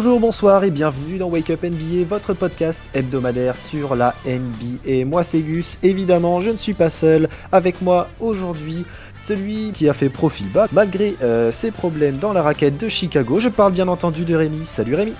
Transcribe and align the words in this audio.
Bonjour, 0.00 0.20
bonsoir 0.20 0.62
et 0.62 0.70
bienvenue 0.70 1.18
dans 1.18 1.26
Wake 1.26 1.50
Up 1.50 1.64
NBA, 1.64 2.04
votre 2.06 2.32
podcast 2.32 2.80
hebdomadaire 2.94 3.56
sur 3.56 3.96
la 3.96 4.14
NBA. 4.24 5.04
Moi 5.04 5.24
c'est 5.24 5.40
Gus, 5.40 5.76
évidemment 5.82 6.40
je 6.40 6.50
ne 6.50 6.56
suis 6.56 6.72
pas 6.72 6.88
seul. 6.88 7.28
Avec 7.50 7.82
moi 7.82 8.06
aujourd'hui, 8.20 8.84
celui 9.22 9.72
qui 9.72 9.88
a 9.88 9.94
fait 9.94 10.08
profil 10.08 10.46
bas 10.52 10.68
malgré 10.70 11.16
euh, 11.20 11.50
ses 11.50 11.72
problèmes 11.72 12.18
dans 12.18 12.32
la 12.32 12.42
raquette 12.42 12.76
de 12.76 12.88
Chicago. 12.88 13.40
Je 13.40 13.48
parle 13.48 13.72
bien 13.72 13.88
entendu 13.88 14.24
de 14.24 14.36
Rémi. 14.36 14.64
Salut 14.66 14.94
Rémi. 14.94 15.16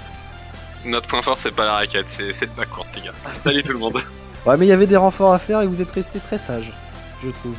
Notre 0.84 1.08
point 1.08 1.22
fort 1.22 1.38
c'est 1.38 1.50
pas 1.50 1.64
la 1.64 1.72
raquette, 1.72 2.08
c'est 2.08 2.56
ma 2.56 2.64
courte 2.64 2.90
les 2.94 3.02
gars. 3.02 3.14
Salut 3.32 3.64
tout 3.64 3.72
le 3.72 3.80
monde. 3.80 4.00
Ouais 4.46 4.56
mais 4.56 4.66
il 4.66 4.68
y 4.68 4.72
avait 4.72 4.86
des 4.86 4.96
renforts 4.96 5.32
à 5.32 5.40
faire 5.40 5.60
et 5.60 5.66
vous 5.66 5.82
êtes 5.82 5.90
resté 5.90 6.20
très 6.20 6.38
sage, 6.38 6.72
je 7.24 7.30
trouve. 7.30 7.56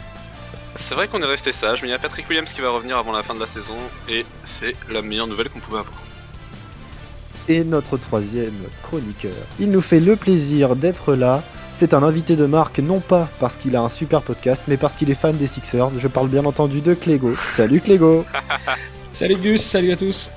C'est 0.78 0.96
vrai 0.96 1.10
qu'on 1.10 1.22
est 1.22 1.26
resté 1.26 1.52
sage, 1.52 1.82
mais 1.82 1.90
il 1.90 1.92
y 1.92 1.96
a 1.96 2.00
Patrick 2.00 2.30
Williams 2.30 2.54
qui 2.54 2.62
va 2.62 2.70
revenir 2.70 2.98
avant 2.98 3.12
la 3.12 3.24
fin 3.24 3.36
de 3.36 3.42
la 3.42 3.48
saison 3.48 3.76
et 4.08 4.26
c'est 4.46 4.74
la 4.90 5.02
meilleure 5.02 5.28
nouvelle 5.28 5.50
qu'on 5.50 5.60
pouvait 5.60 5.80
avoir 5.80 5.98
et 7.50 7.64
notre 7.64 7.98
troisième 7.98 8.54
chroniqueur. 8.84 9.32
Il 9.60 9.72
nous 9.72 9.82
fait 9.82 10.00
le 10.00 10.16
plaisir 10.16 10.76
d'être 10.76 11.16
là. 11.16 11.44
C'est 11.74 11.94
un 11.94 12.04
invité 12.04 12.36
de 12.36 12.46
marque, 12.46 12.80
non 12.80 13.00
pas 13.00 13.28
parce 13.40 13.58
qu'il 13.58 13.76
a 13.76 13.82
un 13.82 13.90
super 13.90 14.22
podcast, 14.22 14.66
mais 14.68 14.78
parce 14.78 14.96
qu'il 14.96 15.10
est 15.10 15.16
fan 15.16 15.36
des 15.36 15.48
Sixers. 15.48 15.90
Je 15.98 16.08
parle 16.08 16.28
bien 16.28 16.46
entendu 16.46 16.82
de 16.82 16.94
Clégo. 16.94 17.34
Salut 17.48 17.82
Clégo 17.82 18.26
Salut 19.12 19.36
Gus, 19.36 19.64
salut 19.64 19.92
à 19.92 19.96
tous 19.96 20.32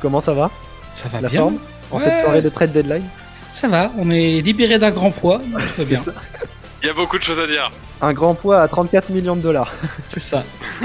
Comment 0.00 0.20
ça 0.20 0.32
va? 0.32 0.50
Ça 0.94 1.08
va 1.08 1.20
La 1.20 1.28
bien 1.28 1.40
forme? 1.40 1.58
En 1.90 1.98
cette 1.98 2.14
soirée 2.14 2.42
de 2.42 2.48
trade 2.48 2.72
deadline? 2.72 3.04
Ça 3.52 3.66
va, 3.66 3.90
on 3.98 4.10
est 4.10 4.40
libéré 4.40 4.78
d'un 4.78 4.90
grand 4.90 5.10
poids, 5.10 5.40
bien. 5.78 5.96
Ça. 5.96 6.12
Il 6.82 6.86
y 6.86 6.90
a 6.90 6.94
beaucoup 6.94 7.18
de 7.18 7.22
choses 7.24 7.40
à 7.40 7.46
dire. 7.46 7.72
Un 8.00 8.12
grand 8.12 8.34
poids 8.34 8.60
à 8.60 8.68
34 8.68 9.10
millions 9.10 9.34
de 9.34 9.40
dollars. 9.40 9.72
C'est 10.06 10.20
ça. 10.20 10.44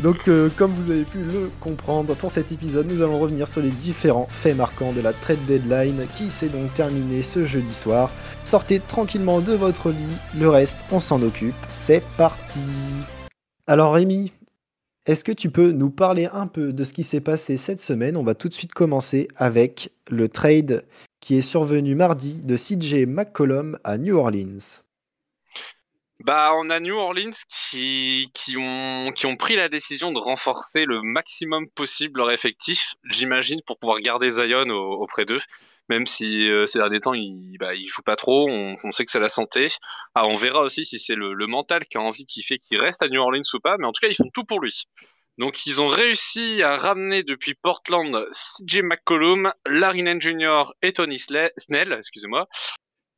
Donc, 0.00 0.28
euh, 0.28 0.50
comme 0.56 0.72
vous 0.72 0.90
avez 0.90 1.04
pu 1.04 1.18
le 1.18 1.50
comprendre, 1.60 2.14
pour 2.16 2.30
cet 2.30 2.50
épisode, 2.52 2.90
nous 2.90 3.02
allons 3.02 3.18
revenir 3.20 3.46
sur 3.46 3.60
les 3.60 3.70
différents 3.70 4.26
faits 4.28 4.56
marquants 4.56 4.92
de 4.92 5.00
la 5.00 5.12
trade 5.12 5.44
deadline 5.46 6.06
qui 6.16 6.30
s'est 6.30 6.48
donc 6.48 6.72
terminée 6.74 7.22
ce 7.22 7.44
jeudi 7.44 7.72
soir. 7.72 8.10
Sortez 8.44 8.80
tranquillement 8.80 9.40
de 9.40 9.52
votre 9.52 9.90
lit, 9.90 10.16
le 10.38 10.48
reste, 10.48 10.84
on 10.90 10.98
s'en 10.98 11.22
occupe. 11.22 11.54
C'est 11.72 12.02
parti 12.16 12.60
Alors 13.66 13.94
Rémi, 13.94 14.32
est-ce 15.06 15.22
que 15.22 15.32
tu 15.32 15.50
peux 15.50 15.70
nous 15.70 15.90
parler 15.90 16.28
un 16.32 16.46
peu 16.46 16.72
de 16.72 16.82
ce 16.82 16.92
qui 16.92 17.04
s'est 17.04 17.20
passé 17.20 17.56
cette 17.56 17.80
semaine? 17.80 18.16
On 18.16 18.24
va 18.24 18.34
tout 18.34 18.48
de 18.48 18.54
suite 18.54 18.72
commencer 18.72 19.28
avec 19.36 19.92
le 20.10 20.28
trade 20.28 20.84
qui 21.20 21.36
est 21.36 21.42
survenu 21.42 21.94
mardi 21.94 22.42
de 22.42 22.56
CJ 22.56 23.06
McCollum 23.06 23.78
à 23.84 23.96
New 23.96 24.16
Orleans. 24.16 24.83
Bah, 26.20 26.50
on 26.54 26.70
a 26.70 26.78
New 26.80 26.94
Orleans 26.96 27.34
qui, 27.48 28.30
qui, 28.34 28.56
ont, 28.56 29.12
qui 29.12 29.26
ont 29.26 29.36
pris 29.36 29.56
la 29.56 29.68
décision 29.68 30.12
de 30.12 30.18
renforcer 30.18 30.84
le 30.84 31.02
maximum 31.02 31.68
possible 31.70 32.18
leur 32.18 32.30
effectif, 32.30 32.94
j'imagine, 33.10 33.60
pour 33.66 33.78
pouvoir 33.78 34.00
garder 34.00 34.30
Zion 34.30 34.70
auprès 34.70 35.24
d'eux. 35.24 35.40
Même 35.90 36.06
si 36.06 36.48
euh, 36.48 36.66
ces 36.66 36.78
derniers 36.78 37.00
temps, 37.00 37.14
il, 37.14 37.56
bah, 37.58 37.74
il 37.74 37.84
joue 37.84 38.02
pas 38.02 38.16
trop, 38.16 38.48
on, 38.48 38.90
sait 38.92 39.04
que 39.04 39.10
c'est 39.10 39.20
la 39.20 39.28
santé. 39.28 39.68
Ah, 40.14 40.26
on 40.26 40.36
verra 40.36 40.62
aussi 40.62 40.86
si 40.86 40.98
c'est 40.98 41.14
le, 41.14 41.34
mental 41.46 41.84
qui 41.84 41.98
a 41.98 42.00
envie, 42.00 42.24
qui 42.26 42.42
fait 42.42 42.58
qu'il 42.58 42.80
reste 42.80 43.02
à 43.02 43.08
New 43.08 43.20
Orleans 43.20 43.42
ou 43.52 43.60
pas, 43.60 43.76
mais 43.78 43.86
en 43.86 43.92
tout 43.92 44.00
cas, 44.00 44.08
ils 44.08 44.14
font 44.14 44.30
tout 44.32 44.44
pour 44.44 44.60
lui. 44.60 44.84
Donc, 45.36 45.66
ils 45.66 45.82
ont 45.82 45.88
réussi 45.88 46.62
à 46.62 46.76
ramener 46.78 47.22
depuis 47.24 47.54
Portland 47.54 48.24
CJ 48.32 48.82
McCollum, 48.82 49.52
Larry 49.66 50.04
Jr. 50.20 50.72
et 50.80 50.92
Tony 50.92 51.18
Snell, 51.18 51.92
excusez-moi, 51.92 52.46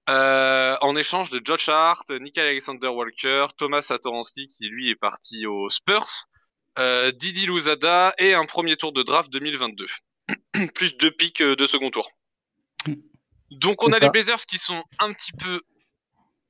euh, 0.09 0.77
en 0.81 0.95
échange 0.95 1.31
de 1.31 1.41
Josh 1.45 1.69
Hart, 1.69 2.11
Nick 2.11 2.39
Alexander 2.39 2.89
Walker, 2.89 3.47
Thomas 3.57 3.83
Satoransky 3.83 4.47
qui 4.47 4.69
lui 4.69 4.91
est 4.91 4.97
parti 4.97 5.47
aux 5.47 5.69
Spurs, 5.69 6.27
euh, 6.79 7.11
Didi 7.11 7.47
Luzada 7.47 8.15
et 8.19 8.35
un 8.35 8.47
premier 8.47 8.77
tour 8.77 8.93
de 8.93 9.03
draft 9.03 9.33
2022. 9.33 9.87
Plus 10.75 10.97
deux 10.97 11.11
pics 11.11 11.41
euh, 11.41 11.57
de 11.57 11.67
second 11.67 11.91
tour. 11.91 12.11
Donc 13.51 13.83
on 13.83 13.93
a 13.93 13.99
les 13.99 14.11
Blazers 14.11 14.45
qui 14.47 14.59
sont 14.59 14.85
un 15.01 15.13
petit 15.13 15.33
peu, 15.33 15.61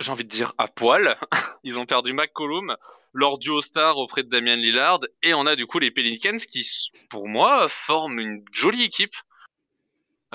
j'ai 0.00 0.10
envie 0.12 0.24
de 0.24 0.28
dire, 0.28 0.52
à 0.58 0.68
poil. 0.68 1.18
Ils 1.64 1.78
ont 1.78 1.86
perdu 1.86 2.12
McCollum, 2.12 2.76
leur 3.12 3.38
duo 3.38 3.62
star 3.62 3.96
auprès 3.96 4.22
de 4.22 4.28
Damian 4.28 4.56
Lillard, 4.56 5.00
et 5.22 5.32
on 5.32 5.46
a 5.46 5.56
du 5.56 5.66
coup 5.66 5.78
les 5.78 5.90
Pelicans 5.90 6.38
qui, 6.38 6.66
pour 7.08 7.28
moi, 7.28 7.68
forment 7.68 8.18
une 8.18 8.44
jolie 8.52 8.84
équipe. 8.84 9.14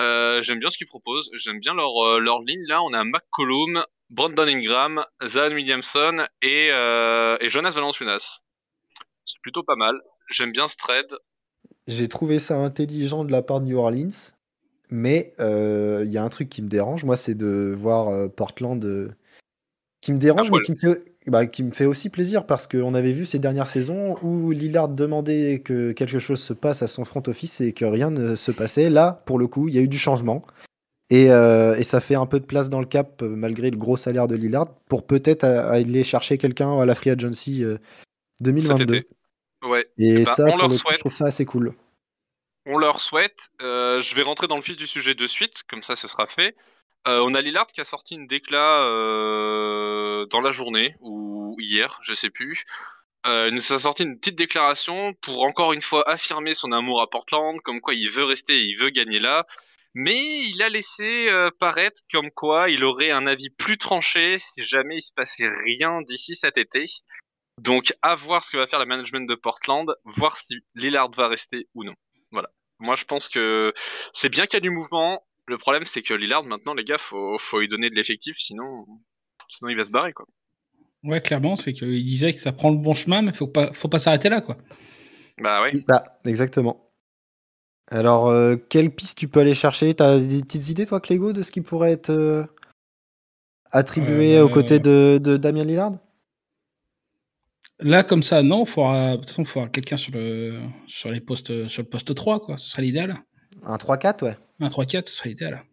Euh, 0.00 0.42
j'aime 0.42 0.58
bien 0.58 0.70
ce 0.70 0.78
qu'ils 0.78 0.86
proposent. 0.86 1.30
J'aime 1.34 1.60
bien 1.60 1.74
leur, 1.74 2.04
euh, 2.04 2.18
leur 2.18 2.40
ligne. 2.40 2.64
Là, 2.66 2.82
on 2.82 2.92
a 2.92 3.04
McCollum, 3.04 3.82
Brandon 4.10 4.46
Ingram, 4.46 5.04
Zan 5.26 5.52
Williamson 5.52 6.26
et, 6.42 6.70
euh, 6.70 7.36
et 7.40 7.48
Jonas 7.48 7.70
Valanciunas. 7.70 8.40
C'est 9.24 9.40
plutôt 9.42 9.62
pas 9.62 9.76
mal. 9.76 10.00
J'aime 10.30 10.52
bien 10.52 10.68
ce 10.68 10.76
trade. 10.76 11.14
J'ai 11.86 12.08
trouvé 12.08 12.38
ça 12.38 12.56
intelligent 12.56 13.24
de 13.24 13.32
la 13.32 13.42
part 13.42 13.60
de 13.60 13.66
New 13.66 13.78
Orleans. 13.78 14.32
Mais 14.90 15.34
il 15.38 16.10
y 16.10 16.18
a 16.18 16.22
un 16.22 16.28
truc 16.28 16.50
qui 16.50 16.60
me 16.60 16.68
dérange, 16.68 17.04
moi, 17.04 17.16
c'est 17.16 17.34
de 17.34 17.74
voir 17.78 18.30
Portland 18.32 19.14
qui 20.02 20.12
me 20.12 20.18
dérange, 20.18 20.50
mais 20.50 20.60
qui 20.60 20.72
me, 20.72 20.76
fait, 20.76 21.11
bah, 21.26 21.46
qui 21.46 21.62
me 21.62 21.70
fait 21.70 21.86
aussi 21.86 22.10
plaisir 22.10 22.46
parce 22.46 22.66
qu'on 22.66 22.94
avait 22.94 23.12
vu 23.12 23.26
ces 23.26 23.38
dernières 23.38 23.68
saisons 23.68 24.16
où 24.22 24.50
Lillard 24.50 24.88
demandait 24.88 25.60
que 25.64 25.92
quelque 25.92 26.18
chose 26.18 26.42
se 26.42 26.52
passe 26.52 26.82
à 26.82 26.88
son 26.88 27.04
front 27.04 27.22
office 27.26 27.60
et 27.60 27.72
que 27.72 27.84
rien 27.84 28.10
ne 28.10 28.34
se 28.34 28.50
passait. 28.50 28.90
Là, 28.90 29.22
pour 29.24 29.38
le 29.38 29.46
coup, 29.46 29.68
il 29.68 29.74
y 29.74 29.78
a 29.78 29.82
eu 29.82 29.88
du 29.88 29.98
changement. 29.98 30.42
Et, 31.10 31.30
euh, 31.30 31.76
et, 31.76 31.84
ça 31.84 32.00
fait 32.00 32.14
un 32.14 32.24
peu 32.24 32.40
de 32.40 32.46
place 32.46 32.70
dans 32.70 32.80
le 32.80 32.86
cap, 32.86 33.22
euh, 33.22 33.28
malgré 33.28 33.70
le 33.70 33.76
gros 33.76 33.98
salaire 33.98 34.28
de 34.28 34.34
Lillard, 34.34 34.74
pour 34.88 35.06
peut-être 35.06 35.44
aller 35.44 36.04
chercher 36.04 36.38
quelqu'un 36.38 36.78
à 36.78 36.86
la 36.86 36.94
Free 36.94 37.10
Agency 37.10 37.64
2022. 38.40 38.94
Euh, 38.94 39.68
ouais. 39.68 39.86
Et, 39.98 40.08
eh 40.08 40.14
ben, 40.14 40.24
ça, 40.24 40.46
on 40.46 40.70
je 40.70 40.98
trouve 40.98 41.12
ça 41.12 41.26
assez 41.26 41.44
cool. 41.44 41.74
On 42.64 42.78
leur 42.78 42.98
souhaite. 43.00 43.50
je 43.60 44.14
vais 44.14 44.22
rentrer 44.22 44.46
dans 44.46 44.56
le 44.56 44.62
fil 44.62 44.76
du 44.76 44.86
sujet 44.86 45.14
de 45.14 45.26
suite, 45.26 45.62
comme 45.68 45.82
ça 45.82 45.96
ce 45.96 46.08
sera 46.08 46.26
fait. 46.26 46.56
Euh, 47.08 47.20
on 47.20 47.34
a 47.34 47.40
Lillard 47.40 47.66
qui 47.66 47.80
a 47.80 47.84
sorti 47.84 48.14
une 48.14 48.26
décla 48.26 48.86
euh, 48.86 50.26
dans 50.26 50.40
la 50.40 50.52
journée 50.52 50.94
ou 51.00 51.56
hier, 51.58 51.98
je 52.02 52.14
sais 52.14 52.30
plus. 52.30 52.64
Euh, 53.26 53.48
il 53.48 53.54
nous 53.54 53.72
a 53.72 53.78
sorti 53.78 54.04
une 54.04 54.18
petite 54.18 54.36
déclaration 54.36 55.14
pour 55.14 55.42
encore 55.42 55.72
une 55.72 55.82
fois 55.82 56.08
affirmer 56.08 56.54
son 56.54 56.72
amour 56.72 57.00
à 57.02 57.10
Portland, 57.10 57.60
comme 57.62 57.80
quoi 57.80 57.94
il 57.94 58.08
veut 58.08 58.24
rester, 58.24 58.60
il 58.60 58.76
veut 58.76 58.90
gagner 58.90 59.18
là. 59.18 59.46
Mais 59.94 60.44
il 60.46 60.62
a 60.62 60.68
laissé 60.68 61.28
paraître 61.58 62.00
comme 62.10 62.30
quoi 62.30 62.70
il 62.70 62.84
aurait 62.84 63.10
un 63.10 63.26
avis 63.26 63.50
plus 63.50 63.76
tranché 63.76 64.38
si 64.38 64.64
jamais 64.64 64.96
il 64.98 65.02
se 65.02 65.12
passait 65.12 65.48
rien 65.64 66.00
d'ici 66.02 66.34
cet 66.34 66.56
été. 66.56 66.86
Donc 67.60 67.92
à 68.00 68.14
voir 68.14 68.42
ce 68.42 68.50
que 68.50 68.56
va 68.56 68.66
faire 68.66 68.78
le 68.78 68.86
management 68.86 69.28
de 69.28 69.34
Portland, 69.34 69.94
voir 70.04 70.38
si 70.38 70.54
Lillard 70.74 71.10
va 71.10 71.28
rester 71.28 71.68
ou 71.74 71.84
non. 71.84 71.94
Voilà. 72.30 72.48
Moi 72.78 72.94
je 72.94 73.04
pense 73.04 73.28
que 73.28 73.72
c'est 74.14 74.30
bien 74.30 74.46
qu'il 74.46 74.54
y 74.54 74.58
a 74.58 74.60
du 74.60 74.70
mouvement. 74.70 75.22
Le 75.52 75.58
problème, 75.58 75.84
c'est 75.84 76.00
que 76.00 76.14
Lillard, 76.14 76.44
maintenant, 76.44 76.72
les 76.72 76.82
gars, 76.82 76.96
faut, 76.96 77.36
faut 77.38 77.60
lui 77.60 77.68
donner 77.68 77.90
de 77.90 77.94
l'effectif, 77.94 78.38
sinon, 78.38 78.86
sinon 79.50 79.68
il 79.68 79.76
va 79.76 79.84
se 79.84 79.90
barrer, 79.90 80.14
quoi. 80.14 80.24
Ouais, 81.04 81.20
clairement, 81.20 81.56
c'est 81.56 81.74
qu'il 81.74 82.06
disait 82.06 82.32
que 82.32 82.40
ça 82.40 82.52
prend 82.52 82.70
le 82.70 82.78
bon 82.78 82.94
chemin, 82.94 83.20
mais 83.20 83.34
faut 83.34 83.48
pas, 83.48 83.70
faut 83.74 83.88
pas 83.88 83.98
s'arrêter 83.98 84.30
là, 84.30 84.40
quoi. 84.40 84.56
Bah 85.36 85.62
oui. 85.62 85.78
Ça, 85.86 86.18
exactement. 86.24 86.90
Alors, 87.90 88.28
euh, 88.28 88.56
quelle 88.70 88.94
piste 88.94 89.18
tu 89.18 89.28
peux 89.28 89.40
aller 89.40 89.52
chercher? 89.52 89.92
T'as 89.92 90.18
des 90.18 90.40
petites 90.40 90.70
idées, 90.70 90.86
toi, 90.86 91.00
Clégo, 91.02 91.34
de 91.34 91.42
ce 91.42 91.52
qui 91.52 91.60
pourrait 91.60 91.92
être 91.92 92.08
euh, 92.08 92.46
attribué 93.72 94.40
aux 94.40 94.48
côtés 94.48 94.78
de, 94.78 95.20
de, 95.22 95.36
Damien 95.36 95.64
Lillard? 95.64 95.98
Là, 97.78 98.04
comme 98.04 98.22
ça, 98.22 98.42
non. 98.42 98.64
Il 98.64 98.70
faudra, 98.70 99.18
faudra 99.44 99.68
quelqu'un 99.68 99.98
sur 99.98 100.12
le, 100.14 100.62
sur, 100.86 101.10
les 101.10 101.20
postes, 101.20 101.68
sur 101.68 101.82
le 101.82 101.88
poste 101.90 102.14
3, 102.14 102.40
quoi. 102.40 102.56
Ce 102.56 102.70
serait 102.70 102.80
l'idéal. 102.80 103.22
Un 103.64 103.76
3-4, 103.76 104.24
ouais. 104.24 104.36
Un 104.60 104.68
3-4, 104.68 105.08
ce 105.08 105.14
serait 105.14 105.30
idéal. 105.30 105.64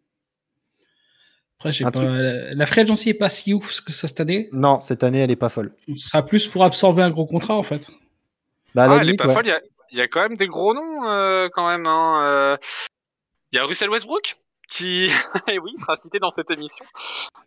Après, 1.59 1.71
j'ai 1.71 1.83
pas... 1.83 1.91
La, 2.01 2.65
free 2.65 2.81
agency 2.81 3.09
est 3.09 3.13
pas 3.13 3.29
si 3.29 3.53
ouf 3.53 3.81
que 3.81 3.91
ça 3.91 4.07
cette 4.07 4.19
année. 4.19 4.49
Non, 4.53 4.79
cette 4.79 5.03
année, 5.03 5.19
elle 5.19 5.31
est 5.31 5.35
pas 5.35 5.49
folle. 5.49 5.73
Ce 5.97 6.07
sera 6.07 6.25
plus 6.25 6.47
pour 6.47 6.63
absorber 6.63 7.03
un 7.03 7.09
gros 7.09 7.25
contrat, 7.25 7.55
en 7.55 7.63
fait. 7.63 7.89
Bah, 8.75 8.87
ah, 8.89 8.99
elle 9.01 9.09
est 9.09 9.17
pas 9.17 9.33
folle. 9.33 9.51
Il 9.91 9.97
y, 9.97 10.01
a, 10.01 10.07
quand 10.07 10.21
même 10.21 10.37
des 10.37 10.47
gros 10.47 10.73
noms, 10.73 11.09
euh, 11.09 11.49
quand 11.51 11.67
même. 11.67 11.87
Hein, 11.87 12.19
euh. 12.21 12.57
Il 13.51 13.55
y 13.55 13.59
a 13.59 13.65
Russell 13.65 13.89
Westbrook 13.89 14.37
qui, 14.69 15.09
eh 15.47 15.59
oui, 15.59 15.71
sera 15.79 15.97
cité 15.97 16.19
dans 16.19 16.31
cette 16.31 16.51
émission. 16.51 16.85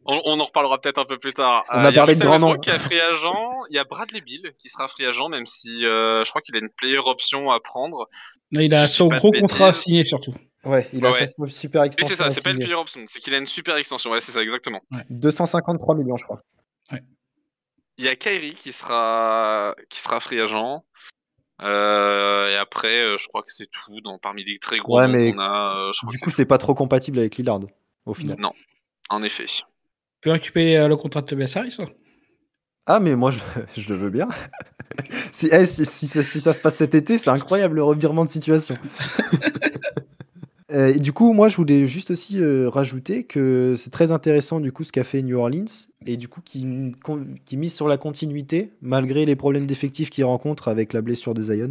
On, 0.04 0.40
en 0.40 0.44
reparlera 0.44 0.80
peut-être 0.80 0.98
un 0.98 1.04
peu 1.04 1.18
plus 1.18 1.32
tard. 1.32 1.64
On 1.70 1.78
a 1.78 1.90
euh, 1.90 1.92
parlé 1.92 2.16
de 2.16 2.20
grands 2.20 2.38
noms. 2.38 2.58
Qui 2.58 2.70
a 2.70 2.78
free 2.78 3.00
agent. 3.00 3.62
Il 3.70 3.76
y 3.76 3.78
a 3.78 3.84
Bradley 3.84 4.20
Bill 4.20 4.52
qui 4.58 4.68
sera 4.68 4.88
free 4.88 5.06
agent, 5.06 5.28
même 5.28 5.46
si 5.46 5.80
je 5.80 6.28
crois 6.28 6.42
qu'il 6.42 6.56
a 6.56 6.58
une 6.58 6.70
player 6.70 6.98
option 6.98 7.50
à 7.50 7.60
prendre. 7.60 8.08
Il 8.50 8.74
a 8.74 8.88
son 8.88 9.08
gros 9.08 9.30
contrat 9.30 9.72
signé 9.72 10.04
surtout. 10.04 10.34
Ouais, 10.64 10.88
il 10.92 11.04
a 11.04 11.12
sa 11.12 11.26
super 11.48 11.82
extension. 11.82 12.16
c'est 12.16 12.22
ça, 12.22 12.30
c'est 12.30 12.44
pas 12.44 12.50
une 12.50 12.58
player 12.58 12.74
option, 12.74 13.00
c'est 13.08 13.20
qu'il 13.20 13.34
a 13.34 13.38
une 13.38 13.46
super 13.46 13.76
extension. 13.76 14.10
Ouais, 14.10 14.20
c'est 14.20 14.32
ça, 14.32 14.42
exactement. 14.42 14.80
253 15.10 15.96
millions, 15.96 16.16
je 16.16 16.24
crois. 16.24 16.40
Il 17.98 18.06
y 18.06 18.08
a 18.08 18.16
Kyrie 18.16 18.54
qui 18.54 18.72
sera, 18.72 19.74
qui 19.90 20.00
sera 20.00 20.20
free 20.20 20.40
agent. 20.40 20.84
Euh, 21.62 22.50
et 22.50 22.56
après, 22.56 23.02
euh, 23.02 23.18
je 23.18 23.28
crois 23.28 23.42
que 23.42 23.52
c'est 23.52 23.68
tout 23.70 24.00
dans, 24.00 24.18
parmi 24.18 24.44
les 24.44 24.58
très 24.58 24.78
gros 24.78 24.98
ouais, 24.98 25.08
mais 25.08 25.34
a. 25.38 25.76
Euh, 25.76 25.92
du 26.08 26.18
coup, 26.18 26.30
c'est 26.30 26.44
pas 26.44 26.58
trop 26.58 26.74
compatible 26.74 27.18
avec 27.18 27.36
Lillard, 27.36 27.60
au 28.06 28.14
final. 28.14 28.36
Non, 28.38 28.52
en 29.10 29.22
effet. 29.22 29.46
Tu 29.46 29.62
peux 30.22 30.30
récupérer 30.30 30.88
le 30.88 30.96
contrat 30.96 31.22
de 31.22 31.26
Tobias 31.26 31.52
Harris 31.56 31.78
Ah, 32.86 33.00
mais 33.00 33.14
moi, 33.14 33.30
je, 33.30 33.40
je 33.76 33.88
le 33.90 33.96
veux 33.96 34.10
bien. 34.10 34.28
si, 35.32 35.48
eh, 35.52 35.66
si, 35.66 35.84
si, 35.84 36.06
ça, 36.06 36.22
si, 36.22 36.40
ça, 36.40 36.52
se 36.52 36.60
passe 36.60 36.76
cet 36.76 36.94
été, 36.94 37.18
c'est 37.18 37.30
incroyable 37.30 37.76
le 37.76 37.84
revirement 37.84 38.24
de 38.24 38.30
situation. 38.30 38.74
Euh, 40.72 40.94
et 40.94 40.98
du 40.98 41.12
coup, 41.12 41.32
moi, 41.32 41.48
je 41.48 41.56
voulais 41.56 41.86
juste 41.86 42.10
aussi 42.10 42.40
euh, 42.40 42.68
rajouter 42.68 43.24
que 43.24 43.74
c'est 43.76 43.90
très 43.90 44.10
intéressant 44.10 44.60
du 44.60 44.72
coup 44.72 44.84
ce 44.84 44.92
qu'a 44.92 45.04
fait 45.04 45.22
New 45.22 45.36
Orleans 45.38 45.64
et 46.06 46.16
du 46.16 46.28
coup 46.28 46.40
qui, 46.42 46.94
qui 47.44 47.56
mise 47.56 47.74
sur 47.74 47.88
la 47.88 47.98
continuité 47.98 48.70
malgré 48.80 49.26
les 49.26 49.36
problèmes 49.36 49.66
d'effectifs 49.66 50.10
qu'il 50.10 50.24
rencontre 50.24 50.68
avec 50.68 50.92
la 50.92 51.02
blessure 51.02 51.34
de 51.34 51.42
Zion. 51.42 51.70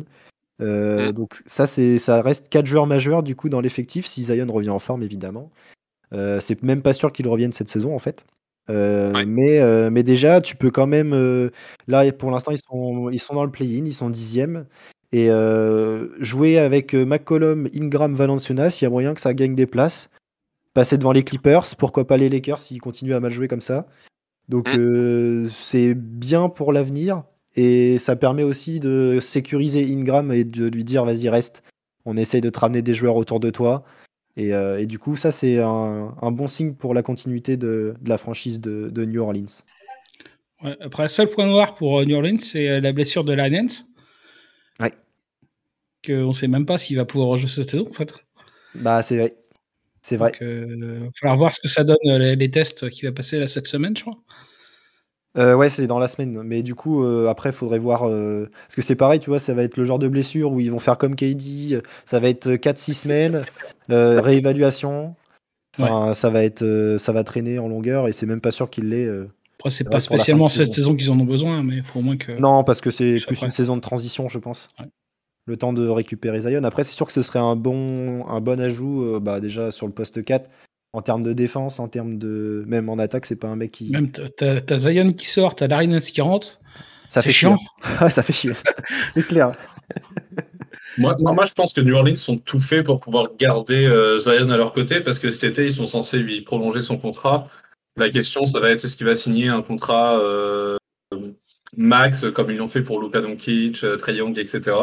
Euh, 0.62 1.09
mm. 1.09 1.13
Donc 1.13 1.42
ça, 1.45 1.65
c'est 1.65 1.98
ça 1.98 2.21
reste 2.21 2.50
quatre 2.50 2.68
joueurs 2.68 2.86
majeurs 2.86 3.24
du 3.24 3.36
coup 3.36 3.50
dans 3.50 3.62
l'effectif 3.62 4.06
si 4.06 4.24
Zion 4.24 4.48
revient 4.51 4.69
en 4.69 4.80
forme 4.80 5.04
évidemment. 5.04 5.50
c'est 6.39 6.62
même 6.62 6.81
pas 6.81 6.94
sûr 6.94 7.12
qu'il 7.12 7.27
revienne 7.27 7.54
cette 7.54 7.69
saison 7.69 7.95
en 7.95 8.00
fait. 8.00 8.25
mais, 8.69 9.89
mais 9.89 10.04
déjà, 10.04 10.42
tu 10.42 10.56
peux 10.56 10.69
quand 10.69 10.88
même. 10.88 11.50
là, 11.88 12.12
pour 12.12 12.30
l'instant, 12.30 12.51
ils 12.51 12.59
sont, 12.59 13.09
ils 13.09 13.19
sont 13.19 13.33
dans 13.33 13.45
le 13.45 13.51
play-in, 13.51 13.86
ils 13.86 13.94
sont 13.94 14.12
dixième. 14.12 14.65
Et 15.13 15.29
euh, 15.29 16.07
jouer 16.19 16.57
avec 16.57 16.95
euh, 16.95 17.05
McCollum, 17.05 17.67
Ingram, 17.75 18.13
Valenciunas, 18.13 18.77
il 18.79 18.85
y 18.85 18.87
a 18.87 18.89
moyen 18.89 19.13
que 19.13 19.21
ça 19.21 19.33
gagne 19.33 19.55
des 19.55 19.65
places. 19.65 20.09
Passer 20.73 20.97
devant 20.97 21.11
les 21.11 21.23
Clippers, 21.23 21.65
pourquoi 21.77 22.07
pas 22.07 22.15
les 22.15 22.29
Lakers 22.29 22.59
s'ils 22.59 22.79
continuent 22.79 23.13
à 23.13 23.19
mal 23.19 23.31
jouer 23.31 23.49
comme 23.49 23.61
ça. 23.61 23.87
Donc 24.47 24.69
mm. 24.69 24.79
euh, 24.79 25.47
c'est 25.49 25.95
bien 25.95 26.47
pour 26.47 26.71
l'avenir 26.71 27.23
et 27.57 27.97
ça 27.97 28.15
permet 28.15 28.43
aussi 28.43 28.79
de 28.79 29.19
sécuriser 29.19 29.83
Ingram 29.93 30.31
et 30.31 30.45
de 30.45 30.67
lui 30.67 30.85
dire 30.85 31.03
vas-y 31.03 31.27
reste, 31.27 31.63
on 32.05 32.15
essaye 32.15 32.39
de 32.39 32.49
te 32.49 32.59
ramener 32.59 32.81
des 32.81 32.93
joueurs 32.93 33.17
autour 33.17 33.41
de 33.41 33.49
toi. 33.49 33.83
Et, 34.37 34.51
et 34.51 34.85
du 34.85 34.97
coup 34.97 35.17
ça 35.17 35.33
c'est 35.33 35.59
un, 35.59 36.15
un, 36.21 36.31
bon 36.31 36.47
signe 36.47 36.73
pour 36.73 36.93
la 36.93 37.03
continuité 37.03 37.57
de, 37.57 37.95
de 37.99 38.09
la 38.09 38.17
franchise 38.17 38.61
de, 38.61 38.89
de 38.89 39.03
New 39.03 39.21
Orleans. 39.21 39.63
Ouais, 40.63 40.77
après, 40.79 41.03
le 41.03 41.09
seul 41.09 41.27
point 41.27 41.45
noir 41.45 41.75
pour 41.75 42.05
New 42.05 42.15
Orleans, 42.15 42.39
c'est 42.39 42.79
la 42.79 42.93
blessure 42.93 43.25
de 43.25 43.33
Lanens. 43.33 43.90
Ouais. 44.81 44.94
Qu'on 46.06 46.30
ne 46.30 46.33
sait 46.33 46.48
même 46.48 46.66
pas 46.66 46.78
s'il 46.78 46.98
va 46.98 47.06
pouvoir 47.06 47.30
rejouer 47.30 47.50
cette 47.50 47.69
saison, 47.69 47.88
en 47.89 47.94
fait. 47.94 48.13
Bah, 48.75 49.04
c'est 49.04 49.18
vrai. 49.18 49.36
C'est 50.01 50.18
vrai. 50.18 50.31
Il 50.42 50.48
euh, 50.48 51.00
va 51.01 51.10
falloir 51.19 51.38
voir 51.38 51.54
ce 51.54 51.62
que 51.62 51.68
ça 51.68 51.83
donne, 51.83 51.98
euh, 52.07 52.36
les, 52.36 52.51
tests 52.51 52.89
qui 52.89 53.06
va 53.06 53.12
passer 53.12 53.39
là, 53.39 53.48
cette 53.48 53.68
semaine, 53.68 53.95
je 53.95 54.01
crois. 54.01 54.18
Euh, 55.38 55.54
ouais, 55.54 55.69
c'est 55.69 55.88
dans 55.88 56.00
la 56.00 56.07
semaine. 56.07 56.42
Mais 56.44 56.63
du 56.63 56.75
coup, 56.75 57.06
après, 57.28 57.50
il 57.50 57.56
faudrait 57.56 57.80
voir. 57.80 58.01
Parce 58.01 58.75
que 58.75 58.81
c'est 58.81 58.95
pareil, 58.95 59.19
tu 59.19 59.30
vois, 59.30 59.39
ça 59.39 59.54
va 59.54 59.63
être 59.63 59.78
le 59.78 59.86
genre 59.86 60.00
de 60.00 60.07
blessure 60.07 60.51
où 60.51 60.60
ils 60.60 60.72
vont 60.72 60.80
faire 60.80 60.98
comme 60.98 61.16
KD. 61.16 61.81
Ça 62.06 62.19
va 62.19 62.30
être 62.30 62.50
4-6 62.50 62.94
semaines, 62.94 63.45
réévaluation. 63.89 65.16
Enfin, 65.80 66.13
ça, 66.13 66.30
va 66.30 66.44
être, 66.44 66.98
ça 67.00 67.13
va 67.13 67.24
traîner 67.24 67.60
en 67.60 67.69
longueur 67.69 68.10
et 68.10 68.13
c'est 68.13 68.25
même 68.25 68.42
pas 68.42 68.51
sûr 68.51 68.69
qu'il 68.69 68.89
l'ait. 68.89 69.07
Après, 69.61 69.69
c'est 69.69 69.87
pas 69.87 69.99
spécialement 69.99 70.49
cette 70.49 70.73
saison, 70.73 70.95
qu'ils 70.95 71.11
en 71.11 71.19
ont 71.19 71.23
besoin, 71.23 71.61
mais 71.61 71.77
il 71.77 71.83
faut 71.83 71.99
au 71.99 72.01
moins 72.01 72.17
que. 72.17 72.31
Non, 72.31 72.63
parce 72.63 72.81
que 72.81 72.89
c'est 72.89 73.19
plus 73.27 73.39
une 73.43 73.51
saison 73.51 73.75
de 73.75 73.81
transition, 73.81 74.27
je 74.27 74.39
pense. 74.39 74.67
Le 75.45 75.55
temps 75.55 75.71
de 75.71 75.87
récupérer 75.87 76.41
Zion. 76.41 76.63
Après, 76.63 76.83
c'est 76.83 76.95
sûr 76.95 77.05
que 77.05 77.13
ce 77.13 77.21
serait 77.21 77.37
un 77.37 77.55
bon, 77.55 78.27
un 78.27 78.41
bon 78.41 78.59
ajout 78.59 79.03
euh, 79.03 79.19
bah, 79.19 79.39
déjà 79.39 79.69
sur 79.69 79.85
le 79.85 79.93
poste 79.93 80.23
4 80.23 80.49
en 80.93 81.03
termes 81.03 81.21
de 81.21 81.33
défense, 81.33 81.79
en 81.79 81.87
termes 81.87 82.17
de. 82.17 82.63
Même 82.67 82.89
en 82.89 82.97
attaque, 82.97 83.27
c'est 83.27 83.39
pas 83.39 83.49
un 83.49 83.55
mec 83.55 83.71
qui. 83.71 83.91
Même 83.91 84.09
t'as 84.11 84.77
Zion 84.79 85.09
qui 85.09 85.27
sort, 85.27 85.53
t'as 85.53 85.67
Darius 85.67 86.09
qui 86.09 86.21
rentre. 86.21 86.59
Ça 87.07 87.21
fait 87.21 87.31
chiant. 87.31 87.59
ça 88.09 88.23
fait 88.23 88.33
chier. 88.33 88.53
c'est 89.09 89.21
clair. 89.27 89.51
moi, 90.97 91.15
moi, 91.19 91.45
je 91.45 91.53
pense 91.53 91.71
que 91.71 91.81
New 91.81 91.93
Orleans 91.93 92.15
sont 92.15 92.37
tout 92.37 92.59
faits 92.59 92.83
pour 92.83 92.99
pouvoir 92.99 93.29
garder 93.37 93.85
euh, 93.85 94.17
Zion 94.17 94.49
à 94.49 94.57
leur 94.57 94.73
côté 94.73 95.01
parce 95.01 95.19
que 95.19 95.29
cet 95.29 95.51
été, 95.51 95.65
ils 95.65 95.73
sont 95.73 95.85
censés 95.85 96.17
lui 96.17 96.41
prolonger 96.41 96.81
son 96.81 96.97
contrat. 96.97 97.47
La 97.97 98.09
question, 98.09 98.45
ça 98.45 98.59
va 98.59 98.69
être 98.69 98.85
est-ce 98.85 98.95
qu'il 98.95 99.05
va 99.05 99.15
signer 99.15 99.49
un 99.49 99.61
contrat 99.61 100.19
euh, 100.19 100.77
max 101.75 102.25
comme 102.33 102.49
ils 102.51 102.57
l'ont 102.57 102.67
fait 102.67 102.81
pour 102.81 103.01
Luka 103.01 103.21
Doncic, 103.21 103.83
euh, 103.83 103.97
Trey 103.97 104.15
Young, 104.15 104.38
etc. 104.38 104.77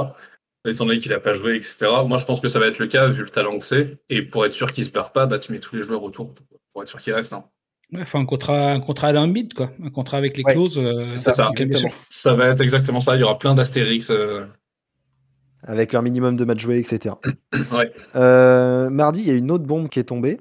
Étant 0.67 0.85
donné 0.85 1.01
qu'il 1.01 1.13
n'a 1.13 1.21
pas 1.21 1.33
joué, 1.33 1.57
etc. 1.57 1.87
Moi, 2.07 2.19
je 2.19 2.25
pense 2.27 2.41
que 2.41 2.49
ça 2.49 2.59
va 2.59 2.67
être 2.67 2.79
le 2.79 2.87
cas 2.87 3.07
vu 3.07 3.23
le 3.23 3.31
talent 3.31 3.59
que 3.59 3.65
c'est. 3.65 3.99
Et 4.11 4.23
pour 4.23 4.45
être 4.45 4.53
sûr 4.53 4.73
qu'il 4.73 4.85
se 4.85 4.91
perd 4.91 5.13
pas, 5.13 5.27
bah, 5.27 5.39
tu 5.39 5.53
mets 5.53 5.59
tous 5.59 5.75
les 5.77 5.83
joueurs 5.83 6.03
autour 6.03 6.35
pour 6.73 6.83
être 6.83 6.89
sûr 6.89 7.01
qu'il 7.01 7.15
reste. 7.15 7.33
Hein. 7.33 7.45
enfin, 7.97 8.21
un 8.21 8.27
contrat, 8.27 8.73
un 8.73 8.81
contrat 8.81 9.09
à 9.09 9.13
l'ambit, 9.13 9.49
quoi. 9.49 9.71
Un 9.83 9.91
contrat 9.91 10.19
avec 10.19 10.37
les 10.37 10.45
clauses. 10.45 10.79
Euh, 10.79 11.05
ça, 11.15 11.33
ça, 11.33 11.51
ça, 12.11 12.35
va 12.35 12.49
être 12.49 12.61
exactement 12.61 13.01
ça. 13.01 13.17
Il 13.17 13.21
y 13.21 13.23
aura 13.23 13.39
plein 13.39 13.55
d'astérix. 13.55 14.13
Avec 15.63 15.93
leur 15.93 16.03
minimum 16.03 16.37
de 16.37 16.45
matchs 16.45 16.61
joués, 16.61 16.79
etc. 16.79 17.15
ouais. 17.73 18.91
mardi, 18.91 19.23
il 19.23 19.29
y 19.29 19.31
a 19.31 19.35
une 19.35 19.51
autre 19.51 19.65
bombe 19.65 19.89
qui 19.89 20.01
est 20.01 20.05
tombée. 20.05 20.39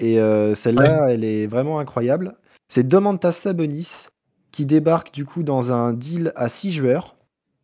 Et 0.00 0.18
euh, 0.18 0.54
celle-là, 0.54 1.10
elle 1.10 1.24
est 1.24 1.46
vraiment 1.46 1.78
incroyable. 1.78 2.34
C'est 2.68 2.88
Domantas 2.88 3.32
Sabonis 3.32 4.08
qui 4.50 4.64
débarque 4.64 5.12
du 5.12 5.26
coup 5.26 5.42
dans 5.42 5.72
un 5.72 5.92
deal 5.92 6.32
à 6.34 6.48
6 6.48 6.72
joueurs 6.72 7.16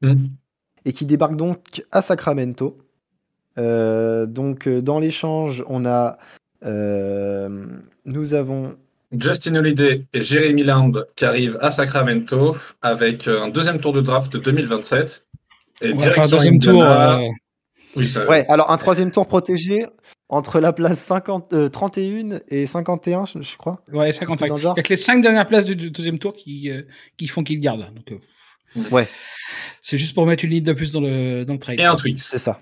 hmm. 0.02 0.26
et 0.84 0.92
qui 0.92 1.06
débarque 1.06 1.34
donc 1.34 1.84
à 1.90 2.02
Sacramento. 2.02 2.78
Euh, 3.58 4.26
donc 4.26 4.68
euh, 4.68 4.82
dans 4.82 5.00
l'échange, 5.00 5.64
on 5.66 5.84
a 5.86 6.18
nous 6.62 8.34
avons 8.34 8.76
Justin 9.12 9.54
Holiday 9.54 10.04
et 10.12 10.20
Jeremy 10.20 10.64
Lamb 10.64 11.04
qui 11.14 11.24
arrivent 11.24 11.58
à 11.60 11.70
Sacramento 11.70 12.56
avec 12.82 13.28
un 13.28 13.48
deuxième 13.48 13.78
tour 13.78 13.92
de 13.92 14.00
draft 14.00 14.36
2027 14.36 15.26
et 15.82 15.94
direction 15.94 16.36
deuxième 16.38 16.58
tour. 16.58 16.84
Oui, 17.94 18.06
ça... 18.06 18.28
Ouais, 18.28 18.44
alors 18.48 18.72
un 18.72 18.76
troisième 18.78 19.12
tour 19.12 19.28
protégé 19.28 19.86
entre 20.28 20.60
la 20.60 20.72
place 20.72 21.00
50, 21.00 21.70
31 21.70 22.32
euh, 22.32 22.38
et 22.48 22.66
51, 22.66 23.24
je, 23.26 23.56
crois. 23.56 23.82
Ouais, 23.92 24.12
51. 24.12 24.56
Il 24.56 24.62
y 24.62 24.66
a 24.66 24.82
que 24.82 24.88
les 24.88 24.96
5 24.96 25.22
dernières 25.22 25.46
places 25.46 25.64
du, 25.64 25.90
deuxième 25.90 26.18
tour 26.18 26.34
qui, 26.34 26.70
euh, 26.70 26.82
qui 27.16 27.28
font 27.28 27.44
qu'il 27.44 27.60
garde. 27.60 27.86
Donc, 27.94 28.12
euh, 28.12 28.88
ouais. 28.90 29.08
C'est 29.82 29.96
juste 29.96 30.14
pour 30.14 30.26
mettre 30.26 30.44
une 30.44 30.50
ligne 30.50 30.64
de 30.64 30.72
plus 30.72 30.92
dans 30.92 31.00
le, 31.00 31.44
dans 31.44 31.52
le 31.52 31.58
trade. 31.58 31.78
Et 31.78 31.84
un 31.84 31.94
tweet. 31.94 32.18
C'est 32.18 32.38
ça. 32.38 32.60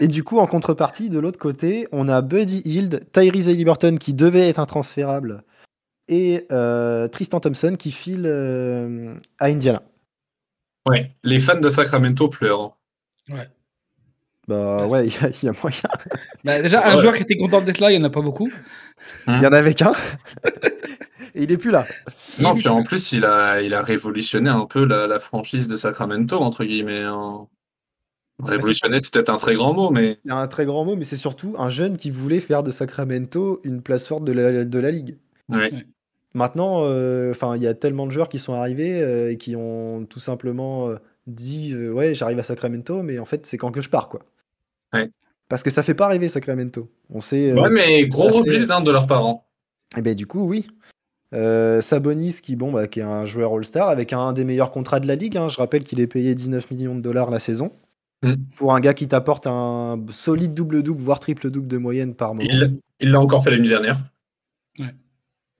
et 0.00 0.06
du 0.06 0.22
coup, 0.22 0.38
en 0.38 0.46
contrepartie, 0.46 1.10
de 1.10 1.18
l'autre 1.18 1.38
côté, 1.38 1.88
on 1.90 2.08
a 2.08 2.22
Buddy 2.22 2.62
Hield, 2.64 3.06
Tyrese 3.12 3.48
Liberton 3.48 3.96
qui 3.96 4.14
devait 4.14 4.48
être 4.48 4.60
intransférable 4.60 5.42
et 6.06 6.46
Tristan 7.12 7.40
Thompson 7.40 7.76
qui 7.78 7.92
file 7.92 8.26
à 9.38 9.46
Indiana. 9.46 9.82
Ouais, 10.86 11.14
les 11.22 11.38
fans 11.38 11.60
de 11.60 11.68
Sacramento 11.68 12.28
pleurent. 12.28 12.76
Ouais. 13.28 13.48
Bah 14.50 14.84
ouais, 14.88 15.06
il 15.06 15.12
y, 15.44 15.48
a 15.48 15.52
moyen. 15.62 15.80
Bah, 16.44 16.60
déjà, 16.60 16.88
un 16.88 16.96
joueur 16.96 17.14
qui 17.14 17.22
était 17.22 17.36
content 17.36 17.60
d'être 17.60 17.78
là, 17.78 17.92
il 17.92 17.98
n'y 17.98 18.04
en 18.04 18.06
a 18.08 18.10
pas 18.10 18.20
beaucoup. 18.20 18.50
Il 19.28 19.40
y 19.40 19.46
en 19.46 19.52
avait 19.52 19.74
qu'un. 19.74 19.92
Et 21.36 21.44
il 21.44 21.52
est 21.52 21.56
plus 21.56 21.70
là. 21.70 21.86
Non, 22.40 22.56
puis 22.56 22.66
en 22.66 22.82
plus, 22.82 23.12
il 23.12 23.24
a, 23.24 23.62
il 23.62 23.74
a 23.74 23.82
révolutionné 23.82 24.50
un 24.50 24.66
peu 24.66 24.84
la, 24.84 25.20
franchise 25.20 25.68
de 25.68 25.76
Sacramento, 25.76 26.40
entre 26.40 26.64
guillemets. 26.64 27.04
Hein. 27.04 27.46
Révolutionner, 28.42 28.98
c'est 28.98 29.12
peut-être 29.12 29.28
un 29.28 29.36
très 29.36 29.54
grand 29.54 29.72
mot, 29.72 29.90
mais. 29.90 30.18
C'est 30.24 30.32
un 30.32 30.48
très 30.48 30.64
grand 30.64 30.84
mot, 30.84 30.96
mais 30.96 31.04
c'est 31.04 31.16
surtout 31.16 31.54
un 31.56 31.70
jeune 31.70 31.96
qui 31.96 32.10
voulait 32.10 32.40
faire 32.40 32.64
de 32.64 32.72
Sacramento 32.72 33.60
une 33.62 33.82
place 33.82 34.08
forte 34.08 34.24
de 34.24 34.32
la, 34.32 34.64
de 34.64 34.78
la 34.80 34.90
ligue. 34.90 35.16
Maintenant, 36.34 36.82
euh, 36.84 37.30
enfin, 37.30 37.54
il 37.54 37.62
y 37.62 37.68
a 37.68 37.74
tellement 37.74 38.06
de 38.06 38.12
joueurs 38.12 38.28
qui 38.28 38.38
sont 38.38 38.54
arrivés 38.54 39.00
euh, 39.00 39.32
et 39.32 39.36
qui 39.36 39.54
ont 39.54 40.06
tout 40.06 40.20
simplement 40.20 40.88
euh, 40.88 40.96
dit 41.26 41.76
ouais, 41.76 42.14
j'arrive 42.14 42.38
à 42.40 42.42
Sacramento, 42.42 43.02
mais 43.02 43.20
en 43.20 43.24
fait, 43.24 43.46
c'est 43.46 43.56
quand 43.56 43.70
que 43.70 43.80
je 43.80 43.90
pars, 43.90 44.08
quoi. 44.08 44.20
Parce 45.50 45.64
que 45.64 45.70
ça 45.70 45.82
fait 45.82 45.94
pas 45.94 46.06
rêver 46.06 46.28
Sacramento. 46.28 46.88
On 47.10 47.20
sait. 47.20 47.50
Euh, 47.50 47.60
ouais, 47.60 47.70
mais 47.70 48.06
gros 48.06 48.28
rebuild 48.28 48.70
hein, 48.70 48.80
de 48.80 48.90
leurs 48.92 49.08
parents. 49.08 49.46
Et 49.96 49.98
eh 49.98 50.02
ben 50.02 50.14
du 50.14 50.26
coup, 50.26 50.46
oui. 50.46 50.68
Euh, 51.34 51.80
Sabonis, 51.80 52.40
qui, 52.40 52.54
bon, 52.54 52.70
bah, 52.72 52.86
qui 52.86 53.00
est 53.00 53.04
un 53.04 53.24
joueur 53.24 53.52
All-Star 53.54 53.88
avec 53.88 54.12
un 54.12 54.32
des 54.32 54.44
meilleurs 54.44 54.70
contrats 54.70 55.00
de 55.00 55.08
la 55.08 55.16
ligue. 55.16 55.36
Hein. 55.36 55.48
Je 55.48 55.56
rappelle 55.56 55.82
qu'il 55.82 55.98
est 55.98 56.06
payé 56.06 56.36
19 56.36 56.70
millions 56.70 56.94
de 56.94 57.00
dollars 57.00 57.32
la 57.32 57.40
saison. 57.40 57.72
Mm. 58.22 58.34
Pour 58.56 58.74
un 58.74 58.80
gars 58.80 58.94
qui 58.94 59.08
t'apporte 59.08 59.48
un 59.48 60.00
solide 60.10 60.54
double-double, 60.54 61.00
voire 61.02 61.18
triple-double 61.18 61.66
de 61.66 61.78
moyenne 61.78 62.14
par 62.14 62.34
mois. 62.34 62.44
Il 63.00 63.10
l'a 63.10 63.20
encore 63.20 63.42
fait 63.42 63.50
l'année 63.50 63.68
dernière. 63.68 63.98
Ouais. 64.78 64.94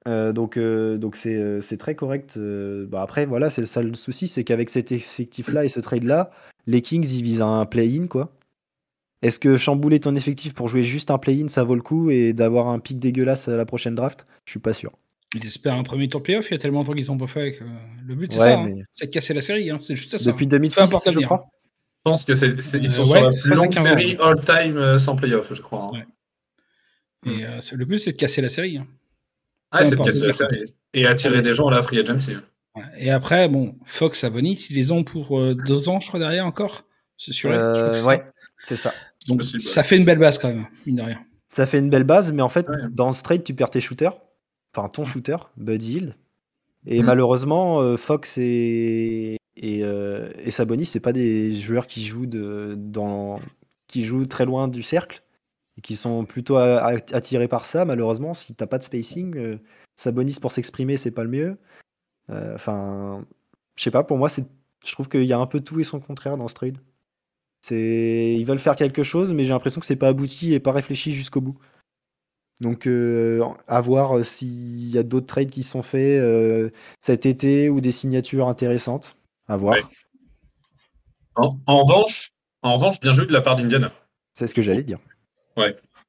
Euh, 0.06 0.32
donc, 0.32 0.56
donc 0.56 1.16
c'est 1.16 1.78
très 1.78 1.96
correct. 1.96 2.38
Bah, 2.38 3.02
après, 3.02 3.26
voilà, 3.26 3.50
c'est 3.50 3.82
le 3.82 3.94
souci, 3.94 4.28
c'est 4.28 4.44
qu'avec 4.44 4.70
cet 4.70 4.92
effectif-là 4.92 5.64
et 5.64 5.68
ce 5.68 5.80
trade-là, 5.80 6.30
les 6.68 6.80
Kings, 6.80 7.08
ils 7.12 7.24
visent 7.24 7.42
un 7.42 7.66
play-in, 7.66 8.06
quoi. 8.06 8.30
Est-ce 9.22 9.38
que 9.38 9.56
chambouler 9.56 10.00
ton 10.00 10.14
effectif 10.14 10.54
pour 10.54 10.68
jouer 10.68 10.82
juste 10.82 11.10
un 11.10 11.18
play-in, 11.18 11.48
ça 11.48 11.62
vaut 11.62 11.74
le 11.74 11.82
coup 11.82 12.10
et 12.10 12.32
d'avoir 12.32 12.68
un 12.68 12.78
pic 12.78 12.98
dégueulasse 12.98 13.48
à 13.48 13.56
la 13.56 13.66
prochaine 13.66 13.94
draft? 13.94 14.26
Je 14.46 14.52
suis 14.52 14.60
pas 14.60 14.72
sûr. 14.72 14.92
Ils 15.34 15.46
espèrent 15.46 15.74
un 15.74 15.82
premier 15.82 16.08
tour 16.08 16.22
playoff, 16.22 16.48
il 16.50 16.52
y 16.52 16.56
a 16.56 16.58
tellement 16.58 16.80
longtemps 16.80 16.94
qu'ils 16.94 17.04
sont 17.04 17.18
pas 17.18 17.26
fait. 17.26 17.54
Que... 17.54 17.64
Le 18.04 18.14
but, 18.14 18.32
c'est 18.32 18.38
ça, 18.38 18.58
hein. 18.58 18.70
c'est 18.92 19.06
de 19.06 19.10
casser 19.10 19.34
la 19.34 19.40
série, 19.40 19.70
hein. 19.70 19.78
c'est 19.80 19.94
juste 19.94 20.18
ça. 20.18 20.30
Depuis 20.30 20.46
2006, 20.46 21.10
je 21.10 21.20
crois. 21.20 21.46
Je 22.04 22.10
pense 22.10 22.24
que 22.24 22.34
c'est, 22.34 22.48
ils 22.48 22.90
sont 22.90 23.02
euh, 23.02 23.04
sur 23.04 23.20
la 23.20 23.30
plus 23.30 23.54
longue 23.54 23.74
série 23.74 24.16
all-time 24.18 24.78
euh, 24.78 24.96
sans 24.96 25.16
playoff, 25.16 25.52
je 25.52 25.60
crois. 25.60 25.86
Hein. 25.94 26.02
Et 27.26 27.44
euh, 27.44 27.60
le 27.72 27.84
but, 27.84 27.98
c'est 27.98 28.12
de 28.12 28.16
casser 28.16 28.40
la 28.40 28.48
série. 28.48 28.80
Ah, 29.70 29.84
c'est 29.84 29.96
de 29.96 30.02
casser 30.02 30.26
la 30.26 30.32
série. 30.32 30.74
Et 30.94 31.06
attirer 31.06 31.42
des 31.42 31.52
gens 31.52 31.68
à 31.68 31.72
la 31.72 31.82
free 31.82 31.98
agency. 31.98 32.32
Et 32.96 33.10
après, 33.10 33.48
bon, 33.48 33.76
Fox, 33.84 34.24
Abonis, 34.24 34.68
ils 34.70 34.76
les 34.76 34.92
ont 34.92 35.04
pour 35.04 35.38
deux 35.54 35.90
ans, 35.90 36.00
je 36.00 36.08
crois, 36.08 36.18
derrière 36.18 36.46
encore. 36.46 36.84
C'est 37.18 37.32
sûr. 37.32 37.50
ouais, 37.50 38.24
c'est 38.64 38.76
ça. 38.76 38.94
Donc, 39.30 39.44
ça 39.44 39.82
fait 39.82 39.96
une 39.96 40.04
belle 40.04 40.18
base 40.18 40.38
quand 40.38 40.48
même, 40.48 40.66
mine 40.86 40.96
de 40.96 41.02
rien. 41.02 41.18
Ça 41.50 41.66
fait 41.66 41.78
une 41.80 41.90
belle 41.90 42.04
base, 42.04 42.32
mais 42.32 42.42
en 42.42 42.48
fait, 42.48 42.66
dans 42.92 43.10
ce 43.12 43.22
trade, 43.22 43.42
tu 43.42 43.54
perds 43.54 43.70
tes 43.70 43.80
shooters. 43.80 44.16
Enfin, 44.74 44.88
ton 44.88 45.04
shooter, 45.04 45.36
Buddy 45.56 45.96
Hill. 45.96 46.16
Et 46.86 47.02
Mm. 47.02 47.06
malheureusement, 47.06 47.80
euh, 47.80 47.96
Fox 47.96 48.38
et, 48.38 49.36
et, 49.56 49.80
euh, 49.84 50.28
et 50.38 50.50
Sabonis, 50.50 50.86
c'est 50.86 51.00
pas 51.00 51.12
des 51.12 51.52
joueurs 51.52 51.86
qui 51.88 52.04
jouent, 52.06 52.26
de, 52.26 52.74
dans, 52.78 53.40
qui 53.88 54.04
jouent 54.04 54.26
très 54.26 54.44
loin 54.46 54.68
du 54.68 54.82
cercle 54.84 55.22
et 55.76 55.80
qui 55.80 55.96
sont 55.96 56.24
plutôt 56.24 56.56
a- 56.56 56.78
a- 56.92 57.14
attirés 57.16 57.48
par 57.48 57.64
ça. 57.64 57.84
Malheureusement, 57.84 58.32
si 58.32 58.54
t'as 58.54 58.66
pas 58.66 58.78
de 58.78 58.84
spacing, 58.84 59.36
euh, 59.36 59.58
Sabonis 59.96 60.38
pour 60.40 60.52
s'exprimer, 60.52 60.96
c'est 60.96 61.10
pas 61.10 61.24
le 61.24 61.30
mieux. 61.30 61.56
Euh, 62.30 62.54
Enfin, 62.54 63.24
je 63.76 63.82
sais 63.82 63.90
pas, 63.90 64.04
pour 64.04 64.16
moi, 64.18 64.28
c'est, 64.28 64.44
je 64.86 64.92
trouve 64.92 65.08
qu'il 65.08 65.24
y 65.24 65.32
a 65.32 65.38
un 65.38 65.46
peu 65.46 65.60
tout 65.60 65.80
et 65.80 65.84
son 65.84 65.98
contraire 66.00 66.36
dans 66.36 66.46
ce 66.48 66.54
trade. 66.54 66.78
C'est, 67.60 68.36
ils 68.38 68.44
veulent 68.44 68.58
faire 68.58 68.76
quelque 68.76 69.02
chose, 69.02 69.32
mais 69.32 69.44
j'ai 69.44 69.50
l'impression 69.50 69.80
que 69.80 69.86
c'est 69.86 69.96
pas 69.96 70.08
abouti 70.08 70.54
et 70.54 70.60
pas 70.60 70.72
réfléchi 70.72 71.12
jusqu'au 71.12 71.40
bout. 71.40 71.58
Donc, 72.60 72.86
euh, 72.86 73.44
à 73.68 73.80
voir 73.80 74.18
euh, 74.18 74.22
s'il 74.22 74.90
y 74.90 74.98
a 74.98 75.02
d'autres 75.02 75.26
trades 75.26 75.50
qui 75.50 75.62
sont 75.62 75.82
faits 75.82 76.20
euh, 76.20 76.70
cet 77.00 77.24
été 77.26 77.68
ou 77.68 77.80
des 77.80 77.90
signatures 77.90 78.48
intéressantes. 78.48 79.16
À 79.48 79.56
voir. 79.56 79.74
Ouais. 79.74 79.82
En, 81.36 81.56
en 81.66 81.82
revanche, 81.82 82.32
en 82.62 82.74
revanche, 82.74 83.00
bien 83.00 83.12
joué 83.12 83.26
de 83.26 83.32
la 83.32 83.40
part 83.40 83.56
d'Indiana. 83.56 83.92
C'est 84.32 84.46
ce 84.46 84.54
que 84.54 84.62
j'allais 84.62 84.82
dire. 84.82 84.98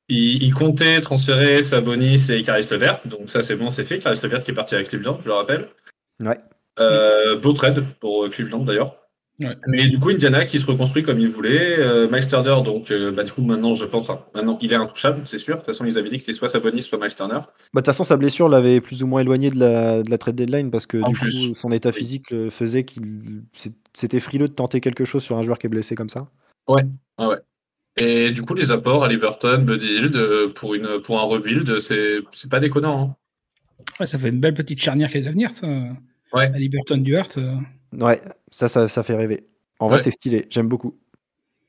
Il, 0.10 0.44
il 0.44 0.54
comptait 0.54 1.00
transférer 1.00 1.64
Sabonis 1.64 2.32
et 2.32 2.42
Caris 2.42 2.68
Levert, 2.70 3.00
donc 3.06 3.30
ça 3.30 3.42
c'est 3.42 3.56
bon, 3.56 3.70
c'est 3.70 3.84
fait. 3.84 4.00
Caris 4.00 4.20
Levert 4.22 4.44
qui 4.44 4.52
est 4.52 4.54
parti 4.54 4.76
avec 4.76 4.90
Cleveland, 4.90 5.20
je 5.22 5.28
le 5.28 5.34
rappelle. 5.34 5.70
Ouais. 6.20 6.38
Euh, 6.80 7.38
beau 7.38 7.54
trade 7.54 7.86
pour 8.00 8.30
Cleveland 8.30 8.64
d'ailleurs. 8.64 8.98
Ouais. 9.42 9.56
Mais 9.68 9.88
du 9.90 10.00
coup, 10.00 10.10
Indiana 10.10 10.46
qui 10.46 10.60
se 10.60 10.66
reconstruit 10.66 11.04
comme 11.04 11.20
il 11.20 11.28
voulait. 11.30 11.80
Euh, 11.80 12.08
Miles 12.12 12.28
Turner, 12.28 12.56
donc 12.64 12.92
euh, 12.92 13.12
bah, 13.12 13.24
du 13.24 13.32
coup 13.32 13.42
maintenant 13.42 13.74
je 13.74 13.86
pense, 13.86 14.10
maintenant 14.36 14.58
il 14.62 14.72
est 14.72 14.76
intouchable, 14.76 15.22
c'est 15.26 15.38
sûr. 15.38 15.56
De 15.56 15.60
toute 15.62 15.68
façon, 15.68 15.86
ils 15.86 15.98
avaient 15.98 16.10
dit 16.10 16.18
que 16.18 16.22
c'était 16.22 16.34
soit 16.34 16.50
Sabonis, 16.50 16.84
soit 16.84 17.00
Miles 17.00 17.16
Turner. 17.16 17.40
Bah, 17.40 17.42
De 17.76 17.80
toute 17.80 17.86
façon, 17.88 18.04
sa 18.04 18.18
blessure 18.18 18.50
l'avait 18.50 18.82
plus 18.82 19.02
ou 19.04 19.08
moins 19.08 19.22
éloigné 19.22 19.50
de 19.50 19.60
la, 19.60 20.04
de 20.04 20.10
la 20.10 20.18
trade 20.18 20.36
deadline 20.36 20.70
parce 20.72 20.86
que 20.86 20.98
En 21.02 21.10
du 21.10 21.20
plus. 21.20 21.50
coup, 21.50 21.56
son 21.56 21.72
état 21.72 21.92
physique 21.92 22.30
le 22.32 22.50
faisait 22.50 22.84
qu'il 22.84 23.44
c'était 23.94 24.20
frileux 24.20 24.48
de 24.48 24.54
tenter 24.54 24.80
quelque 24.82 25.06
chose 25.06 25.24
sur 25.24 25.38
un 25.38 25.42
joueur 25.42 25.58
qui 25.60 25.68
est 25.68 25.70
blessé 25.70 25.96
comme 25.96 26.10
ça. 26.10 26.28
Ah 27.18 27.28
ouais. 27.30 27.38
Et 27.98 28.32
du 28.32 28.42
coup, 28.44 28.54
les 28.54 28.72
apports 28.72 29.04
à 29.04 29.08
Liberton, 29.10 29.64
Buddy 29.64 29.86
Hield, 29.88 30.16
euh, 30.16 30.48
pour, 30.48 30.76
une, 30.76 31.02
pour 31.04 31.20
un 31.20 31.24
rebuild, 31.24 31.80
c'est 31.80 32.20
c'est 32.32 32.50
pas 32.50 32.60
déconnant. 32.62 33.02
hein. 33.02 33.16
Ouais, 34.00 34.06
ça 34.06 34.18
fait 34.18 34.30
une 34.30 34.40
belle 34.40 34.54
petite 34.54 34.80
charnière 34.80 35.10
qui 35.12 35.18
est 35.18 35.28
à 35.28 35.32
venir, 35.32 35.52
ça. 35.52 35.68
Ouais. 36.34 36.46
À 36.46 36.58
Liberton 36.58 36.98
Duarte. 36.98 37.38
euh. 37.38 37.56
Ouais, 37.94 38.22
ça, 38.50 38.68
ça, 38.68 38.88
ça 38.88 39.04
fait 39.04 39.16
rêver. 39.16 39.46
En 39.80 39.88
vrai, 39.88 39.98
Ouais. 39.98 40.04
c'est 40.04 40.12
stylé, 40.12 40.46
j'aime 40.50 40.68
beaucoup. 40.68 40.96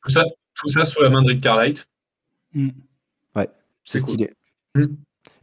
Tout 0.04 0.10
ça, 0.10 0.24
tout 0.54 0.68
ça 0.68 0.84
sous 0.84 1.00
la 1.00 1.08
main 1.10 1.22
de 1.22 1.28
Rick 1.28 1.40
Carlight. 1.42 1.86
Mm. 2.54 2.68
C'est 3.84 3.98
C'est 3.98 3.98
cool. 4.00 4.08
stylé. 4.08 4.30
Mm. 4.76 4.84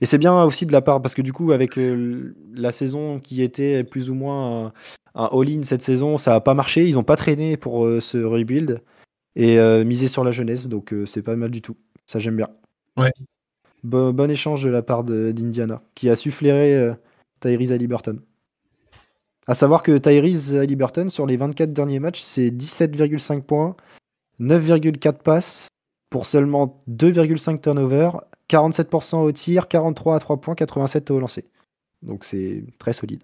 Et 0.02 0.06
c'est 0.06 0.18
bien 0.18 0.44
aussi 0.44 0.66
de 0.66 0.72
la 0.72 0.82
part, 0.82 1.02
parce 1.02 1.14
que 1.14 1.22
du 1.22 1.34
coup, 1.34 1.52
avec 1.52 1.78
euh, 1.78 2.34
la 2.54 2.72
saison 2.72 3.20
qui 3.20 3.42
était 3.42 3.84
plus 3.84 4.10
ou 4.10 4.14
moins 4.14 4.68
un, 4.68 4.74
un 5.16 5.30
all-in 5.34 5.64
cette 5.64 5.82
saison, 5.82 6.18
ça 6.18 6.32
n'a 6.32 6.40
pas 6.42 6.54
marché. 6.54 6.88
Ils 6.88 6.94
n'ont 6.96 7.04
pas 7.04 7.18
traîné 7.18 7.58
pour 7.58 7.86
euh, 7.86 8.00
ce 8.00 8.18
rebuild 8.18 8.82
et 9.36 9.60
euh, 9.60 9.84
miser 9.84 10.08
sur 10.08 10.24
la 10.24 10.32
jeunesse, 10.32 10.68
donc 10.70 10.94
euh, 10.94 11.06
c'est 11.06 11.22
pas 11.22 11.36
mal 11.36 11.52
du 11.52 11.62
tout. 11.62 11.76
Ça, 12.06 12.20
j'aime 12.20 12.38
bien. 12.38 12.48
Ouais. 12.96 13.12
Bo- 13.84 14.14
bon 14.14 14.32
échange 14.32 14.64
de 14.64 14.70
la 14.70 14.82
part 14.82 15.04
d'Indiana, 15.04 15.82
qui 15.96 16.10
a 16.10 16.16
su 16.16 16.32
flairer 16.32 16.76
euh, 16.76 16.94
Tyrese 17.42 17.72
Haliburton. 17.74 18.20
À 19.50 19.56
savoir 19.56 19.82
que 19.82 19.98
Tyrese 19.98 20.54
Haliburton, 20.54 21.10
sur 21.10 21.26
les 21.26 21.36
24 21.36 21.74
derniers 21.74 21.98
matchs, 21.98 22.22
c'est 22.22 22.52
17,5 22.52 23.42
points, 23.42 23.76
9,4 24.40 25.24
passes 25.24 25.70
pour 26.12 26.28
seulement 26.28 26.84
2,5 26.88 27.60
turnovers, 27.60 28.22
47% 28.48 29.16
au 29.16 29.32
tir, 29.32 29.68
43 29.68 30.18
à 30.18 30.20
3 30.20 30.38
points, 30.38 30.54
87 30.54 31.10
au 31.10 31.20
lancer. 31.20 31.46
Donc 32.04 32.26
c'est 32.26 32.64
très 32.78 32.94
solide. 32.94 33.24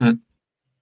Mm. 0.00 0.14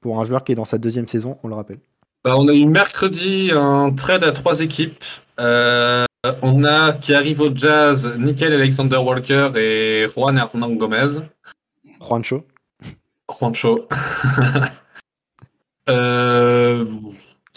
Pour 0.01 0.19
un 0.19 0.25
joueur 0.25 0.43
qui 0.43 0.53
est 0.53 0.55
dans 0.55 0.65
sa 0.65 0.79
deuxième 0.79 1.07
saison, 1.07 1.37
on 1.43 1.49
le 1.49 1.55
rappelle. 1.55 1.81
Bah, 2.25 2.37
on 2.39 2.49
a 2.49 2.55
eu 2.55 2.65
mercredi 2.65 3.51
un 3.53 3.91
trade 3.91 4.25
à 4.25 4.33
trois 4.33 4.63
équipes. 4.63 5.05
Euh, 5.39 6.07
on 6.41 6.65
a 6.65 6.95
qui 6.95 7.13
arrive 7.13 7.43
au 7.43 7.55
Jazz 7.55 8.11
Nickel 8.19 8.55
Alexander 8.55 8.97
Walker 8.97 9.51
et 9.55 10.07
Juan 10.09 10.39
Hernan 10.39 10.71
Gomez. 10.71 11.21
Juancho. 12.01 12.47
Juancho. 13.43 13.89
Euh, 15.89 16.85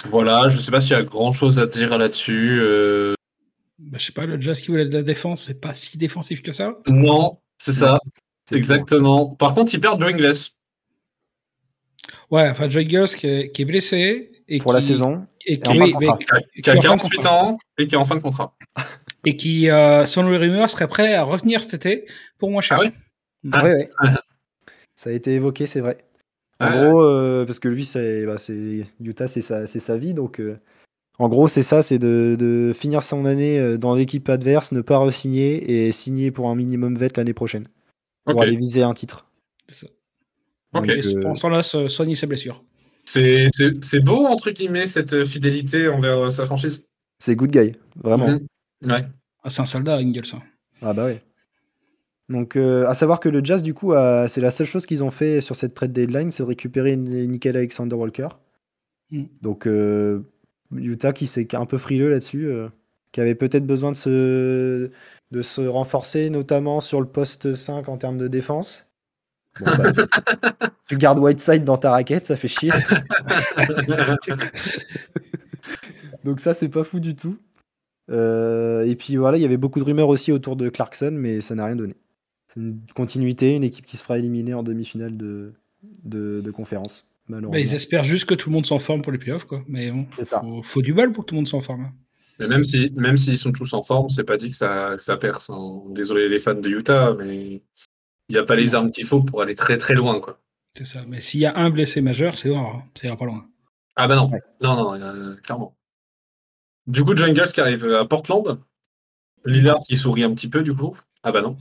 voilà, 0.10 0.50
je 0.50 0.58
sais 0.58 0.72
pas 0.72 0.82
s'il 0.82 0.92
y 0.98 1.00
a 1.00 1.04
grand 1.04 1.32
chose 1.32 1.60
à 1.60 1.68
dire 1.68 1.96
là-dessus. 1.98 2.58
euh, 2.60 3.14
Bah, 3.78 3.98
je 4.00 4.06
sais 4.08 4.14
pas, 4.14 4.26
le 4.26 4.42
Jazz 4.42 4.62
qui 4.62 4.70
voulait 4.72 4.88
de 4.90 4.94
la 4.98 5.04
défense, 5.04 5.44
c'est 5.44 5.62
pas 5.62 5.76
si 5.76 5.98
défensif 6.00 6.42
que 6.42 6.52
ça. 6.52 6.76
non, 6.88 7.38
c'est 7.60 7.74
ça, 7.74 8.00
exactement. 8.52 9.30
Par 9.36 9.54
contre, 9.54 9.76
ils 9.76 9.80
perdent 9.80 10.02
Joe 10.02 10.12
Ingles. 10.12 10.34
Ouais, 12.32 12.50
enfin, 12.50 12.68
Joy 12.68 12.90
Girls 12.90 13.10
qui 13.10 13.28
est, 13.28 13.52
qui 13.52 13.62
est 13.62 13.66
blessé. 13.66 14.32
Et 14.48 14.58
Pour 14.58 14.74
la 14.74 14.80
qui- 14.80 14.88
saison. 14.88 15.26
Et 15.46 15.60
qui, 15.60 15.70
oui, 15.70 15.94
mais- 16.00 16.08
qui 16.08 16.12
a- 16.32 16.40
qui 16.54 16.62
qui 16.62 16.70
a 16.72 16.74
est 16.74 16.78
en 16.78 16.82
fin 16.82 16.96
de 16.96 17.02
48 17.02 17.16
contrat. 17.18 17.44
ans 17.44 17.58
et 17.78 17.88
qui 17.88 17.94
est 17.96 17.98
en 18.00 18.06
fin 18.06 18.16
de 18.16 18.22
contrat. 18.22 18.56
Et 19.26 19.36
qui, 19.38 19.70
euh, 19.70 20.06
selon 20.08 20.30
les 20.32 20.38
rumeurs, 20.38 20.70
serait 20.72 20.88
prêt 20.88 21.14
à 21.14 21.24
revenir 21.24 21.62
cet 21.64 21.76
été 21.76 22.06
pour 22.40 22.50
moins 22.50 22.62
cher. 22.62 22.80
Ah 23.52 23.64
ouais. 23.64 23.90
Ça 24.96 25.10
a 25.10 25.14
été 25.14 25.34
évoqué, 25.34 25.68
c'est 25.68 25.82
vrai. 25.82 25.98
En 26.60 26.70
gros, 26.72 27.02
euh, 27.02 27.46
parce 27.46 27.60
que 27.60 27.68
lui, 27.68 27.84
c'est 27.84 28.26
bah, 28.26 28.38
c'est- 28.38 28.86
Utah, 29.02 29.28
c'est 29.28 29.42
sa, 29.42 29.98
vie. 29.98 30.14
Donc, 30.14 30.40
euh, 30.40 30.58
en 31.20 31.28
gros, 31.28 31.48
c'est 31.50 31.64
ça 31.64 31.84
c'est 31.84 32.00
de, 32.00 32.36
de 32.40 32.72
finir 32.74 33.04
son 33.04 33.26
année 33.26 33.60
euh, 33.60 33.78
dans 33.78 33.94
l'équipe 33.94 34.28
adverse, 34.30 34.72
ne 34.72 34.82
pas 34.82 34.98
re-signer 34.98 35.88
et 35.88 35.92
signer 35.92 36.32
pour 36.32 36.50
un 36.50 36.56
minimum 36.56 36.98
vet 36.98 37.10
l'année 37.18 37.34
prochaine. 37.34 37.68
Pour 38.26 38.42
aller 38.42 38.56
viser 38.56 38.84
un 38.84 38.94
titre. 38.94 39.28
C'est 39.70 39.86
ça. 39.86 39.88
Ok. 40.74 40.88
Donc, 40.88 40.92
Et 40.98 41.06
euh, 41.06 41.20
pendant 41.22 41.36
ce 41.36 41.42
temps-là, 41.42 41.64
so- 41.64 41.90
soigner 41.90 42.16
ses 42.16 42.28
blessures. 42.28 42.64
C'est 43.06 44.00
beau, 44.04 44.26
entre 44.26 44.50
guillemets, 44.52 44.86
cette 44.88 45.26
fidélité 45.26 45.88
envers 45.88 46.32
sa 46.32 46.46
franchise. 46.46 46.84
c'est 47.20 47.36
good 47.36 47.52
guy, 47.52 47.74
vraiment. 47.96 48.28
Mhm. 48.28 48.48
Ouais. 48.92 49.06
Ah, 49.44 49.50
c'est 49.50 49.62
un 49.62 49.66
soldat, 49.66 49.98
Ingles. 49.98 50.26
ça. 50.26 50.42
Ah 50.82 50.94
bah 50.94 51.06
ouais. 51.06 51.22
Donc, 52.30 52.56
euh, 52.56 52.88
à 52.88 52.96
savoir 52.96 53.20
que 53.20 53.30
le 53.30 53.44
Jazz, 53.44 53.62
du 53.62 53.74
coup, 53.74 53.94
a- 53.94 54.28
c'est 54.28 54.42
la 54.42 54.52
seule 54.52 54.66
chose 54.68 54.86
qu'ils 54.86 55.04
ont 55.04 55.12
fait 55.12 55.42
sur 55.42 55.56
cette 55.56 55.76
trade 55.76 55.94
deadline, 55.94 56.32
c'est 56.32 56.44
de 56.44 56.48
récupérer 56.48 56.96
Ni- 56.96 57.28
Nickel 57.28 57.56
Alexander 57.56 57.96
Walker. 57.96 58.30
Mm. 59.12 59.24
Donc, 59.42 59.68
euh, 59.68 60.22
Utah 60.76 61.14
qui 61.14 61.28
s'est 61.28 61.48
un 61.56 61.66
peu 61.68 61.78
frileux 61.78 62.10
là-dessus, 62.10 62.48
euh, 62.48 62.68
qui 63.12 63.22
avait 63.22 63.36
peut-être 63.36 63.68
besoin 63.68 63.92
de 63.92 63.96
se, 63.98 64.90
de 65.32 65.42
se 65.44 65.62
renforcer, 65.62 66.30
notamment 66.32 66.80
sur 66.80 67.00
le 67.00 67.08
poste 67.08 67.54
5 67.56 67.90
en 67.90 67.98
termes 67.98 68.18
de 68.18 68.28
défense. 68.28 68.88
Bon, 69.60 69.72
bah, 69.78 69.92
tu, 69.94 70.02
tu 70.90 70.98
gardes 70.98 71.20
Whiteside 71.20 71.64
dans 71.64 71.78
ta 71.78 71.92
raquette, 71.92 72.26
ça 72.26 72.36
fait 72.36 72.48
chier. 72.48 72.72
Donc 76.24 76.40
ça, 76.40 76.56
c'est 76.56 76.70
pas 76.70 76.84
fou 76.84 77.00
du 77.00 77.16
tout. 77.16 77.38
Et 78.10 78.96
puis 78.98 79.16
voilà, 79.16 79.38
il 79.38 79.42
y 79.42 79.46
avait 79.46 79.58
beaucoup 79.58 79.80
de 79.80 79.86
rumeurs 79.86 80.10
aussi 80.10 80.32
autour 80.32 80.56
de 80.56 80.70
Clarkson, 80.70 81.12
mais 81.14 81.42
ça 81.42 81.56
n'a 81.56 81.66
rien 81.66 81.76
donné. 81.76 81.96
Une 82.58 82.80
continuité, 82.96 83.56
une 83.56 83.64
équipe 83.64 83.86
qui 83.86 83.98
se 83.98 84.04
fera 84.04 84.18
éliminer 84.18 84.54
en 84.54 84.64
demi-finale 84.64 85.18
de, 85.18 85.54
de, 86.04 86.42
de 86.42 86.52
conférence, 86.52 87.08
Bah, 87.28 87.36
malheureusement. 87.38 87.60
ils 87.60 87.76
espèrent 87.76 88.04
juste 88.06 88.26
que 88.26 88.34
tout 88.34 88.50
le 88.50 88.54
monde 88.54 88.66
s'en 88.66 88.80
forme 88.80 89.02
pour 89.02 89.12
les 89.12 89.18
playoffs, 89.18 89.46
quoi. 89.46 89.64
Mais 89.68 89.92
bon, 89.92 90.08
ça. 90.24 90.40
faut, 90.42 90.64
faut 90.64 90.82
du 90.82 90.94
bal 90.94 91.12
pour 91.12 91.26
que 91.26 91.30
tout 91.30 91.36
le 91.36 91.40
monde 91.40 91.48
s'en 91.48 91.62
forme. 91.62 91.82
hein. 91.86 91.94
Mais 92.40 92.48
même 92.48 92.64
si 92.66 92.92
même 92.96 93.16
s'ils 93.18 93.38
sont 93.38 93.52
tous 93.54 93.74
en 93.74 93.82
forme, 93.82 94.10
c'est 94.10 94.24
pas 94.26 94.36
dit 94.38 94.50
que 94.50 94.56
ça, 94.56 94.94
que 94.98 95.02
ça 95.04 95.16
perce. 95.18 95.50
hein. 95.50 95.82
Désolé 95.90 96.28
les 96.30 96.40
fans 96.40 96.54
de 96.54 96.70
Utah, 96.70 97.14
mais 97.18 97.62
il 98.30 98.32
n'y 98.32 98.38
a 98.38 98.44
pas 98.44 98.56
les 98.58 98.76
armes 98.76 98.92
qu'il 98.92 99.06
faut 99.06 99.22
pour 99.22 99.42
aller 99.42 99.56
très 99.56 99.78
très 99.78 99.94
loin. 99.94 100.20
Quoi. 100.20 100.40
C'est 100.78 100.86
ça. 100.86 101.04
Mais 101.08 101.22
s'il 101.22 101.40
y 101.40 101.46
a 101.46 101.56
un 101.58 101.70
blessé 101.70 102.02
majeur, 102.02 102.38
c'est 102.38 102.50
noir. 102.50 102.76
hein. 102.76 102.84
Ça 102.96 103.08
ira 103.08 103.16
pas 103.18 103.26
loin. 103.26 103.48
Ah 103.96 104.08
bah 104.10 104.16
non, 104.16 104.30
Ouais. 104.30 104.42
non, 104.62 104.76
non, 104.76 104.94
euh, 105.02 105.36
clairement. 105.38 105.76
Du 106.88 107.04
coup, 107.06 107.16
Jungles 107.16 107.52
qui 107.54 107.62
arrive 107.62 107.86
à 107.94 108.04
Portland. 108.06 108.60
Lillard 109.46 109.80
qui 109.88 109.96
sourit 109.96 110.24
un 110.24 110.34
petit 110.34 110.50
peu 110.50 110.62
du 110.64 110.74
coup. 110.76 110.98
Ah 111.24 111.32
bah 111.32 111.42
non. 111.42 111.58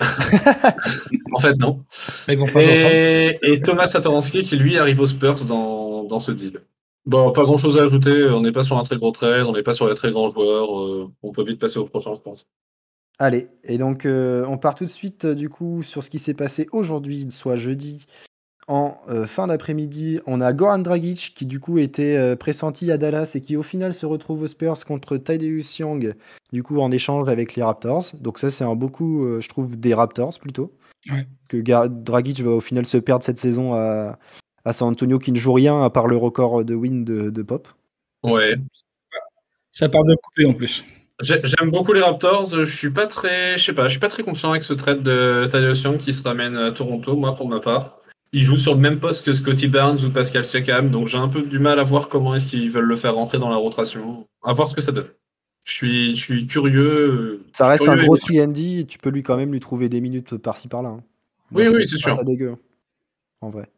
en 1.32 1.40
fait 1.40 1.54
non. 1.56 1.84
Et, 2.28 3.38
et 3.42 3.60
Thomas 3.60 3.86
Satoransky 3.86 4.42
qui 4.42 4.56
lui 4.56 4.78
arrive 4.78 5.00
aux 5.00 5.06
Spurs 5.06 5.44
dans, 5.44 6.04
dans 6.04 6.20
ce 6.20 6.32
deal. 6.32 6.60
Bon, 7.04 7.30
pas 7.30 7.44
grand 7.44 7.56
chose 7.56 7.78
à 7.78 7.82
ajouter. 7.82 8.28
On 8.30 8.40
n'est 8.40 8.52
pas 8.52 8.64
sur 8.64 8.76
un 8.78 8.82
très 8.82 8.96
gros 8.96 9.12
trade, 9.12 9.46
on 9.46 9.52
n'est 9.52 9.62
pas 9.62 9.74
sur 9.74 9.88
des 9.88 9.94
très 9.94 10.10
grands 10.10 10.26
joueurs. 10.26 10.80
euh, 10.80 11.08
on 11.22 11.30
peut 11.30 11.44
vite 11.44 11.60
passer 11.60 11.78
au 11.78 11.86
prochain, 11.86 12.14
je 12.14 12.20
pense. 12.20 12.46
Allez, 13.18 13.48
et 13.64 13.78
donc 13.78 14.04
euh, 14.04 14.44
on 14.46 14.58
part 14.58 14.74
tout 14.74 14.84
de 14.84 14.90
suite 14.90 15.24
euh, 15.24 15.34
du 15.34 15.48
coup 15.48 15.82
sur 15.82 16.04
ce 16.04 16.10
qui 16.10 16.18
s'est 16.18 16.34
passé 16.34 16.68
aujourd'hui, 16.72 17.26
soit 17.30 17.56
jeudi, 17.56 18.06
en 18.68 18.98
euh, 19.08 19.26
fin 19.26 19.46
d'après-midi. 19.46 20.20
On 20.26 20.40
a 20.40 20.52
Goran 20.52 20.78
Dragic 20.80 21.34
qui 21.36 21.46
du 21.46 21.60
coup 21.60 21.78
était 21.78 22.16
euh, 22.16 22.36
pressenti 22.36 22.90
à 22.90 22.98
Dallas 22.98 23.32
et 23.34 23.40
qui 23.40 23.56
au 23.56 23.62
final 23.62 23.92
se 23.94 24.06
retrouve 24.06 24.42
aux 24.42 24.46
Spurs 24.46 24.84
contre 24.84 25.16
Tadeusz 25.16 25.78
Young, 25.78 26.14
du 26.52 26.62
coup 26.62 26.80
en 26.80 26.90
échange 26.90 27.28
avec 27.28 27.54
les 27.54 27.62
Raptors. 27.62 28.06
Donc 28.20 28.38
ça 28.38 28.50
c'est 28.50 28.64
un 28.64 28.74
beaucoup, 28.74 29.24
euh, 29.24 29.40
je 29.40 29.48
trouve, 29.48 29.78
des 29.78 29.94
Raptors 29.94 30.38
plutôt. 30.40 30.72
Ouais. 31.10 31.26
Que 31.48 31.58
Gar- 31.58 31.88
Dragic 31.88 32.40
va 32.40 32.50
au 32.50 32.60
final 32.60 32.84
se 32.86 32.96
perdre 32.96 33.24
cette 33.24 33.38
saison 33.38 33.74
à, 33.74 34.18
à 34.64 34.72
San 34.72 34.88
Antonio 34.88 35.20
qui 35.20 35.30
ne 35.30 35.36
joue 35.36 35.52
rien 35.52 35.84
à 35.84 35.90
part 35.90 36.08
le 36.08 36.16
record 36.16 36.64
de 36.64 36.74
win 36.74 37.04
de, 37.04 37.30
de 37.30 37.42
Pop. 37.42 37.68
Ouais. 38.24 38.56
Ça 39.70 39.88
part 39.88 40.02
de 40.04 40.16
couper 40.16 40.46
en 40.46 40.54
plus. 40.54 40.84
J'ai- 41.22 41.40
J'aime 41.44 41.70
beaucoup 41.70 41.92
les 41.92 42.00
Raptors. 42.00 42.46
Je 42.46 42.64
suis 42.64 42.90
pas 42.90 43.06
très, 43.06 43.56
je 43.56 43.62
sais 43.64 43.72
pas, 43.72 43.84
je 43.84 43.90
suis 43.90 44.00
pas 44.00 44.08
très 44.08 44.24
confiant 44.24 44.50
avec 44.50 44.62
ce 44.62 44.72
trade 44.74 45.02
de 45.04 45.46
Thaddeus 45.46 45.82
Young 45.84 45.96
qui 45.98 46.12
se 46.12 46.22
ramène 46.24 46.56
à 46.56 46.72
Toronto, 46.72 47.14
moi 47.14 47.34
pour 47.34 47.48
ma 47.48 47.60
part. 47.60 48.00
Il 48.32 48.42
joue 48.42 48.56
sur 48.56 48.74
le 48.74 48.80
même 48.80 48.98
poste 48.98 49.24
que 49.24 49.32
Scotty 49.32 49.68
Barnes 49.68 49.98
ou 50.04 50.10
Pascal 50.10 50.44
Siakam, 50.44 50.90
donc 50.90 51.08
j'ai 51.08 51.18
un 51.18 51.28
peu 51.28 51.42
du 51.42 51.58
mal 51.58 51.78
à 51.78 51.82
voir 51.82 52.08
comment 52.08 52.34
est-ce 52.34 52.46
qu'ils 52.46 52.70
veulent 52.70 52.84
le 52.84 52.96
faire 52.96 53.14
rentrer 53.14 53.38
dans 53.38 53.48
la 53.48 53.56
rotation. 53.56 54.26
À 54.42 54.52
voir 54.52 54.68
ce 54.68 54.74
que 54.74 54.80
ça 54.80 54.92
donne. 54.92 55.08
Je 55.64 55.72
suis, 55.72 56.16
je 56.16 56.22
suis 56.22 56.46
curieux. 56.46 57.44
Ça 57.52 57.68
reste 57.68 57.88
un 57.88 57.96
gros 57.96 58.16
3 58.16 58.52
tu 58.88 58.98
peux 58.98 59.10
lui 59.10 59.22
quand 59.22 59.36
même 59.36 59.52
lui 59.52 59.60
trouver 59.60 59.88
des 59.88 60.00
minutes 60.00 60.36
par-ci 60.36 60.68
par-là. 60.68 60.90
Hein. 60.90 61.02
oui, 61.52 61.66
oui, 61.68 61.86
c'est 61.86 61.98
sûr. 61.98 62.14
Ça 62.14 62.22
dégueu, 62.22 62.52
hein, 62.52 62.58
en 63.40 63.50
vrai. 63.50 63.68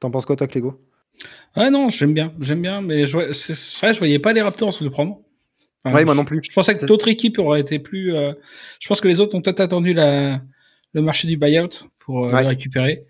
T'en 0.00 0.10
penses 0.10 0.26
quoi, 0.26 0.36
toi, 0.36 0.46
Clégo? 0.46 0.80
Ouais, 1.56 1.70
non, 1.70 1.88
j'aime 1.88 2.14
bien, 2.14 2.32
j'aime 2.40 2.62
bien, 2.62 2.80
mais 2.80 3.04
je, 3.04 3.32
c'est 3.32 3.78
vrai, 3.80 3.92
je 3.92 3.98
voyais 3.98 4.18
pas 4.18 4.32
les 4.32 4.42
Raptors 4.42 4.72
se 4.72 4.84
le 4.84 4.90
prendre. 4.90 5.20
ouais, 5.84 6.04
moi 6.04 6.14
non 6.14 6.24
plus. 6.24 6.40
Je 6.42 6.52
pensais 6.52 6.74
que 6.74 6.86
d'autres 6.86 7.08
équipes 7.08 7.38
auraient 7.38 7.60
été 7.60 7.78
plus. 7.78 8.14
Euh, 8.14 8.32
je 8.78 8.88
pense 8.88 9.00
que 9.00 9.08
les 9.08 9.20
autres 9.20 9.34
ont 9.34 9.42
peut-être 9.42 9.60
attendu 9.60 9.94
la, 9.94 10.40
le 10.94 11.02
marché 11.02 11.26
du 11.26 11.36
buyout 11.36 11.88
pour 11.98 12.26
euh, 12.26 12.46
récupérer. 12.46 13.04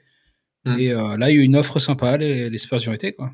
Mm. 0.77 0.81
Et 0.81 0.93
euh, 0.93 1.17
là, 1.17 1.31
il 1.31 1.37
y 1.37 1.39
a 1.39 1.43
eu 1.43 1.45
une 1.45 1.57
offre 1.57 1.79
sympa, 1.79 2.17
les, 2.17 2.51
les 2.51 2.59
Spurs 2.59 2.83
y 2.83 2.89
ont 2.89 2.95
été, 2.95 3.13
quoi. 3.13 3.31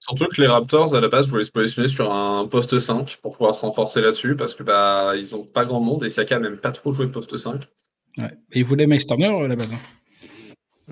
Surtout 0.00 0.26
que 0.28 0.40
les 0.40 0.46
Raptors, 0.46 0.94
à 0.94 1.00
la 1.00 1.08
base, 1.08 1.28
voulaient 1.28 1.44
se 1.44 1.50
positionner 1.50 1.88
sur 1.88 2.10
un 2.10 2.46
poste 2.46 2.78
5 2.78 3.18
pour 3.20 3.32
pouvoir 3.32 3.54
se 3.54 3.60
renforcer 3.60 4.00
là-dessus, 4.00 4.34
parce 4.34 4.54
que 4.54 4.62
bah 4.62 5.12
ils 5.14 5.36
ont 5.36 5.44
pas 5.44 5.66
grand 5.66 5.80
monde 5.80 6.02
et 6.04 6.08
Siaka 6.08 6.38
n'aime 6.38 6.56
pas 6.56 6.72
trop 6.72 6.90
jouer 6.90 7.06
poste 7.08 7.36
5. 7.36 7.68
Ouais. 8.16 8.24
Et 8.52 8.60
ils 8.60 8.64
voulaient 8.64 8.86
Miles 8.86 9.06
Turner 9.06 9.26
à 9.26 9.46
la 9.46 9.56
base. 9.56 9.74
Hein. 9.74 9.78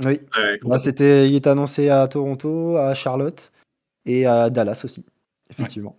Oui. 0.05 0.21
Bah, 0.63 0.79
c'était, 0.79 1.29
il 1.29 1.35
est 1.35 1.47
annoncé 1.47 1.89
à 1.89 2.07
Toronto, 2.07 2.77
à 2.77 2.95
Charlotte 2.95 3.51
et 4.05 4.27
à 4.27 4.51
Dallas 4.51 4.83
aussi, 4.85 5.05
effectivement. 5.51 5.97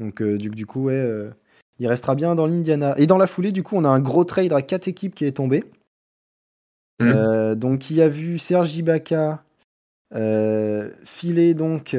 Donc 0.00 0.20
euh, 0.20 0.36
du, 0.36 0.50
du, 0.50 0.66
coup, 0.66 0.84
ouais, 0.84 0.94
euh, 0.94 1.30
il 1.78 1.86
restera 1.86 2.16
bien 2.16 2.34
dans 2.34 2.46
l'Indiana. 2.46 2.94
Et 2.98 3.06
dans 3.06 3.16
la 3.16 3.28
foulée, 3.28 3.52
du 3.52 3.62
coup, 3.62 3.76
on 3.76 3.84
a 3.84 3.88
un 3.88 4.00
gros 4.00 4.24
trade 4.24 4.52
à 4.52 4.60
quatre 4.60 4.88
équipes 4.88 5.14
qui 5.14 5.24
est 5.24 5.36
tombé. 5.36 5.64
Mmh. 7.00 7.08
Euh, 7.08 7.54
donc, 7.54 7.90
il 7.90 7.96
y 7.96 8.02
a 8.02 8.08
vu 8.08 8.38
Serge 8.38 8.76
Ibaka 8.76 9.42
filer 11.04 11.54
donc 11.54 11.96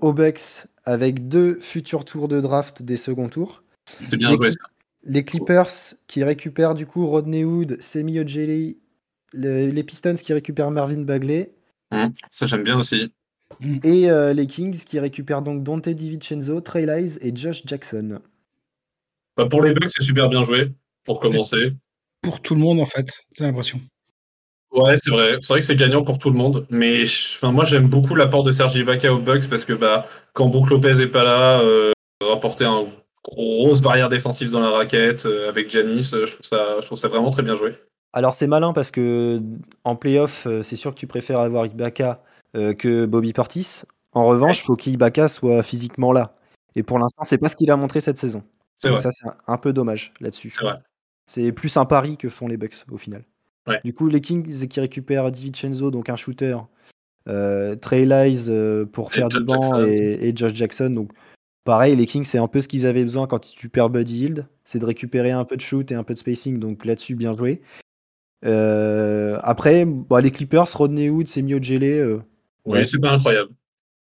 au 0.00 0.12
Bucks 0.12 0.66
avec 0.84 1.26
deux 1.26 1.58
futurs 1.60 2.04
tours 2.04 2.28
de 2.28 2.40
draft 2.40 2.82
des 2.82 2.96
seconds 2.96 3.28
tours. 3.28 3.64
C'est 4.04 4.16
bien 4.16 4.32
joué 4.32 4.52
ça. 4.52 4.58
Les 5.02 5.24
Clippers 5.24 5.70
qui 6.06 6.22
récupèrent 6.22 6.74
du 6.74 6.86
coup 6.86 7.06
Rodney 7.06 7.42
Hood, 7.44 7.78
Semi 7.80 8.20
Ojeli 8.20 8.78
les 9.32 9.82
Pistons 9.82 10.14
qui 10.14 10.32
récupèrent 10.32 10.70
Marvin 10.70 11.02
Bagley. 11.02 11.52
Mmh, 11.90 12.08
ça, 12.30 12.46
j'aime 12.46 12.62
bien 12.62 12.78
aussi. 12.78 13.12
Et 13.82 14.10
euh, 14.10 14.32
les 14.32 14.46
Kings 14.46 14.84
qui 14.84 14.98
récupèrent 14.98 15.42
donc 15.42 15.62
Dante 15.62 15.88
DiVincenzo, 15.88 16.60
Trey 16.60 16.86
Lyles 16.86 17.18
et 17.22 17.34
Josh 17.34 17.62
Jackson. 17.66 18.20
Bah, 19.36 19.46
pour 19.46 19.62
les 19.62 19.72
Bucks, 19.72 19.90
c'est 19.90 20.04
super 20.04 20.28
bien 20.28 20.42
joué, 20.42 20.72
pour 21.04 21.20
commencer. 21.20 21.72
Pour 22.22 22.40
tout 22.40 22.54
le 22.54 22.60
monde, 22.60 22.80
en 22.80 22.86
fait, 22.86 23.06
j'ai 23.36 23.44
l'impression. 23.44 23.80
Ouais, 24.82 24.94
c'est 25.02 25.10
vrai. 25.10 25.36
C'est 25.40 25.48
vrai 25.52 25.60
que 25.60 25.66
c'est 25.66 25.76
gagnant 25.76 26.02
pour 26.02 26.18
tout 26.18 26.30
le 26.30 26.36
monde. 26.36 26.66
Mais 26.70 27.02
enfin, 27.02 27.52
moi, 27.52 27.64
j'aime 27.64 27.88
beaucoup 27.88 28.14
l'apport 28.14 28.44
de 28.44 28.52
Sergi 28.52 28.80
Ibaka 28.80 29.12
aux 29.12 29.18
Bucks 29.18 29.48
parce 29.48 29.64
que 29.64 29.72
bah, 29.72 30.06
quand 30.32 30.48
Brook 30.48 30.70
Lopez 30.70 31.00
est 31.00 31.08
pas 31.08 31.24
là, 31.24 31.60
euh, 31.60 31.92
rapporter 32.22 32.64
une 32.64 32.88
grosse 33.22 33.80
barrière 33.80 34.08
défensive 34.08 34.50
dans 34.50 34.60
la 34.60 34.70
raquette 34.70 35.26
euh, 35.26 35.48
avec 35.48 35.70
Janis, 35.70 36.10
je, 36.12 36.32
trouve 36.32 36.44
ça, 36.44 36.80
je 36.80 36.86
trouve 36.86 36.98
ça 36.98 37.08
vraiment 37.08 37.30
très 37.30 37.42
bien 37.42 37.54
joué. 37.54 37.76
Alors 38.12 38.34
c'est 38.34 38.46
malin 38.46 38.72
parce 38.72 38.90
que 38.90 39.40
en 39.84 39.96
playoff, 39.96 40.46
euh, 40.46 40.62
c'est 40.62 40.76
sûr 40.76 40.94
que 40.94 40.98
tu 40.98 41.06
préfères 41.06 41.40
avoir 41.40 41.66
Ibaka 41.66 42.22
euh, 42.56 42.72
que 42.72 43.04
Bobby 43.06 43.32
Portis. 43.32 43.82
En 44.12 44.24
revanche, 44.24 44.60
il 44.60 44.64
faut 44.64 44.76
qu'Ibaka 44.76 45.28
soit 45.28 45.62
physiquement 45.62 46.12
là. 46.12 46.34
Et 46.74 46.82
pour 46.82 46.98
l'instant, 46.98 47.22
c'est 47.24 47.38
pas 47.38 47.48
ce 47.48 47.56
qu'il 47.56 47.70
a 47.70 47.76
montré 47.76 48.00
cette 48.00 48.18
saison. 48.18 48.42
Donc 48.82 49.00
ça, 49.00 49.10
c'est 49.12 49.26
un 49.46 49.58
peu 49.58 49.72
dommage 49.72 50.12
là-dessus. 50.20 50.52
C'est 51.26 51.52
plus 51.52 51.76
un 51.76 51.84
pari 51.84 52.16
que 52.16 52.28
font 52.28 52.48
les 52.48 52.56
Bucks 52.56 52.84
au 52.90 52.96
final. 52.96 53.24
Du 53.84 53.92
coup, 53.92 54.08
les 54.08 54.20
Kings 54.20 54.68
qui 54.68 54.80
récupèrent 54.80 55.30
DiVincenzo, 55.30 55.90
donc 55.90 56.08
un 56.08 56.16
shooter, 56.16 56.56
euh, 57.28 57.76
Trey 57.76 58.06
Lyles 58.06 58.86
pour 58.92 59.12
faire 59.12 59.28
du 59.28 59.40
banc 59.40 59.84
et, 59.84 60.32
Josh 60.34 60.54
Jackson. 60.54 60.90
Donc 60.90 61.12
pareil, 61.64 61.96
les 61.96 62.06
Kings, 62.06 62.24
c'est 62.24 62.38
un 62.38 62.48
peu 62.48 62.60
ce 62.60 62.68
qu'ils 62.68 62.86
avaient 62.86 63.02
besoin 63.02 63.26
quand 63.26 63.40
tu 63.40 63.68
perds 63.68 63.90
Buddy 63.90 64.24
Hield, 64.24 64.46
c'est 64.64 64.78
de 64.78 64.86
récupérer 64.86 65.30
un 65.30 65.44
peu 65.44 65.56
de 65.56 65.60
shoot 65.60 65.90
et 65.92 65.94
un 65.94 66.04
peu 66.04 66.14
de 66.14 66.18
spacing. 66.18 66.58
Donc 66.58 66.84
là-dessus, 66.84 67.14
bien 67.14 67.32
joué. 67.32 67.60
Euh, 68.44 69.38
après, 69.42 69.84
bah, 69.84 70.20
les 70.20 70.30
Clippers, 70.30 70.66
Rodney 70.74 71.08
Hood, 71.08 71.28
c'est 71.28 71.42
mieux 71.42 71.60
gelé. 71.60 71.98
Euh, 71.98 72.22
oui, 72.64 72.86
c'est 72.86 73.00
pas 73.00 73.12
incroyable. 73.12 73.50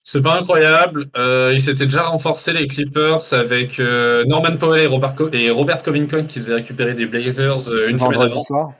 C'est 0.03 0.21
pas 0.21 0.39
incroyable. 0.39 1.05
Euh, 1.15 1.51
ils 1.53 1.61
s'étaient 1.61 1.85
déjà 1.85 2.03
renforcés 2.03 2.53
les 2.53 2.67
Clippers 2.67 3.33
avec 3.33 3.79
Norman 3.79 4.57
Powell 4.57 4.81
et 4.81 4.87
Robert, 4.87 5.15
et 5.31 5.49
Robert 5.51 5.83
Covington 5.83 6.25
qui 6.27 6.39
se 6.39 6.45
avaient 6.45 6.55
récupérer 6.55 6.95
des 6.95 7.05
Blazers 7.05 7.71
une 7.87 7.99
semaine 7.99 8.21
avant. 8.21 8.43
Soir. 8.43 8.73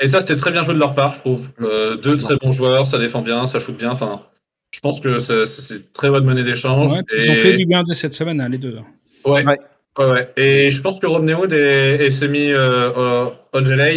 Et 0.00 0.06
ça, 0.06 0.20
c'était 0.20 0.36
très 0.36 0.52
bien 0.52 0.62
joué 0.62 0.74
de 0.74 0.78
leur 0.78 0.94
part, 0.94 1.12
je 1.12 1.18
trouve. 1.18 1.48
deux 2.02 2.16
très 2.16 2.36
bons 2.36 2.52
joueurs, 2.52 2.86
ça 2.86 2.98
défend 2.98 3.22
bien, 3.22 3.46
ça 3.46 3.58
shoot 3.58 3.76
bien. 3.76 3.90
Enfin, 3.90 4.22
je 4.70 4.80
pense 4.80 5.00
que 5.00 5.18
c'est 5.18 5.92
très 5.92 6.08
bonne 6.08 6.24
monnaie 6.24 6.44
d'échange. 6.44 6.92
Ils 7.16 7.30
ont 7.30 7.34
fait 7.34 7.56
du 7.56 7.66
bien 7.66 7.82
de 7.82 7.92
cette 7.92 8.14
semaine, 8.14 8.40
hein, 8.40 8.48
les 8.48 8.58
deux. 8.58 8.78
Ouais. 9.24 9.44
Ouais, 9.98 10.32
et 10.38 10.70
je 10.70 10.80
pense 10.80 10.98
que 10.98 11.06
Rodney 11.06 11.34
Hood 11.34 11.52
et, 11.52 12.10
Semi 12.10 12.50
euh, 12.50 13.30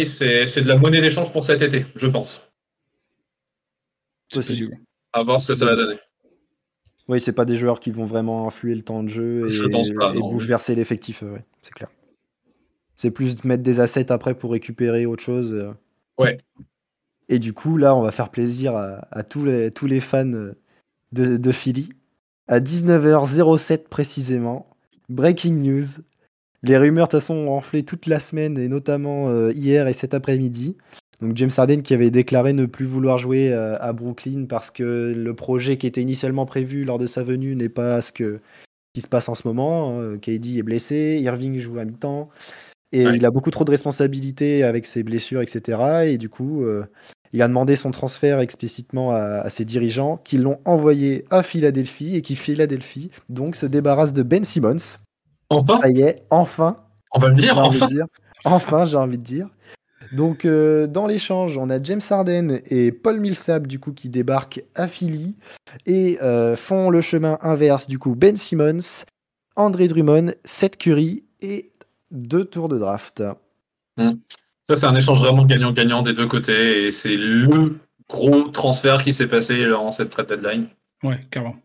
c'est 0.04 0.60
de 0.60 0.68
la 0.68 0.76
monnaie 0.76 1.00
d'échange 1.00 1.32
pour 1.32 1.42
cet 1.42 1.62
été, 1.62 1.86
je 1.94 2.06
pense. 2.06 2.46
C'est 4.28 4.46
possible. 4.46 4.76
À 5.14 5.22
voir 5.22 5.40
ce 5.40 5.46
que 5.46 5.54
ça 5.54 5.64
va 5.64 5.74
donner. 5.74 5.96
Oui, 7.08 7.20
c'est 7.20 7.32
pas 7.32 7.44
des 7.44 7.56
joueurs 7.56 7.80
qui 7.80 7.90
vont 7.90 8.04
vraiment 8.04 8.46
influer 8.46 8.74
le 8.74 8.82
temps 8.82 9.02
de 9.02 9.08
jeu 9.08 9.46
et, 9.48 10.18
bouleverser 10.18 10.74
l'effectif, 10.74 11.22
ouais, 11.22 11.44
c'est 11.62 11.72
clair. 11.72 11.88
C'est 12.94 13.10
plus 13.10 13.36
de 13.36 13.46
mettre 13.46 13.62
des 13.62 13.78
assets 13.78 14.10
après 14.10 14.34
pour 14.34 14.52
récupérer 14.52 15.06
autre 15.06 15.22
chose. 15.22 15.52
Euh. 15.52 15.72
Ouais. 16.18 16.38
Et 17.28 17.38
du 17.38 17.52
coup, 17.52 17.76
là, 17.76 17.94
on 17.94 18.02
va 18.02 18.10
faire 18.10 18.30
plaisir 18.30 18.74
à, 18.74 19.22
tous, 19.22 19.44
les, 19.44 19.70
tous 19.70 19.86
les 19.86 20.00
fans 20.00 20.24
de, 20.24 20.56
de 21.12 21.52
Philly. 21.52 21.90
À 22.48 22.60
19h07 22.60 23.88
précisément, 23.88 24.76
Breaking 25.08 25.54
news. 25.54 25.84
Les 26.62 26.76
rumeurs, 26.76 27.06
de 27.06 27.12
toute 27.12 27.20
façon, 27.20 27.34
ont 27.34 27.56
enflé 27.56 27.84
toute 27.84 28.06
la 28.06 28.18
semaine, 28.18 28.58
et 28.58 28.68
notamment 28.68 29.28
euh, 29.28 29.52
hier 29.52 29.86
et 29.86 29.92
cet 29.92 30.14
après-midi. 30.14 30.76
Donc 31.20 31.36
James 31.36 31.50
Harden 31.56 31.82
qui 31.82 31.94
avait 31.94 32.10
déclaré 32.10 32.52
ne 32.52 32.66
plus 32.66 32.84
vouloir 32.84 33.18
jouer 33.18 33.52
euh, 33.52 33.76
à 33.80 33.92
Brooklyn 33.92 34.46
parce 34.48 34.70
que 34.70 35.14
le 35.16 35.34
projet 35.34 35.76
qui 35.76 35.86
était 35.86 36.02
initialement 36.02 36.46
prévu 36.46 36.84
lors 36.84 36.98
de 36.98 37.06
sa 37.06 37.22
venue 37.22 37.56
n'est 37.56 37.68
pas 37.68 38.00
ce 38.02 38.12
que, 38.12 38.40
qui 38.92 39.00
se 39.00 39.08
passe 39.08 39.28
en 39.28 39.34
ce 39.34 39.46
moment. 39.46 39.98
Hein. 39.98 40.18
KD 40.18 40.58
est 40.58 40.62
blessé, 40.62 41.18
Irving 41.22 41.56
joue 41.58 41.78
à 41.78 41.84
mi-temps, 41.84 42.28
et 42.92 43.02
il 43.02 43.24
a 43.26 43.30
beaucoup 43.30 43.50
trop 43.50 43.64
de 43.64 43.70
responsabilités 43.70 44.62
avec 44.62 44.86
ses 44.86 45.02
blessures, 45.02 45.42
etc. 45.42 46.04
Et 46.04 46.18
du 46.18 46.28
coup, 46.28 46.64
euh, 46.64 46.84
il 47.32 47.42
a 47.42 47.48
demandé 47.48 47.76
son 47.76 47.90
transfert 47.90 48.40
explicitement 48.40 49.12
à, 49.12 49.18
à 49.18 49.50
ses 49.50 49.64
dirigeants 49.64 50.18
qui 50.22 50.38
l'ont 50.38 50.60
envoyé 50.64 51.24
à 51.30 51.42
Philadelphie 51.42 52.14
et 52.14 52.22
qui 52.22 52.36
Philadelphie 52.36 53.10
donc 53.28 53.56
se 53.56 53.66
débarrasse 53.66 54.12
de 54.12 54.22
Ben 54.22 54.44
Simmons. 54.44 54.98
Enfin 55.50 55.80
Ça 55.80 55.88
y 55.90 56.00
est, 56.00 56.22
enfin. 56.30 56.76
On 57.12 57.18
va 57.18 57.28
le 57.28 57.34
dire, 57.34 57.58
enfin. 57.58 57.88
Enfin, 58.44 58.84
j'ai 58.84 58.96
envie 58.96 59.18
de 59.18 59.22
dire. 59.22 59.48
Donc 60.12 60.44
euh, 60.44 60.86
dans 60.86 61.06
l'échange, 61.06 61.58
on 61.58 61.70
a 61.70 61.82
James 61.82 62.00
Harden 62.08 62.60
et 62.66 62.92
Paul 62.92 63.20
Millsap 63.20 63.66
du 63.66 63.78
coup 63.78 63.92
qui 63.92 64.08
débarquent 64.08 64.62
à 64.74 64.86
Philly 64.88 65.36
et 65.86 66.18
euh, 66.22 66.56
font 66.56 66.90
le 66.90 67.00
chemin 67.00 67.38
inverse 67.42 67.86
du 67.86 67.98
coup 67.98 68.14
Ben 68.14 68.36
Simmons, 68.36 69.04
André 69.56 69.88
Drummond, 69.88 70.32
Seth 70.44 70.76
Curry 70.76 71.24
et 71.40 71.72
deux 72.10 72.44
tours 72.44 72.68
de 72.68 72.78
draft. 72.78 73.22
Hmm. 73.96 74.12
Ça, 74.68 74.76
c'est 74.76 74.86
un 74.86 74.96
échange 74.96 75.20
vraiment 75.20 75.44
gagnant-gagnant 75.44 76.02
des 76.02 76.12
deux 76.12 76.26
côtés 76.26 76.86
et 76.86 76.90
c'est 76.90 77.16
le 77.16 77.78
gros 78.08 78.48
transfert 78.48 79.02
qui 79.02 79.12
s'est 79.12 79.28
passé 79.28 79.72
en 79.72 79.90
cette 79.90 80.10
trade 80.10 80.28
deadline. 80.28 80.68
Ouais, 81.02 81.20
carrément. 81.30 81.56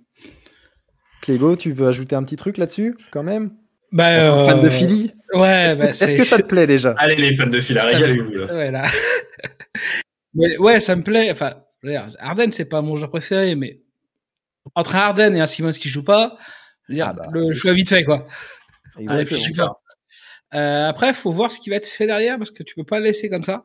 Clégo, 1.22 1.56
tu 1.56 1.72
veux 1.72 1.88
ajouter 1.88 2.16
un 2.16 2.24
petit 2.24 2.36
truc 2.36 2.58
là-dessus 2.58 2.96
quand 3.12 3.24
même? 3.24 3.52
Bah, 3.92 4.46
Fan 4.46 4.62
de 4.62 4.70
Philly 4.70 5.12
Ouais, 5.34 5.66
Est-ce 5.66 5.78
bah, 5.78 5.88
que, 5.88 6.18
que, 6.18 6.24
ça 6.24 6.38
te 6.38 6.48
plaît 6.48 6.68
déjà 6.68 6.94
Allez, 6.98 7.16
les 7.16 7.36
fans 7.36 7.48
de 7.48 7.62
Philly, 7.62 7.80
régalez-vous. 7.80 8.32
Là. 8.32 8.54
Ouais, 8.54 8.72
là. 8.72 8.86
ouais, 10.60 10.80
ça 10.80 10.96
me 10.96 11.04
plaît. 11.04 11.32
Enfin, 11.32 11.54
Arden, 12.20 12.52
c'est 12.52 12.66
pas 12.66 12.82
mon 12.82 12.96
joueur 12.96 13.10
préféré, 13.10 13.56
mais 13.56 13.82
entre 14.76 14.96
un 14.96 15.00
Arden 15.00 15.36
et 15.36 15.40
un 15.40 15.46
Simmons 15.46 15.72
qui 15.72 15.90
joue 15.90 16.04
pas, 16.04 16.38
dire, 16.90 17.08
ah 17.08 17.14
bah, 17.14 17.28
le 17.32 17.56
choix 17.56 17.74
vite 17.74 17.90
fait, 17.90 18.04
quoi. 18.04 18.28
Euh, 20.54 20.90
après, 20.90 21.10
il 21.10 21.14
faut 21.14 21.32
voir 21.32 21.52
ce 21.52 21.60
qui 21.60 21.70
va 21.70 21.78
être 21.78 21.88
fait 21.88 22.08
derrière 22.08 22.38
parce 22.38 22.52
que 22.52 22.64
tu 22.64 22.76
peux 22.76 22.84
pas 22.84 23.00
le 23.00 23.06
laisser 23.06 23.30
comme 23.30 23.44
ça. 23.44 23.64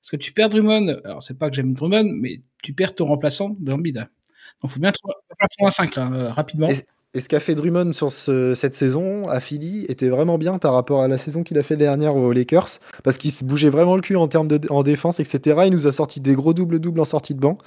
Parce 0.00 0.10
que 0.12 0.16
tu 0.16 0.32
perds 0.32 0.50
Drummond. 0.50 1.00
Alors, 1.04 1.22
c'est 1.22 1.36
pas 1.36 1.50
que 1.50 1.56
j'aime 1.56 1.74
Drummond, 1.74 2.12
mais 2.14 2.42
tu 2.62 2.72
perds 2.72 2.94
ton 2.94 3.06
remplaçant 3.06 3.50
de 3.58 3.72
Donc, 3.72 3.80
il 3.84 4.68
faut 4.68 4.78
bien 4.80 4.92
trouver 4.92 5.14
un 5.60 5.70
5 5.70 5.98
euh, 5.98 6.30
rapidement. 6.30 6.68
Et, 7.14 7.20
ce 7.20 7.28
qu'a 7.28 7.40
fait 7.40 7.54
Drummond 7.54 7.92
sur 7.92 8.10
cette 8.10 8.74
saison 8.74 9.28
à 9.28 9.40
Philly 9.40 9.86
était 9.88 10.08
vraiment 10.08 10.38
bien 10.38 10.58
par 10.58 10.74
rapport 10.74 11.02
à 11.02 11.08
la 11.08 11.18
saison 11.18 11.42
qu'il 11.42 11.58
a 11.58 11.62
fait 11.62 11.76
dernière 11.76 12.16
aux 12.16 12.32
Lakers. 12.32 12.68
Parce 13.02 13.18
qu'il 13.18 13.32
se 13.32 13.44
bougeait 13.44 13.70
vraiment 13.70 13.96
le 13.96 14.02
cul 14.02 14.16
en 14.16 14.28
termes 14.28 14.48
de 14.48 14.60
en 14.70 14.82
défense, 14.82 15.20
etc. 15.20 15.62
Il 15.66 15.72
nous 15.72 15.86
a 15.86 15.92
sorti 15.92 16.20
des 16.20 16.34
gros 16.34 16.52
doubles-doubles 16.52 17.00
en 17.00 17.04
sortie 17.04 17.34
de 17.34 17.40
banc. 17.40 17.58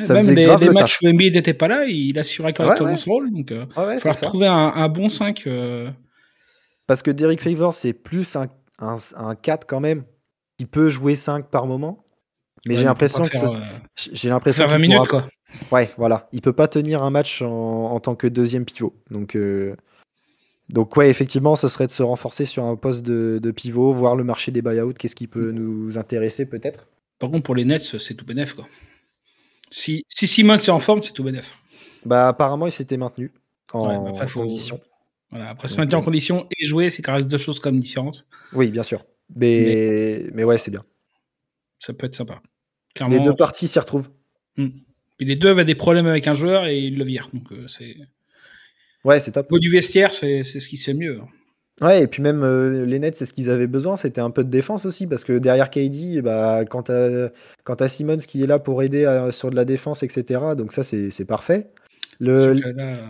ça 0.00 0.14
même 0.14 0.34
les, 0.34 0.56
les 0.60 0.70
matchs 0.70 0.98
où 1.02 1.08
Embiid 1.08 1.34
n'était 1.34 1.54
pas 1.54 1.68
là, 1.68 1.84
il 1.86 2.18
assurait 2.18 2.52
correctement 2.52 2.96
son 2.96 3.12
rôle. 3.12 3.30
Donc, 3.30 3.50
il 3.50 3.56
euh, 3.78 3.98
faut 3.98 4.26
trouver 4.26 4.46
un, 4.46 4.72
un, 4.74 4.88
bon 4.88 5.08
5. 5.08 5.48
Parce 6.86 7.02
que 7.02 7.12
Derek 7.12 7.40
Favors, 7.40 7.74
c'est 7.74 7.92
plus 7.92 8.34
un, 8.34 8.48
un, 8.80 9.34
4 9.34 9.66
quand 9.66 9.80
même, 9.80 10.04
qui 10.58 10.66
peut 10.66 10.88
jouer 10.88 11.14
5 11.14 11.48
par 11.48 11.66
moment. 11.66 12.04
Mais 12.66 12.76
j'ai 12.76 12.84
l'impression 12.84 13.26
que 13.26 13.38
j'ai 13.96 14.28
l'impression 14.28 14.66
20 14.66 14.78
minutes 14.78 15.08
quoi. 15.08 15.26
Ouais, 15.70 15.90
voilà. 15.96 16.28
Il 16.32 16.40
peut 16.40 16.52
pas 16.52 16.68
tenir 16.68 17.02
un 17.02 17.10
match 17.10 17.42
en, 17.42 17.98
tant 18.00 18.14
que 18.14 18.26
deuxième 18.26 18.64
pivot. 18.64 18.94
Donc, 19.10 19.36
donc 20.68 20.96
ouais, 20.96 21.10
effectivement, 21.10 21.56
ce 21.56 21.66
serait 21.68 21.86
de 21.86 21.92
se 21.92 22.02
renforcer 22.02 22.44
sur 22.44 22.64
un 22.64 22.76
poste 22.76 23.04
de, 23.04 23.50
pivot, 23.50 23.92
voir 23.92 24.14
le 24.14 24.24
marché 24.24 24.52
des 24.52 24.62
buyouts, 24.62 24.92
qu'est-ce 24.92 25.16
qui 25.16 25.26
peut 25.26 25.50
nous 25.50 25.98
intéresser 25.98 26.46
peut-être. 26.46 26.86
Par 27.18 27.30
contre, 27.30 27.42
pour 27.42 27.54
les 27.54 27.64
Nets, 27.64 27.98
c'est 27.98 28.14
tout 28.14 28.24
bénef 28.24 28.54
quoi. 28.54 28.66
Si, 29.70 30.04
si 30.08 30.26
Simon 30.26 30.54
est 30.54 30.68
en 30.68 30.80
forme, 30.80 31.02
c'est 31.02 31.12
tout 31.12 31.24
bénef. 31.24 31.58
Bah 32.04 32.28
apparemment, 32.28 32.66
il 32.66 32.72
s'était 32.72 32.96
maintenu 32.96 33.32
en 33.72 34.14
condition. 34.26 34.80
Voilà, 35.30 35.50
après 35.50 35.68
se 35.68 35.76
maintenir 35.76 35.98
en 35.98 36.02
condition 36.02 36.46
et 36.58 36.66
jouer, 36.66 36.90
c'est 36.90 37.02
quand 37.02 37.12
même 37.12 37.22
deux 37.22 37.38
choses 37.38 37.60
comme 37.60 37.78
différentes. 37.78 38.26
Oui, 38.52 38.70
bien 38.70 38.82
sûr. 38.82 39.04
Mais, 39.36 40.24
mais... 40.34 40.42
ouais, 40.42 40.58
c'est 40.58 40.72
bien. 40.72 40.84
Ça 41.78 41.92
peut 41.92 42.06
être 42.06 42.16
sympa. 42.16 42.42
Les 43.08 43.20
deux 43.20 43.34
parties 43.34 43.68
s'y 43.68 43.78
retrouvent. 43.78 44.10
Hmm. 45.20 45.28
les 45.28 45.36
deux 45.36 45.48
avaient 45.50 45.64
des 45.64 45.74
problèmes 45.74 46.06
avec 46.06 46.26
un 46.28 46.34
joueur 46.34 46.66
et 46.66 46.78
ils 46.78 46.96
le 46.96 47.04
virent. 47.04 47.30
Donc 47.32 47.52
euh, 47.52 47.66
c'est. 47.68 47.96
Ouais, 49.04 49.20
c'est 49.20 49.32
top. 49.32 49.50
Au 49.50 49.58
du 49.58 49.70
vestiaire, 49.70 50.12
c'est 50.12 50.44
ce 50.44 50.68
qui 50.68 50.76
se 50.76 50.90
fait 50.90 50.94
mieux. 50.94 51.20
Ouais, 51.80 52.02
et 52.02 52.06
puis 52.06 52.22
même 52.22 52.42
euh, 52.42 52.84
les 52.84 52.98
Nets, 52.98 53.16
c'est 53.16 53.24
ce 53.24 53.32
qu'ils 53.32 53.48
avaient 53.48 53.66
besoin, 53.66 53.96
c'était 53.96 54.20
un 54.20 54.30
peu 54.30 54.44
de 54.44 54.50
défense 54.50 54.84
aussi, 54.84 55.06
parce 55.06 55.24
que 55.24 55.38
derrière 55.38 55.70
KD, 55.70 56.20
bah, 56.20 56.66
quand 56.66 56.82
t'as 56.82 57.88
Simmons 57.88 58.18
qui 58.18 58.42
est 58.42 58.46
là 58.46 58.58
pour 58.58 58.82
aider 58.82 59.06
euh, 59.06 59.32
sur 59.32 59.48
de 59.48 59.56
la 59.56 59.64
défense, 59.64 60.02
etc., 60.02 60.42
donc 60.58 60.72
ça, 60.72 60.82
c'est 60.82 61.24
parfait. 61.24 61.70
Le... 62.18 62.60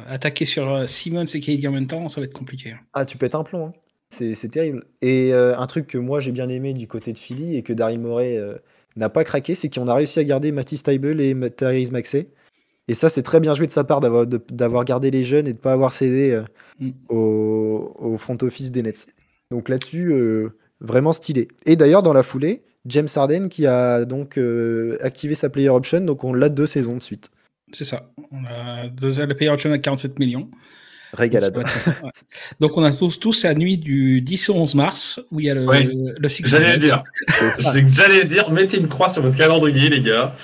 attaquer 0.06 0.44
sur 0.44 0.88
Simmons 0.88 1.24
et 1.24 1.40
KD 1.40 1.66
en 1.66 1.72
même 1.72 1.88
temps, 1.88 2.08
ça 2.08 2.20
va 2.20 2.26
être 2.26 2.32
compliqué. 2.32 2.70
Hein. 2.70 2.78
Ah, 2.92 3.04
tu 3.04 3.18
pètes 3.18 3.34
un 3.34 3.42
plomb, 3.42 3.66
hein. 3.66 3.72
c'est 4.08 4.52
terrible. 4.52 4.84
Et 5.02 5.32
un 5.32 5.66
truc 5.66 5.88
que 5.88 5.98
moi 5.98 6.20
j'ai 6.20 6.30
bien 6.30 6.48
aimé 6.48 6.72
du 6.72 6.86
côté 6.86 7.12
de 7.12 7.18
Philly 7.18 7.56
et 7.56 7.64
que 7.64 7.72
Daryl 7.72 7.98
Morey 7.98 8.38
n'a 8.96 9.08
pas 9.08 9.24
craqué, 9.24 9.54
c'est 9.54 9.72
qu'on 9.72 9.88
a 9.88 9.94
réussi 9.94 10.18
à 10.18 10.24
garder 10.24 10.52
Matisse 10.52 10.82
Taibel 10.82 11.20
et 11.20 11.34
Therese 11.50 11.92
Maxey. 11.92 12.26
Et 12.88 12.94
ça, 12.94 13.08
c'est 13.08 13.22
très 13.22 13.38
bien 13.38 13.54
joué 13.54 13.66
de 13.66 13.70
sa 13.70 13.84
part 13.84 14.00
d'avoir 14.00 14.84
gardé 14.84 15.12
les 15.12 15.22
jeunes 15.22 15.46
et 15.46 15.52
de 15.52 15.56
ne 15.56 15.62
pas 15.62 15.72
avoir 15.72 15.92
cédé 15.92 16.32
euh, 16.32 16.42
mm. 16.80 16.90
au, 17.08 18.16
front 18.16 18.36
office 18.42 18.72
des 18.72 18.82
Nets. 18.82 19.06
Donc 19.52 19.68
là-dessus, 19.68 20.12
euh, 20.12 20.50
vraiment 20.80 21.12
stylé. 21.12 21.48
Et 21.66 21.76
d'ailleurs, 21.76 22.02
dans 22.02 22.12
la 22.12 22.24
foulée, 22.24 22.62
James 22.86 23.08
Harden 23.14 23.48
qui 23.48 23.66
a 23.66 24.04
donc 24.04 24.38
euh, 24.38 24.96
activé 25.02 25.34
sa 25.34 25.50
player 25.50 25.68
option, 25.68 26.00
donc 26.00 26.24
on 26.24 26.32
l'a 26.32 26.48
deux 26.48 26.66
saisons 26.66 26.96
de 26.96 27.02
suite. 27.02 27.30
C'est 27.72 27.84
ça. 27.84 28.10
On 28.32 28.44
a 28.44 28.88
deux, 28.88 29.24
la 29.24 29.34
player 29.34 29.50
option 29.50 29.70
à 29.70 29.78
47 29.78 30.18
millions. 30.18 30.50
Régalade. 31.12 31.64
Donc 32.60 32.76
on 32.76 32.84
a 32.84 32.92
tous, 32.92 33.18
tous 33.18 33.44
la 33.44 33.54
nuit 33.54 33.78
du 33.78 34.20
10 34.20 34.50
au 34.50 34.54
11 34.54 34.74
mars 34.74 35.20
où 35.30 35.40
il 35.40 35.46
y 35.46 35.50
a 35.50 35.54
le, 35.54 35.66
le 36.18 36.28
Six 36.28 36.44
J'allais 36.46 36.76
dire. 36.76 37.02
J'allais 37.86 38.24
dire, 38.24 38.50
mettez 38.50 38.78
une 38.78 38.88
croix 38.88 39.08
sur 39.08 39.22
votre 39.22 39.36
calendrier, 39.36 39.88
les 39.88 40.00
gars. 40.00 40.34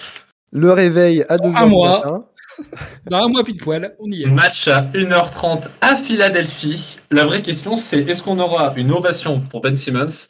Le 0.52 0.72
réveil 0.72 1.24
à 1.28 1.36
2h 1.36 1.56
un 1.56 1.66
mois. 1.66 2.30
Dans 3.10 3.24
un 3.24 3.28
mois 3.28 3.44
pile 3.44 3.58
poil, 3.58 3.94
on 4.00 4.10
y 4.10 4.22
est. 4.22 4.26
Match 4.26 4.68
à 4.68 4.82
1h30 4.94 5.68
à 5.80 5.94
Philadelphie. 5.94 6.98
La 7.10 7.24
vraie 7.24 7.42
question, 7.42 7.76
c'est 7.76 8.00
est-ce 8.00 8.22
qu'on 8.22 8.38
aura 8.38 8.72
une 8.76 8.92
ovation 8.92 9.40
pour 9.40 9.60
Ben 9.60 9.76
Simmons? 9.76 10.28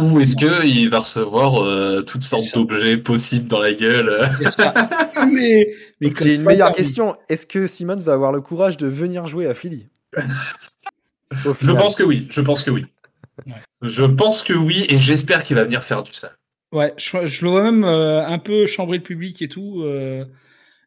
Ou 0.00 0.20
est-ce 0.20 0.36
qu'il 0.36 0.88
va 0.90 1.00
recevoir 1.00 1.62
euh, 1.62 2.02
toutes 2.02 2.24
sortes 2.24 2.54
d'objets 2.54 2.96
possibles 2.96 3.46
dans 3.46 3.60
la 3.60 3.72
gueule 3.72 4.28
Mais, 5.32 5.68
mais 6.00 6.12
j'ai 6.20 6.34
une 6.34 6.42
meilleure 6.42 6.72
question. 6.72 7.14
Est-ce 7.28 7.46
que 7.46 7.66
Simmons 7.66 7.96
va 7.96 8.14
avoir 8.14 8.32
le 8.32 8.40
courage 8.40 8.76
de 8.76 8.86
venir 8.86 9.26
jouer 9.26 9.46
à 9.46 9.54
Philly? 9.54 9.88
Je 11.32 11.72
pense 11.72 11.94
que 11.94 12.02
oui. 12.02 12.26
Je 12.30 12.40
pense 12.40 12.62
que 12.62 12.70
oui. 12.70 12.86
Je 13.82 14.04
pense 14.04 14.42
que 14.42 14.52
oui, 14.52 14.84
et 14.88 14.98
j'espère 14.98 15.44
qu'il 15.44 15.56
va 15.56 15.64
venir 15.64 15.84
faire 15.84 16.02
du 16.02 16.12
sale. 16.12 16.36
Ouais, 16.72 16.94
je, 16.98 17.44
le 17.44 17.50
vois 17.50 17.62
même 17.62 17.84
euh, 17.84 18.24
un 18.24 18.38
peu 18.38 18.66
chambrer 18.66 18.98
le 18.98 19.02
public 19.02 19.42
et 19.42 19.48
tout. 19.48 19.82
Euh, 19.82 20.24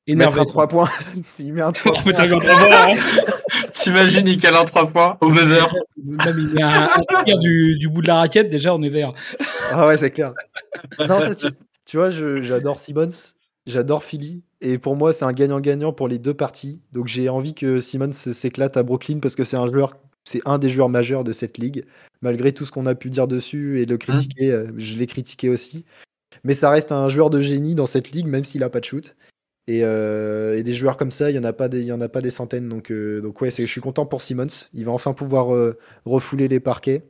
Énervé. 0.06 0.40
Mettre 0.40 0.42
un 0.42 0.52
3 0.52 0.68
points. 0.68 0.90
S'il 1.24 1.54
met 1.54 1.62
un 1.62 1.72
3 1.72 1.92
points. 2.04 2.14
Hein. 2.18 2.88
T'imagines, 3.72 4.28
il 4.28 4.38
cale 4.38 4.56
un 4.56 4.66
3 4.66 4.90
points 4.90 5.18
au 5.22 5.30
buzzer. 5.30 5.66
il 5.98 6.56
y 6.58 6.62
a 6.62 6.96
un, 6.96 7.24
tir 7.24 7.40
du, 7.40 7.78
du, 7.78 7.88
bout 7.88 8.02
de 8.02 8.08
la 8.08 8.18
raquette, 8.18 8.50
déjà, 8.50 8.76
on 8.76 8.82
est 8.82 8.90
vert. 8.90 9.14
Ah 9.72 9.88
ouais, 9.88 9.98
c'est 9.98 10.12
clair. 10.12 10.34
Non, 11.00 11.22
ça, 11.22 11.34
tu, 11.34 11.48
tu, 11.86 11.98
vois, 11.98 12.10
j'adore 12.10 12.80
Simmons, 12.80 13.34
j'adore 13.66 14.04
Philly. 14.04 14.44
Et 14.60 14.78
pour 14.78 14.96
moi, 14.96 15.14
c'est 15.14 15.26
un 15.26 15.32
gagnant-gagnant 15.32 15.94
pour 15.94 16.08
les 16.08 16.20
deux 16.20 16.34
parties. 16.34 16.82
Donc 16.92 17.08
j'ai 17.08 17.30
envie 17.30 17.54
que 17.54 17.80
Simmons 17.80 18.14
s'éclate 18.14 18.78
à 18.78 18.84
Brooklyn 18.84 19.20
parce 19.20 19.36
que 19.36 19.44
c'est 19.44 19.58
un 19.58 19.70
joueur, 19.70 19.98
c'est 20.24 20.42
un 20.46 20.58
des 20.58 20.70
joueurs 20.70 20.90
majeurs 20.90 21.24
de 21.24 21.34
cette 21.34 21.58
ligue. 21.58 21.86
Malgré 22.22 22.54
tout 22.54 22.66
ce 22.66 22.72
qu'on 22.72 22.86
a 22.86 22.96
pu 22.96 23.10
dire 23.10 23.28
dessus 23.28 23.82
et 23.82 23.86
le 23.86 23.98
critiquer, 23.98 24.54
mmh. 24.54 24.74
je 24.78 24.98
l'ai 24.98 25.08
critiqué 25.08 25.50
aussi. 25.50 25.84
Mais 26.44 26.54
ça 26.54 26.70
reste 26.70 26.92
un 26.92 27.10
joueur 27.10 27.30
de 27.30 27.42
génie 27.42 27.76
dans 27.76 27.86
cette 27.86 28.12
ligue, 28.12 28.28
même 28.28 28.46
s'il 28.46 28.64
a 28.64 28.70
pas 28.70 28.80
de 28.80 28.86
shoot. 28.86 29.16
Euh, 29.70 30.58
et, 30.58 30.64
des 30.64 30.74
joueurs 30.74 30.98
comme 30.98 31.12
ça, 31.12 31.30
il 31.30 31.34
n'y 31.34 31.40
en, 31.40 31.48
a 31.48 31.54
pas 31.54 31.70
des, 31.70 31.84
y 31.84 31.92
en 31.92 32.02
a 32.02 32.10
pas 32.10 32.22
des 32.22 32.32
centaines. 32.32 32.68
Donc, 32.70 32.92
euh, 32.92 33.22
donc 33.22 33.40
ouais, 33.42 33.50
je 33.50 33.64
suis 33.64 33.82
content 33.82 34.06
pour 34.06 34.22
Simmons. 34.22 34.48
Il 34.74 34.86
va 34.86 34.92
enfin 34.92 35.14
pouvoir 35.14 35.54
euh, 35.54 35.78
refouler 36.06 36.48
les 36.48 36.60
parquets. 36.60 37.04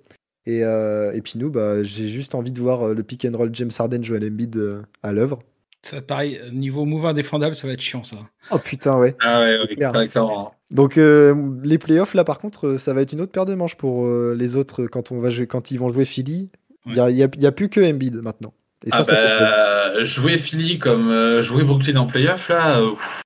Et, 0.45 0.59
et 0.59 1.21
puis 1.23 1.35
nous, 1.37 1.49
bah, 1.49 1.83
j'ai 1.83 2.09
juste 2.09 2.35
envie 2.35 2.51
de 2.51 2.59
voir 2.59 2.89
le 2.89 3.01
pick 3.01 3.23
and 3.23 3.37
roll 3.37 3.49
James 3.53 3.71
Harden, 3.79 4.03
Joel 4.03 4.25
Embiid 4.25 4.61
à 5.01 5.13
l'œuvre. 5.13 5.39
Ça, 5.83 6.01
pareil, 6.01 6.37
niveau 6.51 6.83
mouvement 6.83 7.09
indéfendable, 7.09 7.55
ça 7.55 7.65
va 7.65 7.71
être 7.71 7.81
chiant 7.81 8.03
ça. 8.03 8.17
Oh 8.51 8.57
putain, 8.57 8.97
ouais. 8.97 9.15
Ah 9.21 9.41
ouais, 9.41 9.57
d'accord. 9.77 10.53
Donc 10.69 10.97
les 10.97 11.77
playoffs, 11.77 12.13
là 12.13 12.25
par 12.25 12.39
contre, 12.39 12.75
ça 12.77 12.93
va 12.93 13.03
être 13.03 13.13
une 13.13 13.21
autre 13.21 13.31
paire 13.31 13.45
de 13.45 13.55
manches 13.55 13.77
pour 13.77 14.05
les 14.33 14.57
autres 14.57 14.85
quand, 14.87 15.13
on 15.13 15.19
va 15.19 15.29
jouer, 15.29 15.47
quand 15.47 15.71
ils 15.71 15.79
vont 15.79 15.87
jouer 15.87 16.03
Philly. 16.03 16.49
Il 16.87 16.91
n'y 16.91 16.99
a, 16.99 17.09
y 17.09 17.45
a, 17.45 17.51
plus 17.53 17.69
que 17.69 17.79
Embiid 17.79 18.17
maintenant. 18.17 18.53
Et 18.85 18.91
ça, 18.91 19.03
ah 19.07 19.93
bah, 19.95 20.03
jouer 20.03 20.37
Philly 20.37 20.77
comme 20.79 21.09
euh, 21.09 21.41
jouer 21.41 21.63
Brooklyn 21.63 21.95
en 21.97 22.05
playoff, 22.05 22.49
là, 22.49 22.81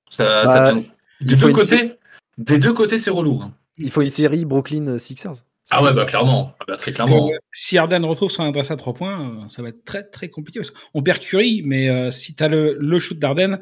ça, 0.08 0.44
bah, 0.44 0.74
des, 1.20 1.36
deux 1.36 1.52
côtés, 1.52 1.98
des 2.36 2.58
deux 2.58 2.72
côtés, 2.72 2.98
c'est 2.98 3.10
relou. 3.10 3.40
Hein. 3.42 3.52
Il 3.76 3.90
faut 3.90 4.02
une 4.02 4.08
série 4.08 4.44
Brooklyn 4.44 4.98
Sixers. 4.98 5.44
Ah 5.70 5.82
ouais, 5.82 5.92
bah 5.92 6.06
clairement, 6.06 6.54
ah 6.60 6.64
bah, 6.66 6.76
très 6.76 6.92
clairement. 6.92 7.28
Euh, 7.28 7.36
si 7.52 7.76
Arden 7.76 8.04
retrouve 8.04 8.30
son 8.30 8.44
adresse 8.44 8.70
à 8.70 8.76
3 8.76 8.94
points, 8.94 9.20
euh, 9.20 9.48
ça 9.48 9.62
va 9.62 9.68
être 9.68 9.84
très 9.84 10.02
très 10.02 10.30
compliqué. 10.30 10.60
On 10.94 11.02
perd 11.02 11.18
Curry, 11.18 11.62
mais 11.64 12.10
si 12.10 12.34
tu 12.34 12.42
as 12.42 12.48
le, 12.48 12.76
le 12.80 12.98
shoot 12.98 13.18
d'Arden, 13.18 13.60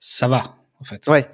ça 0.00 0.26
va, 0.26 0.56
en 0.80 0.84
fait. 0.84 1.06
Ouais, 1.06 1.28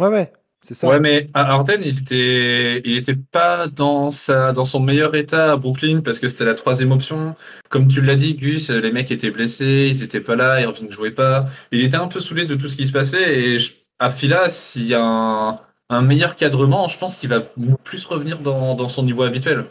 ouais, 0.00 0.08
ouais. 0.08 0.32
Ça. 0.62 0.88
Ouais, 0.88 1.00
mais 1.00 1.26
Arden, 1.34 1.80
il 1.84 1.98
était, 1.98 2.80
il 2.84 2.96
était 2.96 3.16
pas 3.16 3.66
dans 3.66 4.12
sa, 4.12 4.52
dans 4.52 4.64
son 4.64 4.78
meilleur 4.78 5.16
état 5.16 5.52
à 5.52 5.56
Brooklyn 5.56 6.02
parce 6.02 6.20
que 6.20 6.28
c'était 6.28 6.44
la 6.44 6.54
troisième 6.54 6.92
option. 6.92 7.34
Comme 7.68 7.88
tu 7.88 8.00
l'as 8.00 8.14
dit, 8.14 8.34
Gus, 8.34 8.70
les 8.70 8.92
mecs 8.92 9.10
étaient 9.10 9.32
blessés, 9.32 9.88
ils 9.90 10.04
étaient 10.04 10.20
pas 10.20 10.36
là, 10.36 10.60
Irving 10.60 10.86
ne 10.86 10.92
jouait 10.92 11.10
pas. 11.10 11.46
Il 11.72 11.82
était 11.82 11.96
un 11.96 12.06
peu 12.06 12.20
saoulé 12.20 12.44
de 12.44 12.54
tout 12.54 12.68
ce 12.68 12.76
qui 12.76 12.86
se 12.86 12.92
passait 12.92 13.40
et 13.40 13.58
à 13.98 14.10
Fila, 14.10 14.48
s'il 14.48 14.86
y 14.86 14.94
a 14.94 15.02
un, 15.02 15.56
un, 15.88 16.02
meilleur 16.02 16.36
cadrement, 16.36 16.86
je 16.86 16.98
pense 16.98 17.16
qu'il 17.16 17.28
va 17.28 17.40
plus 17.40 18.04
revenir 18.06 18.38
dans, 18.38 18.74
dans, 18.74 18.88
son 18.88 19.02
niveau 19.02 19.24
habituel. 19.24 19.66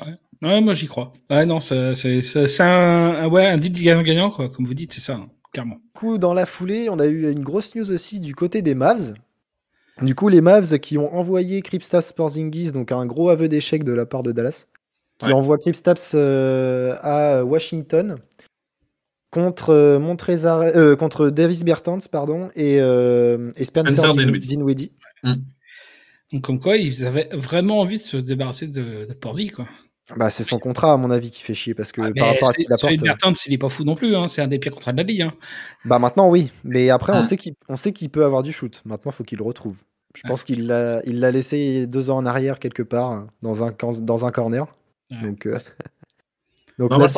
Ouais, 0.00 0.14
ouais 0.42 0.60
moi 0.60 0.72
j'y 0.72 0.86
crois. 0.86 1.12
Ouais, 1.30 1.46
non, 1.46 1.60
c'est 1.60 1.92
un, 2.60 3.28
ouais, 3.28 3.46
un 3.46 3.56
deal 3.56 3.72
gagnant-gagnant, 3.72 4.30
quoi, 4.30 4.48
comme 4.48 4.66
vous 4.66 4.74
dites, 4.74 4.92
c'est 4.92 5.00
ça, 5.00 5.14
hein, 5.14 5.28
clairement. 5.52 5.76
Du 5.76 5.92
coup, 5.94 6.18
dans 6.18 6.34
la 6.34 6.46
foulée, 6.46 6.88
on 6.90 6.98
a 6.98 7.06
eu 7.06 7.30
une 7.30 7.44
grosse 7.44 7.74
news 7.76 7.90
aussi 7.92 8.18
du 8.18 8.34
côté 8.34 8.60
des 8.60 8.74
Mavs. 8.74 9.14
Du 10.00 10.14
coup, 10.14 10.28
les 10.28 10.40
Mavs 10.40 10.78
qui 10.78 10.96
ont 10.96 11.14
envoyé 11.14 11.60
Kristaps 11.60 12.12
Porzingis, 12.12 12.72
donc 12.72 12.92
un 12.92 13.04
gros 13.04 13.28
aveu 13.28 13.48
d'échec 13.48 13.84
de 13.84 13.92
la 13.92 14.06
part 14.06 14.22
de 14.22 14.32
Dallas, 14.32 14.66
qui 15.18 15.32
envoie 15.32 15.58
Kristaps 15.58 16.12
euh, 16.14 16.96
à 17.00 17.44
Washington 17.44 18.16
contre 19.30 19.70
euh, 19.70 19.98
euh, 19.98 20.96
contre 20.96 21.30
Davis 21.30 21.64
Bertans 21.64 21.98
pardon 22.10 22.48
et, 22.56 22.78
Spencer, 23.62 24.14
Dinwiddie. 24.14 24.92
Mm. 25.22 25.34
Donc 26.32 26.42
comme 26.42 26.60
quoi, 26.60 26.76
ils 26.76 27.04
avaient 27.04 27.28
vraiment 27.32 27.80
envie 27.80 27.98
de 27.98 28.02
se 28.02 28.16
débarrasser 28.16 28.66
de, 28.66 29.04
de 29.04 29.12
Porzi, 29.12 29.50
quoi. 29.50 29.68
Bah, 30.16 30.30
c'est 30.30 30.44
son 30.44 30.58
contrat, 30.58 30.92
à 30.92 30.96
mon 30.96 31.10
avis, 31.10 31.30
qui 31.30 31.42
fait 31.42 31.54
chier. 31.54 31.74
Parce 31.74 31.92
que 31.92 32.00
ah, 32.02 32.10
par 32.16 32.28
rapport 32.28 32.48
à 32.50 32.52
ce 32.52 32.62
qu'il 32.62 32.72
apporte. 32.72 32.96
Bertans, 33.02 33.32
il 33.46 33.52
est 33.52 33.58
pas 33.58 33.68
fou 33.68 33.84
non 33.84 33.94
plus. 33.94 34.16
Hein, 34.16 34.28
c'est 34.28 34.42
un 34.42 34.48
des 34.48 34.58
pires 34.58 34.72
contrats 34.72 34.92
de 34.92 34.98
la 34.98 35.02
ligue. 35.02 35.22
Hein. 35.22 35.34
Bah, 35.84 35.98
maintenant, 35.98 36.28
oui. 36.28 36.50
Mais 36.64 36.90
après, 36.90 37.12
on 37.12 37.16
ah. 37.16 37.22
sait 37.22 37.36
qu'il 37.36 37.54
sait 37.74 37.92
qu'il 37.92 38.10
peut 38.10 38.24
avoir 38.24 38.42
du 38.42 38.52
shoot. 38.52 38.82
Maintenant, 38.84 39.10
il 39.12 39.14
faut 39.14 39.24
qu'il 39.24 39.38
le 39.38 39.44
retrouve. 39.44 39.76
Je 40.14 40.28
pense 40.28 40.42
qu'il 40.42 40.66
l'a 40.66 41.00
il 41.06 41.20
l'a 41.20 41.30
laissé 41.30 41.86
deux 41.86 42.10
ans 42.10 42.18
en 42.18 42.26
arrière, 42.26 42.58
quelque 42.58 42.82
part, 42.82 43.26
dans 43.40 43.64
un, 43.64 43.72
dans 44.02 44.26
un 44.26 44.30
corner. 44.30 44.66
Donc, 45.22 45.46
euh, 45.46 45.58
Donc 46.78 46.90
moi, 46.90 47.06
je 47.06 47.14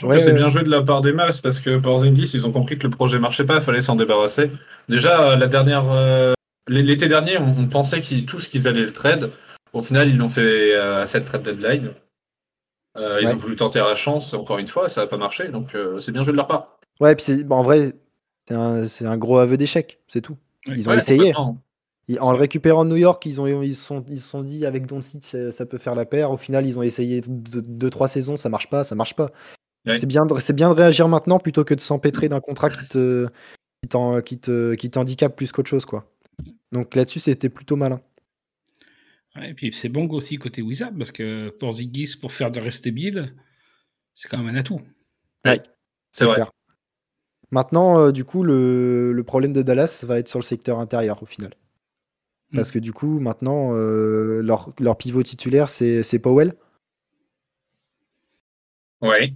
trouve 0.00 0.14
que 0.14 0.18
c'est 0.18 0.32
bien 0.32 0.48
joué 0.48 0.62
de 0.62 0.70
la 0.70 0.82
part 0.82 1.00
des 1.00 1.12
Mavs 1.12 1.40
parce 1.40 1.58
que 1.60 1.76
Porzingis, 1.76 2.30
ils 2.34 2.46
ont 2.46 2.52
compris 2.52 2.78
que 2.78 2.84
le 2.84 2.90
projet 2.90 3.18
marchait 3.18 3.44
pas, 3.44 3.56
il 3.56 3.60
fallait 3.60 3.80
s'en 3.80 3.96
débarrasser. 3.96 4.50
Déjà, 4.88 5.36
la 5.36 5.46
dernière, 5.46 5.90
euh, 5.90 6.34
l'été 6.68 7.08
dernier, 7.08 7.38
on, 7.38 7.66
pensait 7.66 8.00
qu'ils 8.00 8.26
tous 8.26 8.48
qu'ils 8.48 8.68
allaient 8.68 8.82
le 8.82 8.92
trade. 8.92 9.30
Au 9.72 9.82
final, 9.82 10.08
ils 10.08 10.16
l'ont 10.16 10.28
fait 10.28 10.74
à 10.74 11.06
cette 11.06 11.24
trade 11.24 11.42
deadline. 11.42 11.92
Euh, 12.96 13.20
ils 13.22 13.28
ont 13.28 13.36
voulu 13.36 13.56
tenter 13.56 13.78
la 13.78 13.94
chance, 13.94 14.34
encore 14.34 14.58
une 14.58 14.66
fois, 14.66 14.88
ça 14.88 15.02
n'a 15.02 15.06
pas 15.06 15.16
marché, 15.16 15.48
donc 15.48 15.74
euh, 15.74 15.98
c'est 16.00 16.10
bien 16.10 16.22
joué 16.22 16.32
de 16.32 16.36
leur 16.36 16.48
part. 16.48 16.78
Ouais, 16.98 17.14
puis 17.14 17.44
en 17.48 17.62
vrai, 17.62 17.92
c'est 18.48 19.06
un, 19.06 19.16
gros 19.16 19.38
aveu 19.38 19.56
d'échec, 19.56 20.00
c'est 20.08 20.20
tout. 20.20 20.36
Ils 20.66 20.88
ont 20.88 20.94
essayé. 20.94 21.34
En 22.18 22.32
le 22.32 22.38
récupérant 22.38 22.84
de 22.84 22.90
New 22.90 22.96
York, 22.96 23.24
ils 23.24 23.40
ont 23.40 23.62
ils 23.62 23.76
sont 23.76 24.04
ils 24.08 24.20
sont 24.20 24.42
dit 24.42 24.66
avec 24.66 24.86
Doncic 24.86 25.24
ça, 25.52 25.64
peut 25.64 25.78
faire 25.78 25.94
la 25.94 26.04
paire. 26.04 26.32
Au 26.32 26.36
final, 26.36 26.66
ils 26.66 26.76
ont 26.76 26.82
essayé 26.82 27.20
2-3 27.20 28.08
saisons, 28.08 28.36
ça 28.36 28.48
marche 28.48 28.68
pas, 28.68 28.82
ça 28.82 28.96
marche 28.96 29.14
pas. 29.14 29.30
C'est 29.86 30.06
bien, 30.06 30.26
de, 30.26 30.52
bien 30.52 30.70
de 30.70 30.74
réagir 30.74 31.06
maintenant 31.06 31.38
plutôt 31.38 31.62
que 31.62 31.72
de 31.72 31.80
s'empêtrer 31.80 32.28
d'un 32.28 32.40
contrat 32.40 32.68
qui 32.68 32.86
te, 32.88 33.28
qui, 34.24 34.38
te, 34.38 34.74
qui 34.74 34.90
t'handicape 34.90 35.36
plus 35.36 35.52
qu'autre 35.52 35.70
chose, 35.70 35.84
quoi. 35.84 36.04
Donc 36.72 36.96
là-dessus, 36.96 37.20
c'était 37.20 37.48
plutôt 37.48 37.76
malin. 37.76 38.00
Et 39.36 39.54
puis 39.54 39.72
c'est 39.72 39.88
bon 39.88 40.08
aussi 40.08 40.36
côté 40.36 40.62
Wizard, 40.62 40.92
parce 40.96 41.12
que 41.12 41.50
pour 41.58 41.72
Ziggis, 41.72 42.16
pour 42.20 42.32
faire 42.32 42.50
de 42.50 42.60
rester 42.60 42.90
Bill, 42.90 43.34
c'est 44.14 44.28
quand 44.28 44.38
même 44.38 44.54
un 44.54 44.58
atout. 44.58 44.80
Ouais, 45.44 45.62
c'est 46.10 46.24
vrai. 46.24 46.42
Maintenant, 47.52 47.98
euh, 47.98 48.12
du 48.12 48.24
coup, 48.24 48.44
le, 48.44 49.12
le, 49.12 49.24
problème 49.24 49.52
de 49.52 49.62
Dallas 49.62 50.04
va 50.06 50.18
être 50.18 50.28
sur 50.28 50.38
le 50.38 50.44
secteur 50.44 50.78
intérieur 50.78 51.22
au 51.22 51.26
final. 51.26 51.50
Hmm. 52.52 52.56
Parce 52.56 52.70
que 52.70 52.78
du 52.78 52.92
coup, 52.92 53.18
maintenant, 53.18 53.74
euh, 53.74 54.40
leur, 54.42 54.72
leur, 54.78 54.96
pivot 54.96 55.22
titulaire, 55.22 55.68
c'est 55.68 56.18
Powell. 56.20 56.54
Ouais. 59.00 59.34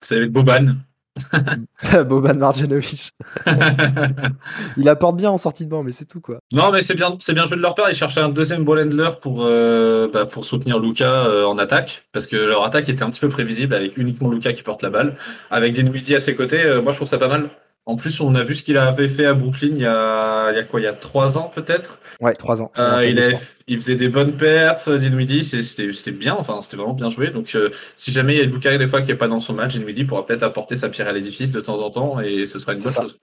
C'est 0.00 0.26
Boban. 0.26 0.76
Boban 2.06 2.34
Marjanovic. 2.34 3.12
il 4.76 4.88
apporte 4.88 5.16
bien 5.16 5.30
en 5.30 5.38
sortie 5.38 5.64
de 5.64 5.70
banc, 5.70 5.82
mais 5.82 5.92
c'est 5.92 6.06
tout 6.06 6.20
quoi. 6.20 6.38
Non, 6.52 6.70
mais 6.72 6.82
c'est 6.82 6.94
bien, 6.94 7.16
c'est 7.18 7.34
bien 7.34 7.46
joué 7.46 7.56
de 7.56 7.62
leur 7.62 7.74
part. 7.74 7.90
Ils 7.90 7.94
cherchaient 7.94 8.20
un 8.20 8.28
deuxième 8.28 8.64
ball 8.64 8.80
handler 8.80 9.10
pour, 9.20 9.44
euh, 9.44 10.08
bah, 10.12 10.26
pour 10.26 10.44
soutenir 10.44 10.78
Luca 10.78 11.46
en 11.46 11.58
attaque, 11.58 12.04
parce 12.12 12.26
que 12.26 12.36
leur 12.36 12.64
attaque 12.64 12.88
était 12.88 13.02
un 13.02 13.10
petit 13.10 13.20
peu 13.20 13.28
prévisible 13.28 13.74
avec 13.74 13.96
uniquement 13.96 14.30
Luca 14.30 14.52
qui 14.52 14.62
porte 14.62 14.82
la 14.82 14.90
balle, 14.90 15.16
avec 15.50 15.72
Dinwiddie 15.72 16.14
à 16.14 16.20
ses 16.20 16.34
côtés. 16.34 16.62
moi, 16.82 16.92
je 16.92 16.96
trouve 16.96 17.08
ça 17.08 17.18
pas 17.18 17.28
mal. 17.28 17.50
En 17.84 17.96
plus, 17.96 18.20
on 18.20 18.36
a 18.36 18.44
vu 18.44 18.54
ce 18.54 18.62
qu'il 18.62 18.76
avait 18.76 19.08
fait 19.08 19.26
à 19.26 19.34
Brooklyn 19.34 19.70
il 19.72 19.78
y 19.78 19.86
a, 19.86 20.52
il 20.52 20.56
y 20.56 20.58
a 20.58 20.62
quoi 20.62 20.80
Il 20.80 20.84
y 20.84 20.86
a 20.86 20.92
trois 20.92 21.36
ans 21.36 21.50
peut-être? 21.52 21.98
Ouais, 22.20 22.34
trois 22.34 22.62
ans. 22.62 22.70
Euh, 22.78 22.96
il, 23.04 23.20
il, 23.66 23.80
faisait 23.80 23.96
des 23.96 24.08
bonnes 24.08 24.36
perfs, 24.36 24.88
Dinwiddie, 24.88 25.42
c'était 25.42 26.12
bien, 26.12 26.36
enfin 26.38 26.60
c'était 26.60 26.76
vraiment 26.76 26.94
bien 26.94 27.08
joué. 27.08 27.30
Donc 27.30 27.52
euh, 27.56 27.70
si 27.96 28.12
jamais 28.12 28.34
il 28.34 28.38
y 28.38 28.42
a 28.42 28.44
Lucas 28.44 28.76
des 28.78 28.86
fois 28.86 29.02
qui 29.02 29.08
n'est 29.08 29.16
pas 29.16 29.26
dans 29.26 29.40
son 29.40 29.54
match, 29.54 29.74
Dinwiddie 29.74 30.04
pourra 30.04 30.24
peut-être 30.24 30.44
apporter 30.44 30.76
sa 30.76 30.90
pierre 30.90 31.08
à 31.08 31.12
l'édifice 31.12 31.50
de 31.50 31.60
temps 31.60 31.80
en 31.80 31.90
temps 31.90 32.20
et 32.20 32.46
ce 32.46 32.60
sera 32.60 32.74
une 32.74 32.80
bonne 32.80 32.92
chose. 32.92 33.18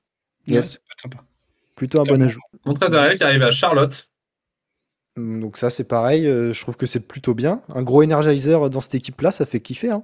Yes. 0.45 0.81
Plutôt 1.75 2.01
un 2.01 2.03
bon 2.03 2.21
ajout. 2.21 2.41
Montrezl 2.65 3.15
qui 3.15 3.23
arrive 3.23 3.43
à 3.43 3.51
Charlotte. 3.51 4.09
Hum, 5.15 5.39
donc 5.39 5.55
ça 5.55 5.69
c'est 5.69 5.85
pareil, 5.85 6.27
euh, 6.27 6.51
je 6.51 6.61
trouve 6.61 6.75
que 6.75 6.85
c'est 6.85 7.07
plutôt 7.07 7.33
bien. 7.33 7.61
Un 7.73 7.83
gros 7.83 8.03
energizer 8.03 8.69
dans 8.69 8.81
cette 8.81 8.95
équipe-là, 8.95 9.31
ça 9.31 9.45
fait 9.45 9.61
kiffer. 9.61 9.91
Hein. 9.91 10.03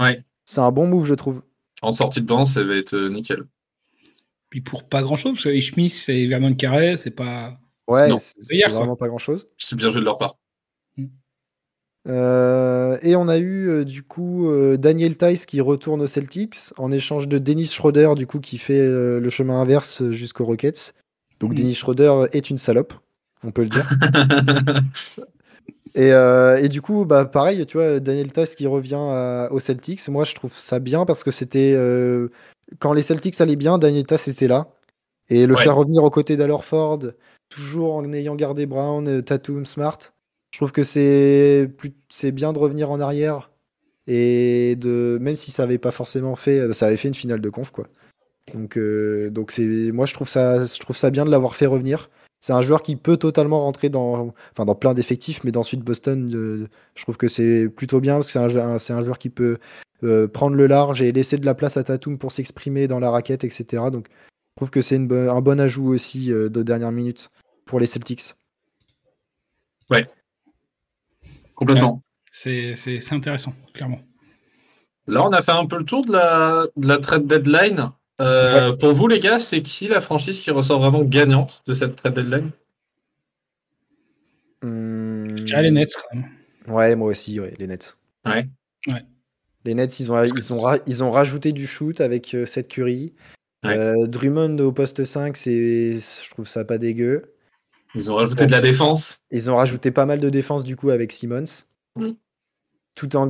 Ouais. 0.00 0.24
C'est 0.44 0.60
un 0.60 0.72
bon 0.72 0.88
move, 0.88 1.06
je 1.06 1.14
trouve. 1.14 1.42
En 1.82 1.92
sortie 1.92 2.20
de 2.20 2.26
banc, 2.26 2.46
ça 2.46 2.64
va 2.64 2.74
être 2.74 2.96
nickel. 2.96 3.44
Puis 4.52 4.60
pour 4.60 4.84
pas 4.84 5.00
grand 5.00 5.16
chose, 5.16 5.32
parce 5.32 5.44
que 5.44 5.48
Ishmis 5.48 5.88
c'est 5.88 6.26
Vernon 6.26 6.54
Carré, 6.54 6.98
c'est 6.98 7.10
pas. 7.10 7.58
Ouais, 7.88 8.10
c'est 8.18 8.68
vraiment 8.68 8.96
pas 8.96 9.08
grand 9.08 9.16
chose. 9.16 9.46
C'est 9.56 9.76
bien 9.76 9.88
joué 9.88 10.00
de 10.00 10.04
leur 10.04 10.18
part. 10.18 10.36
Mm. 10.98 11.06
Euh, 12.06 12.98
et 13.00 13.16
on 13.16 13.28
a 13.28 13.38
eu 13.38 13.70
euh, 13.70 13.84
du 13.86 14.02
coup 14.02 14.50
euh, 14.50 14.76
Daniel 14.76 15.16
Tice 15.16 15.46
qui 15.46 15.62
retourne 15.62 16.02
aux 16.02 16.06
Celtics 16.06 16.74
en 16.76 16.92
échange 16.92 17.28
de 17.28 17.38
Dennis 17.38 17.68
Schroeder 17.68 18.12
du 18.14 18.26
coup 18.26 18.40
qui 18.40 18.58
fait 18.58 18.86
le 18.86 19.26
chemin 19.30 19.58
inverse 19.58 20.10
jusqu'aux 20.10 20.44
Rockets. 20.44 20.92
Donc 21.40 21.52
mm. 21.52 21.54
Dennis 21.54 21.74
Schroeder 21.74 22.26
est 22.32 22.50
une 22.50 22.58
salope, 22.58 22.92
on 23.44 23.52
peut 23.52 23.62
le 23.62 23.70
dire. 23.70 23.90
et, 25.94 26.10
et, 26.62 26.68
du 26.68 26.82
coup, 26.82 27.06
bah 27.06 27.24
pareil, 27.24 27.64
tu 27.64 27.78
vois, 27.78 28.00
Daniel 28.00 28.32
Tice 28.32 28.54
qui 28.54 28.66
revient 28.66 29.48
aux 29.50 29.60
Celtics, 29.60 30.06
moi 30.08 30.24
je 30.24 30.34
trouve 30.34 30.54
ça 30.54 30.78
bien 30.78 31.06
parce 31.06 31.24
que 31.24 31.30
c'était 31.30 31.74
quand 32.78 32.92
les 32.92 33.02
Celtics 33.02 33.40
allaient 33.40 33.56
bien, 33.56 33.78
Danieta 33.78 34.18
c'était 34.18 34.48
là. 34.48 34.68
Et 35.28 35.46
le 35.46 35.56
faire 35.56 35.76
revenir 35.76 36.04
aux 36.04 36.10
côtés 36.10 36.36
d'Alorford, 36.36 37.00
toujours 37.48 37.94
en 37.94 38.12
ayant 38.12 38.34
gardé 38.34 38.66
Brown, 38.66 39.06
euh, 39.08 39.22
Tatum, 39.22 39.64
Smart, 39.64 39.98
je 40.52 40.58
trouve 40.58 40.72
que 40.72 40.84
c'est 40.84 41.70
c'est 42.08 42.32
bien 42.32 42.52
de 42.52 42.58
revenir 42.58 42.90
en 42.90 43.00
arrière 43.00 43.50
et 44.06 44.76
de 44.76 45.18
même 45.20 45.36
si 45.36 45.50
ça 45.50 45.62
avait 45.62 45.78
pas 45.78 45.92
forcément 45.92 46.36
fait, 46.36 46.58
euh, 46.58 46.72
ça 46.72 46.86
avait 46.86 46.96
fait 46.96 47.08
une 47.08 47.14
finale 47.14 47.40
de 47.40 47.50
conf 47.50 47.70
quoi. 47.70 47.86
Donc 48.52 48.76
euh, 48.76 49.30
donc 49.30 49.52
c'est 49.52 49.64
moi 49.92 50.06
je 50.06 50.14
trouve 50.14 50.28
ça 50.28 50.64
je 50.66 50.78
trouve 50.80 50.96
ça 50.96 51.10
bien 51.10 51.24
de 51.24 51.30
l'avoir 51.30 51.54
fait 51.56 51.66
revenir. 51.66 52.10
C'est 52.42 52.52
un 52.52 52.60
joueur 52.60 52.82
qui 52.82 52.96
peut 52.96 53.16
totalement 53.16 53.60
rentrer 53.60 53.88
dans, 53.88 54.34
enfin 54.50 54.64
dans 54.64 54.74
plein 54.74 54.94
d'effectifs, 54.94 55.44
mais 55.44 55.52
dans 55.52 55.62
Suite 55.62 55.82
Boston, 55.82 56.28
je 56.94 57.02
trouve 57.02 57.16
que 57.16 57.28
c'est 57.28 57.68
plutôt 57.68 58.00
bien 58.00 58.14
parce 58.14 58.26
que 58.26 58.32
c'est 58.32 58.60
un, 58.92 58.96
un, 58.96 59.02
joueur 59.02 59.18
qui 59.18 59.30
peut 59.30 59.58
euh, 60.02 60.26
prendre 60.26 60.56
le 60.56 60.66
large 60.66 61.02
et 61.02 61.12
laisser 61.12 61.38
de 61.38 61.46
la 61.46 61.54
place 61.54 61.76
à 61.76 61.84
Tatum 61.84 62.18
pour 62.18 62.32
s'exprimer 62.32 62.88
dans 62.88 62.98
la 62.98 63.12
raquette, 63.12 63.44
etc. 63.44 63.84
Donc, 63.92 64.08
je 64.10 64.56
trouve 64.56 64.70
que 64.70 64.80
c'est 64.80 64.96
un 64.96 65.40
bon 65.40 65.60
ajout 65.60 65.86
aussi 65.86 66.32
euh, 66.32 66.48
de 66.48 66.64
dernière 66.64 66.90
minute 66.90 67.30
pour 67.64 67.78
les 67.78 67.86
Celtics. 67.86 68.34
Ouais. 69.88 70.10
Complètement. 71.54 72.00
c'est 72.32 72.74
intéressant, 73.12 73.54
clairement. 73.72 74.00
Là, 75.06 75.24
on 75.24 75.32
a 75.32 75.42
fait 75.42 75.52
un 75.52 75.66
peu 75.66 75.78
le 75.78 75.84
tour 75.84 76.04
de 76.04 76.12
la, 76.12 76.66
de 76.76 76.88
la 76.88 76.98
trade 76.98 77.28
deadline. 77.28 77.92
Euh, 78.20 78.76
pour 78.76 78.92
vous, 78.92 79.08
les 79.08 79.20
gars, 79.20 79.38
c'est 79.38 79.62
qui 79.62 79.88
la 79.88 80.00
franchise 80.00 80.40
qui 80.40 80.50
ressort 80.50 80.80
vraiment 80.80 81.02
gagnante 81.02 81.62
de 81.66 81.72
cette 81.72 81.96
trade 81.96 82.14
deadline 82.14 82.50
hmm. 84.62 85.36
Je 85.36 85.42
dirais 85.42 85.62
les 85.62 85.70
Nets. 85.70 85.96
Ouais, 86.68 86.94
moi 86.94 87.08
aussi, 87.08 87.40
ouais, 87.40 87.54
les 87.58 87.66
Nets. 87.66 87.96
Ouais. 88.26 88.46
ouais. 88.88 89.02
Les 89.64 89.74
Nets, 89.74 89.98
ils 90.00 90.12
ont, 90.12 90.22
ils 90.22 90.52
ont, 90.52 90.78
ils 90.86 91.04
ont 91.04 91.10
rajouté 91.10 91.52
du 91.52 91.66
shoot 91.66 92.00
avec 92.00 92.34
euh, 92.34 92.46
cette 92.46 92.68
Curry. 92.68 93.14
Euh, 93.64 94.06
Drummond 94.08 94.58
au 94.58 94.72
poste 94.72 95.04
5, 95.04 95.36
c'est, 95.36 95.92
je 95.92 96.30
trouve 96.30 96.48
ça 96.48 96.64
pas 96.64 96.78
dégueu. 96.78 97.34
Ils 97.94 98.10
ont 98.10 98.16
rajouté 98.16 98.46
de 98.46 98.50
la 98.50 98.60
défense. 98.60 99.18
Ils 99.30 99.50
ont 99.50 99.56
rajouté 99.56 99.90
pas 99.90 100.06
mal 100.06 100.18
de 100.18 100.30
défense 100.30 100.64
du 100.64 100.76
coup 100.76 100.90
avec 100.90 101.12
Simmons. 101.12 101.44
Mm. 101.96 102.12
Tout, 102.94 103.16
en 103.16 103.28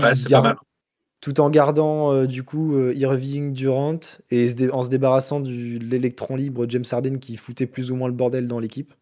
tout 1.23 1.41
en 1.41 1.49
gardant 1.49 2.13
euh, 2.13 2.27
du 2.27 2.43
coup 2.43 2.79
Irving 2.91 3.55
Durant 3.55 4.01
et 4.31 4.49
en 4.71 4.83
se 4.83 4.91
débarrassant 4.91 5.41
de 5.41 5.79
l'électron 5.79 6.37
libre 6.37 6.67
James 6.69 6.85
Harden 6.91 7.19
qui 7.19 7.39
foutait 7.39 7.67
plus 7.67 7.91
ou 7.91 7.97
moins 7.97 8.09
le 8.09 8.15
bordel 8.15 8.47
dans 8.47 8.59
l'équipe. 8.59 8.93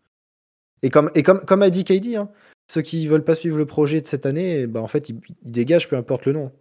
Et 0.83 0.90
comme, 0.90 1.11
et 1.14 1.22
comme, 1.22 1.44
comme 1.44 1.62
a 1.62 1.70
dit 1.70 1.85
KD, 1.85 2.16
hein, 2.16 2.30
ceux 2.70 2.83
qui 2.83 3.06
veulent 3.06 3.24
pas 3.24 3.35
suivre 3.35 3.59
le 3.59 3.66
projet 3.66 4.00
de 4.00 4.06
cette 4.06 4.26
année, 4.26 4.66
bah, 4.66 4.80
en 4.80 4.87
fait, 4.87 5.09
ils 5.09 5.20
dégagent 5.42 5.88
peu 5.88 5.96
importe 5.96 6.24
le 6.26 6.33
nom. 6.33 6.52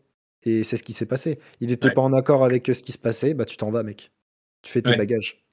Et 0.44 0.64
c'est 0.64 0.78
ce 0.78 0.84
qui 0.84 0.94
s'est 0.94 1.06
passé. 1.06 1.40
Il 1.60 1.68
n'était 1.68 1.92
pas 1.92 2.02
en 2.02 2.14
accord 2.14 2.44
avec 2.44 2.70
euh, 2.70 2.74
ce 2.74 2.82
qui 2.82 2.92
se 2.92 2.98
passait, 2.98 3.34
bah 3.34 3.46
tu 3.46 3.58
t'en 3.58 3.72
vas, 3.72 3.84
mec. 3.84 4.12
Tu 4.62 4.72
fais 4.72 4.82
tes 4.82 4.96
bagages. 4.96 5.44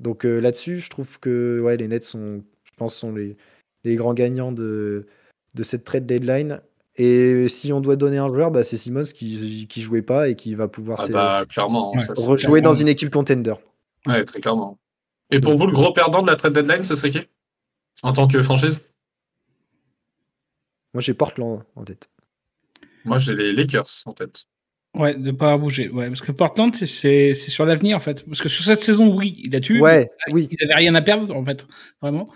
Donc 0.00 0.26
euh, 0.26 0.40
là-dessus, 0.40 0.80
je 0.80 0.90
trouve 0.90 1.18
que 1.20 1.60
ouais, 1.60 1.76
les 1.76 1.88
Nets 1.88 2.04
sont, 2.04 2.42
je 2.64 2.70
pense, 2.76 2.94
sont 2.94 3.14
les, 3.14 3.36
les 3.84 3.96
grands 3.96 4.14
gagnants 4.14 4.52
de, 4.52 5.06
de 5.54 5.62
cette 5.62 5.84
trade 5.84 6.06
deadline. 6.06 6.60
Et 7.00 7.46
si 7.46 7.72
on 7.72 7.80
doit 7.80 7.94
donner 7.94 8.18
un 8.18 8.28
joueur, 8.28 8.50
bah, 8.50 8.64
c'est 8.64 8.76
Simmons 8.76 9.04
qui, 9.04 9.68
qui 9.68 9.80
jouait 9.80 10.02
pas 10.02 10.28
et 10.28 10.34
qui 10.34 10.54
va 10.56 10.66
pouvoir 10.66 11.00
ah 11.04 11.08
bah, 11.08 11.44
clairement, 11.48 11.92
rejouer 12.16 12.60
dans 12.60 12.72
une 12.72 12.88
équipe 12.88 13.10
contender. 13.10 13.54
Ouais, 14.04 14.24
très 14.24 14.40
clairement. 14.40 14.78
Et 15.30 15.40
pour 15.40 15.54
vous, 15.54 15.66
le 15.66 15.72
gros 15.72 15.92
perdant 15.92 16.22
de 16.22 16.26
la 16.26 16.34
trade 16.34 16.54
deadline, 16.54 16.82
ce 16.82 16.96
serait 16.96 17.10
qui? 17.10 17.20
En 18.02 18.12
tant 18.12 18.26
que 18.26 18.42
franchise? 18.42 18.80
Moi, 20.92 21.00
j'ai 21.00 21.14
Portland 21.14 21.62
en 21.76 21.84
tête. 21.84 22.10
Moi, 23.04 23.18
j'ai 23.18 23.34
les 23.34 23.52
Lakers 23.52 24.02
en 24.06 24.12
tête. 24.12 24.46
Ouais, 24.94 25.14
de 25.14 25.30
pas 25.30 25.56
bouger. 25.56 25.90
Ouais, 25.90 26.08
parce 26.08 26.20
que 26.20 26.32
Portland, 26.32 26.74
c'est 26.74 27.34
sur 27.34 27.64
l'avenir, 27.64 27.96
en 27.96 28.00
fait. 28.00 28.24
Parce 28.24 28.40
que 28.40 28.48
sur 28.48 28.64
cette 28.64 28.82
saison, 28.82 29.14
oui, 29.14 29.36
il 29.38 29.54
a 29.54 29.60
tué. 29.60 29.80
Ouais, 29.80 30.10
oui. 30.32 30.48
Ils 30.50 30.56
n'avaient 30.62 30.80
rien 30.80 30.94
à 30.96 31.02
perdre, 31.02 31.36
en 31.36 31.44
fait. 31.44 31.68
Vraiment. 32.02 32.28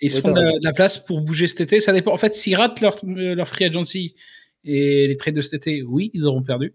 Ils 0.00 0.10
se 0.10 0.20
font 0.20 0.32
de, 0.32 0.62
la 0.62 0.72
place 0.72 0.98
pour 0.98 1.20
bouger 1.20 1.46
cet 1.46 1.60
été. 1.60 1.80
Ça 1.80 1.92
dépend. 1.92 2.12
En 2.12 2.16
fait, 2.16 2.34
s'ils 2.34 2.56
ratent 2.56 2.80
leur, 2.80 2.98
leur 3.04 3.48
free 3.48 3.64
agency 3.64 4.14
et 4.64 5.06
les 5.06 5.16
trades 5.16 5.34
de 5.34 5.42
cet 5.42 5.66
été, 5.66 5.82
oui, 5.82 6.10
ils 6.14 6.26
auront 6.26 6.42
perdu. 6.42 6.74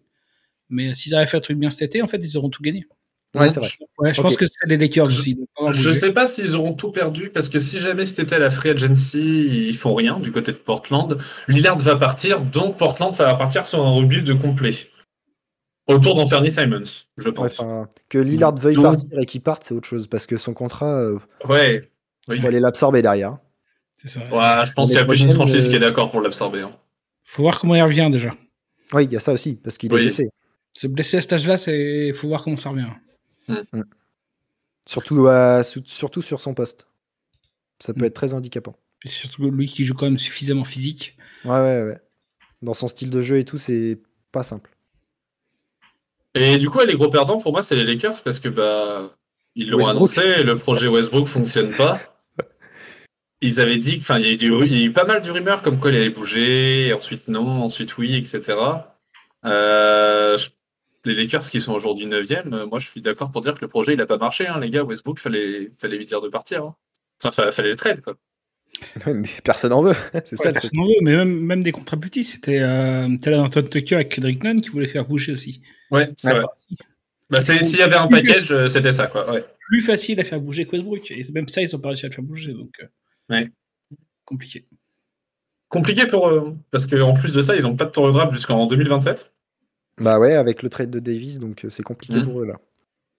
Mais 0.69 0.93
s'ils 0.93 1.15
arrivent 1.15 1.27
à 1.27 1.31
faire 1.31 1.37
un 1.39 1.41
truc 1.41 1.57
bien 1.57 1.69
cet 1.69 1.83
été, 1.83 2.01
en 2.01 2.07
fait, 2.07 2.17
ils 2.17 2.37
auront 2.37 2.49
tout 2.49 2.61
gagné. 2.61 2.85
Ouais, 3.35 3.49
c'est 3.49 3.59
vrai. 3.59 3.69
Ouais, 3.97 4.13
je 4.13 4.21
pense 4.21 4.37
que 4.37 4.45
c'est 4.45 4.67
les 4.67 4.77
Lakers 4.77 5.07
aussi. 5.07 5.37
Je 5.71 5.91
sais 5.91 6.13
pas 6.13 6.27
s'ils 6.27 6.55
auront 6.55 6.73
tout 6.73 6.91
perdu 6.91 7.29
parce 7.29 7.49
que 7.49 7.59
si 7.59 7.79
jamais 7.79 8.05
c'était 8.05 8.39
la 8.39 8.49
free 8.49 8.69
agency, 8.69 9.67
ils 9.69 9.75
font 9.75 9.93
rien 9.93 10.19
du 10.19 10.31
côté 10.31 10.51
de 10.51 10.57
Portland. 10.57 11.17
Lillard 11.47 11.77
va 11.77 11.95
partir, 11.95 12.41
donc 12.41 12.77
Portland 12.77 13.13
ça 13.13 13.25
va 13.25 13.35
partir 13.35 13.67
sur 13.67 13.85
un 13.85 13.89
rebuild 13.89 14.39
complet. 14.39 14.75
Autour 15.87 16.15
d'Anthony 16.15 16.49
Simons, 16.49 17.05
je 17.17 17.29
pense. 17.29 17.61
que 18.09 18.17
Lillard 18.17 18.55
veuille 18.55 18.81
partir 18.81 19.19
et 19.19 19.25
qu'il 19.25 19.41
parte, 19.41 19.63
c'est 19.63 19.73
autre 19.73 19.87
chose 19.87 20.07
parce 20.07 20.25
que 20.25 20.37
son 20.37 20.53
contrat, 20.53 20.99
euh, 20.99 21.19
ouais, 21.47 21.91
il 22.33 22.41
faut 22.41 22.47
aller 22.47 22.59
l'absorber 22.59 23.01
derrière. 23.01 23.37
C'est 23.97 24.07
ça. 24.07 24.19
Ouais, 24.21 24.65
je 24.65 24.73
pense 24.73 24.89
qu'il 24.89 24.97
y 24.97 25.01
a 25.01 25.05
plus 25.05 25.31
franchise 25.31 25.67
qui 25.67 25.75
est 25.75 25.79
d'accord 25.79 26.11
pour 26.11 26.21
l'absorber. 26.21 26.61
Hein. 26.61 26.75
Faut 27.25 27.43
voir 27.43 27.59
comment 27.59 27.75
il 27.75 27.81
revient 27.81 28.09
déjà. 28.11 28.35
Oui, 28.93 29.05
il 29.05 29.11
y 29.11 29.15
a 29.15 29.19
ça 29.19 29.33
aussi 29.33 29.55
parce 29.55 29.77
qu'il 29.77 29.91
est 29.91 29.95
blessé. 29.95 30.29
Se 30.73 30.87
blesser 30.87 31.17
à 31.17 31.21
cet 31.21 31.33
âge-là, 31.33 31.57
c'est 31.57 32.13
faut 32.13 32.27
voir 32.27 32.43
comment 32.43 32.57
ça 32.57 32.69
revient. 32.69 32.87
Mm. 33.47 33.55
Mm. 33.71 33.83
Surtout, 34.85 35.27
euh, 35.27 35.63
surtout 35.63 36.21
sur 36.21 36.41
son 36.41 36.53
poste. 36.53 36.87
Ça 37.79 37.93
peut 37.93 38.01
mm. 38.01 38.05
être 38.05 38.13
très 38.13 38.33
handicapant. 38.33 38.75
Et 39.03 39.09
surtout 39.09 39.49
lui 39.49 39.67
qui 39.67 39.85
joue 39.85 39.93
quand 39.93 40.05
même 40.05 40.19
suffisamment 40.19 40.65
physique. 40.65 41.17
Ouais, 41.45 41.51
ouais, 41.51 41.83
ouais. 41.83 41.99
Dans 42.61 42.73
son 42.73 42.87
style 42.87 43.09
de 43.09 43.21
jeu 43.21 43.37
et 43.37 43.45
tout, 43.45 43.57
c'est 43.57 43.99
pas 44.31 44.43
simple. 44.43 44.71
Et 46.33 46.57
du 46.57 46.69
coup, 46.69 46.79
les 46.81 46.95
gros 46.95 47.09
perdants 47.09 47.37
pour 47.37 47.53
moi, 47.53 47.63
c'est 47.63 47.75
les 47.75 47.85
Lakers 47.85 48.21
parce 48.21 48.39
que 48.39 48.49
bah 48.49 49.11
ils 49.55 49.69
l'ont 49.69 49.87
annoncé, 49.87 50.43
le 50.43 50.57
projet 50.57 50.87
Westbrook 50.87 51.27
fonctionne 51.27 51.73
pas. 51.75 52.14
Ils 53.41 53.59
avaient 53.59 53.79
dit, 53.79 53.97
enfin, 53.99 54.17
il 54.19 54.41
y, 54.41 54.81
a 54.81 54.85
eu 54.85 54.91
pas 54.91 55.03
mal 55.03 55.21
de 55.21 55.29
rumeurs 55.29 55.61
comme 55.61 55.79
quoi 55.79 55.91
il 55.91 55.97
allait 55.97 56.09
bouger, 56.09 56.93
ensuite 56.93 57.27
non, 57.27 57.63
ensuite 57.63 57.97
oui, 57.97 58.15
etc. 58.15 58.57
Euh, 59.45 60.37
les 61.03 61.13
Lakers 61.13 61.49
qui 61.49 61.59
sont 61.59 61.73
aujourd'hui 61.73 62.07
9e, 62.07 62.65
moi 62.65 62.79
je 62.79 62.89
suis 62.89 63.01
d'accord 63.01 63.31
pour 63.31 63.41
dire 63.41 63.53
que 63.53 63.61
le 63.61 63.67
projet 63.67 63.93
il 63.93 64.01
a 64.01 64.05
pas 64.05 64.17
marché, 64.17 64.47
hein, 64.47 64.59
les 64.59 64.69
gars. 64.69 64.83
Westbrook, 64.83 65.19
fallait, 65.19 65.69
fallait 65.77 65.97
lui 65.97 66.05
dire 66.05 66.21
de 66.21 66.29
partir. 66.29 66.63
Hein. 66.63 66.75
Enfin, 67.23 67.51
fallait 67.51 67.69
le 67.69 67.75
trade, 67.75 68.01
quoi. 68.01 68.15
mais 69.07 69.29
personne 69.43 69.69
n'en 69.69 69.81
veut, 69.81 69.95
c'est 70.25 70.35
ça 70.35 70.51
Personne 70.51 70.71
n'en 70.73 70.87
veut, 70.87 70.95
mais 71.01 71.15
même, 71.15 71.39
même 71.39 71.63
des 71.63 71.71
contrats 71.71 71.97
petits, 71.97 72.23
c'était 72.23 72.59
euh, 72.59 73.07
Antoine 73.07 73.69
Tucker 73.69 73.95
avec 73.95 74.15
Kendrick 74.15 74.43
Nunn 74.43 74.61
qui 74.61 74.69
voulait 74.69 74.87
faire 74.87 75.05
bouger 75.05 75.33
aussi. 75.33 75.61
Ouais, 75.91 76.09
c'est 76.17 76.33
vrai. 76.33 76.45
Bah, 77.29 77.41
s'il 77.41 77.79
y 77.79 77.81
avait 77.81 77.95
un 77.95 78.07
package, 78.07 78.51
euh, 78.51 78.67
c'était 78.67 78.91
ça, 78.91 79.07
quoi. 79.07 79.31
Ouais. 79.31 79.43
Plus 79.67 79.81
facile 79.81 80.19
à 80.19 80.23
faire 80.23 80.39
bouger 80.39 80.65
que 80.65 80.71
Westbrook. 80.71 81.09
Et 81.11 81.23
même 81.33 81.47
ça, 81.47 81.61
ils 81.61 81.75
ont 81.75 81.79
pas 81.79 81.89
réussi 81.89 82.05
à 82.05 82.09
le 82.09 82.13
faire 82.13 82.23
bouger, 82.23 82.53
donc. 82.53 82.75
Euh, 82.81 82.85
ouais. 83.29 83.51
Compliqué. 84.25 84.65
Compliqué 85.69 86.05
pour 86.07 86.29
eux, 86.29 86.55
parce 86.71 86.85
qu'en 86.85 87.13
plus 87.13 87.33
de 87.33 87.41
ça, 87.41 87.55
ils 87.55 87.63
n'ont 87.63 87.75
pas 87.75 87.85
de 87.85 87.91
tour 87.91 88.07
de 88.07 88.11
draft 88.11 88.31
jusqu'en 88.31 88.65
2027. 88.65 89.31
Bah 89.99 90.19
ouais, 90.19 90.33
avec 90.33 90.61
le 90.63 90.69
trade 90.69 90.89
de 90.89 90.99
Davis, 90.99 91.39
donc 91.39 91.65
euh, 91.65 91.69
c'est 91.69 91.83
compliqué 91.83 92.17
mmh. 92.17 92.25
pour 92.25 92.41
eux 92.41 92.45
là. 92.45 92.55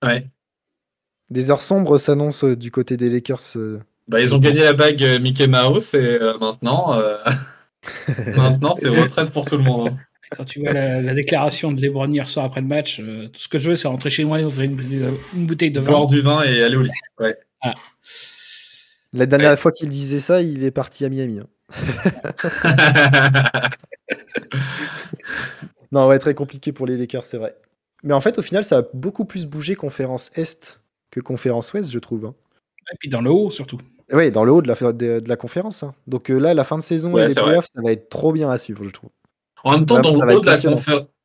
Ouais. 0.05 0.27
Des 1.31 1.51
heures 1.51 1.63
sombres 1.63 1.99
s'annoncent 1.99 2.55
du 2.55 2.71
côté 2.71 2.97
des 2.97 3.11
Lakers. 3.11 3.57
Bah, 4.09 4.21
ils 4.21 4.35
ont 4.35 4.39
gagné 4.39 4.61
la 4.61 4.75
bague 4.75 5.03
Mickey 5.21 5.49
Mouse 5.49 5.95
et 5.95 6.19
maintenant, 6.39 6.95
maintenant 8.37 8.77
c'est 8.79 8.89
retraite 8.89 9.33
pour 9.33 9.47
tout 9.47 9.57
le 9.57 9.65
monde. 9.65 9.89
Hein. 9.89 9.99
Quand 10.37 10.45
tu 10.45 10.61
vois 10.61 10.73
la, 10.73 11.15
déclaration 11.15 11.73
de 11.73 11.81
LeBron 11.81 12.11
hier 12.11 12.29
soir 12.29 12.45
après 12.45 12.61
le 12.61 12.67
match, 12.67 13.01
euh, 13.01 13.29
tout 13.29 13.41
ce 13.41 13.49
que 13.49 13.59
je 13.59 13.71
veux, 13.71 13.77
c'est 13.77 13.87
rentrer 13.87 14.11
chez 14.11 14.25
moi 14.25 14.41
et 14.41 14.45
ouvrir 14.45 14.71
une, 14.71 15.47
bouteille 15.47 15.71
de 15.71 15.81
vin. 15.81 15.91
Boire 15.91 16.07
du 16.07 16.21
vin 16.21 16.43
et 16.43 16.63
aller 16.63 16.77
au 16.77 16.83
lit. 16.83 16.91
Ouais. 17.21 17.37
Ah. 17.61 17.75
La 19.17 19.27
dernière 19.27 19.59
fois 19.59 19.73
qu'il 19.73 19.89
disait 19.89 20.21
ça, 20.21 20.43
il 20.43 20.63
est 20.63 20.71
parti 20.71 21.05
à 21.05 21.09
Miami. 21.09 21.41
Hein. 21.41 21.47
non, 25.93 26.07
ouais, 26.07 26.19
très 26.19 26.35
compliqué 26.35 26.73
pour 26.73 26.87
les 26.87 26.97
Lakers, 26.97 27.25
c'est 27.25 27.39
vrai. 27.39 27.57
Mais 28.03 28.13
en 28.13 28.21
fait, 28.21 28.39
au 28.39 28.43
final, 28.43 28.63
ça 28.63 28.79
a 28.79 28.83
beaucoup 28.93 29.25
plus 29.25 29.47
bougé 29.47 29.75
conférence 29.75 30.31
Est 30.37 30.81
que 31.11 31.21
conférence 31.21 31.73
Ouest, 31.73 31.91
je 31.91 31.99
trouve. 31.99 32.27
Hein. 32.27 32.35
Et 32.93 32.97
puis 33.01 33.09
dans 33.09 33.23
le 33.23 33.31
haut, 33.31 33.51
surtout. 33.51 33.79
Oui, 34.13 34.31
dans 34.31 34.45
le 34.45 34.53
haut 34.53 34.63
de 34.63 34.69
la, 34.69 34.93
de, 34.93 35.23
la 35.27 35.37
conférence. 35.37 35.83
Hein. 35.83 35.95
Donc 36.07 36.31
euh, 36.31 36.39
là, 36.39 36.53
la 36.53 36.65
fin 36.65 36.77
de 36.77 36.83
saison 36.83 37.17
et 37.17 37.27
les 37.27 37.35
playoffs, 37.35 37.67
ça 37.75 37.81
va 37.83 37.93
être 37.93 38.09
trop 38.09 38.33
bien 38.33 38.51
à 38.51 38.59
suivre, 38.59 38.85
je 38.85 38.91
trouve. 38.91 39.11
En 39.65 39.73
même 39.73 39.87
temps, 39.87 40.01
dans 40.01 40.13
le, 40.15 40.37
haut 40.37 40.41
de 40.41 40.47
la 40.47 40.57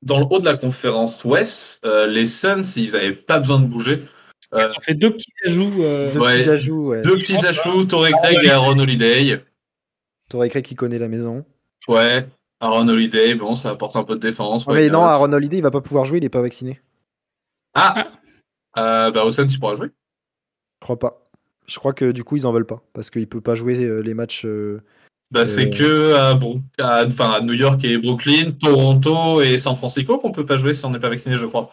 dans 0.01 0.19
le, 0.19 0.25
haut 0.31 0.39
de 0.39 0.45
la 0.45 0.55
conférence 0.55 1.23
Ouest, 1.25 1.85
euh, 1.85 2.07
les 2.07 2.25
Suns, 2.25 2.63
ils 2.75 2.93
n'avaient 2.93 3.13
pas 3.13 3.37
besoin 3.37 3.59
de 3.59 3.67
bouger. 3.67 4.05
Euh, 4.53 4.69
ils 4.69 4.77
ont 4.77 4.81
fait 4.81 4.93
deux 4.93 5.11
petits 5.11 5.31
ajouts. 5.45 5.83
Euh, 5.83 6.11
deux 6.11 6.19
petits 6.19 6.49
ajouts, 6.49 6.87
ouais. 6.89 7.01
Deux 7.01 7.17
petits 7.17 7.45
ajouts, 7.45 7.85
Torrey 7.85 8.11
Craig 8.11 8.37
et 8.43 8.49
Aaron 8.49 8.77
Holiday. 8.77 9.43
Torrey 10.29 10.49
Craig 10.49 10.63
qui 10.65 10.75
connaît 10.75 10.99
la 10.99 11.07
maison. 11.07 11.45
Ouais, 11.87 12.27
Aaron 12.59 12.87
Holiday, 12.87 13.35
bon, 13.35 13.55
ça 13.55 13.71
apporte 13.71 13.95
un 13.95 14.03
peu 14.03 14.15
de 14.15 14.19
défense. 14.19 14.67
mais 14.67 14.89
non, 14.89 15.03
Aaron 15.03 15.31
Holiday, 15.31 15.57
il 15.57 15.63
va 15.63 15.71
pas 15.71 15.81
pouvoir 15.81 16.05
jouer, 16.05 16.17
il 16.17 16.21
n'est 16.21 16.29
pas 16.29 16.41
vacciné. 16.41 16.81
Ah 17.73 18.11
Bah, 18.75 19.23
au 19.25 19.31
Suns, 19.31 19.47
il 19.49 19.59
pourra 19.59 19.73
jouer 19.75 19.87
Je 20.81 20.85
crois 20.85 20.99
pas. 20.99 21.23
Je 21.67 21.79
crois 21.79 21.93
que 21.93 22.11
du 22.11 22.23
coup, 22.23 22.35
ils 22.35 22.45
en 22.45 22.51
veulent 22.51 22.65
pas. 22.65 22.83
Parce 22.93 23.09
qu'il 23.09 23.27
peut 23.27 23.41
pas 23.41 23.55
jouer 23.55 24.01
les 24.03 24.13
matchs 24.13 24.45
bah, 25.31 25.45
c'est 25.45 25.69
que 25.69 26.13
à, 26.13 26.37
à 26.77 27.41
New 27.41 27.53
York 27.53 27.81
et 27.85 27.97
Brooklyn, 27.97 28.51
Toronto 28.51 29.41
et 29.41 29.57
San 29.57 29.77
Francisco 29.77 30.17
qu'on 30.17 30.33
peut 30.33 30.45
pas 30.45 30.57
jouer 30.57 30.73
si 30.73 30.83
on 30.85 30.89
n'est 30.89 30.99
pas 30.99 31.07
vacciné, 31.07 31.37
je 31.37 31.45
crois. 31.45 31.69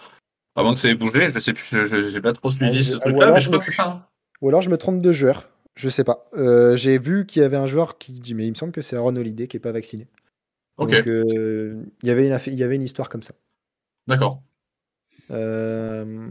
Avant 0.56 0.74
que 0.74 0.80
ça 0.80 0.88
ait 0.88 0.94
bougé, 0.94 1.30
je 1.30 1.38
sais 1.38 1.52
plus, 1.52 1.64
je 1.70 2.14
n'ai 2.14 2.20
pas 2.20 2.32
trop 2.32 2.50
suivi 2.50 2.82
ce 2.82 2.96
truc-là, 2.96 3.32
mais 3.32 3.40
je 3.40 3.46
crois 3.46 3.58
que 3.58 3.64
c'est 3.64 3.70
ça. 3.70 3.87
Hein. 3.87 4.06
Ou 4.40 4.48
alors 4.48 4.62
je 4.62 4.70
me 4.70 4.76
trompe 4.76 5.00
de 5.00 5.12
joueur, 5.12 5.48
je 5.76 5.88
sais 5.88 6.04
pas. 6.04 6.28
Euh, 6.37 6.76
j'ai 6.76 6.98
vu 6.98 7.26
qu'il 7.26 7.42
y 7.42 7.44
avait 7.44 7.56
un 7.56 7.66
joueur 7.66 7.98
qui 7.98 8.12
dit, 8.12 8.34
mais 8.34 8.46
il 8.46 8.50
me 8.50 8.54
semble 8.54 8.72
que 8.72 8.82
c'est 8.82 8.96
Aaron 8.96 9.16
Holiday 9.16 9.46
qui 9.46 9.56
est 9.56 9.61
pas 9.61 9.72
vacciné. 9.72 10.06
Donc 10.78 10.92
euh, 11.06 11.82
il 12.02 12.08
y 12.08 12.11
avait 12.11 12.28
une, 12.28 12.38
il 12.46 12.58
y 12.58 12.62
avait 12.62 12.76
une 12.76 12.82
histoire 12.82 13.08
comme 13.08 13.22
ça. 13.22 13.34
D'accord. 14.06 14.42
Euh, 15.30 16.28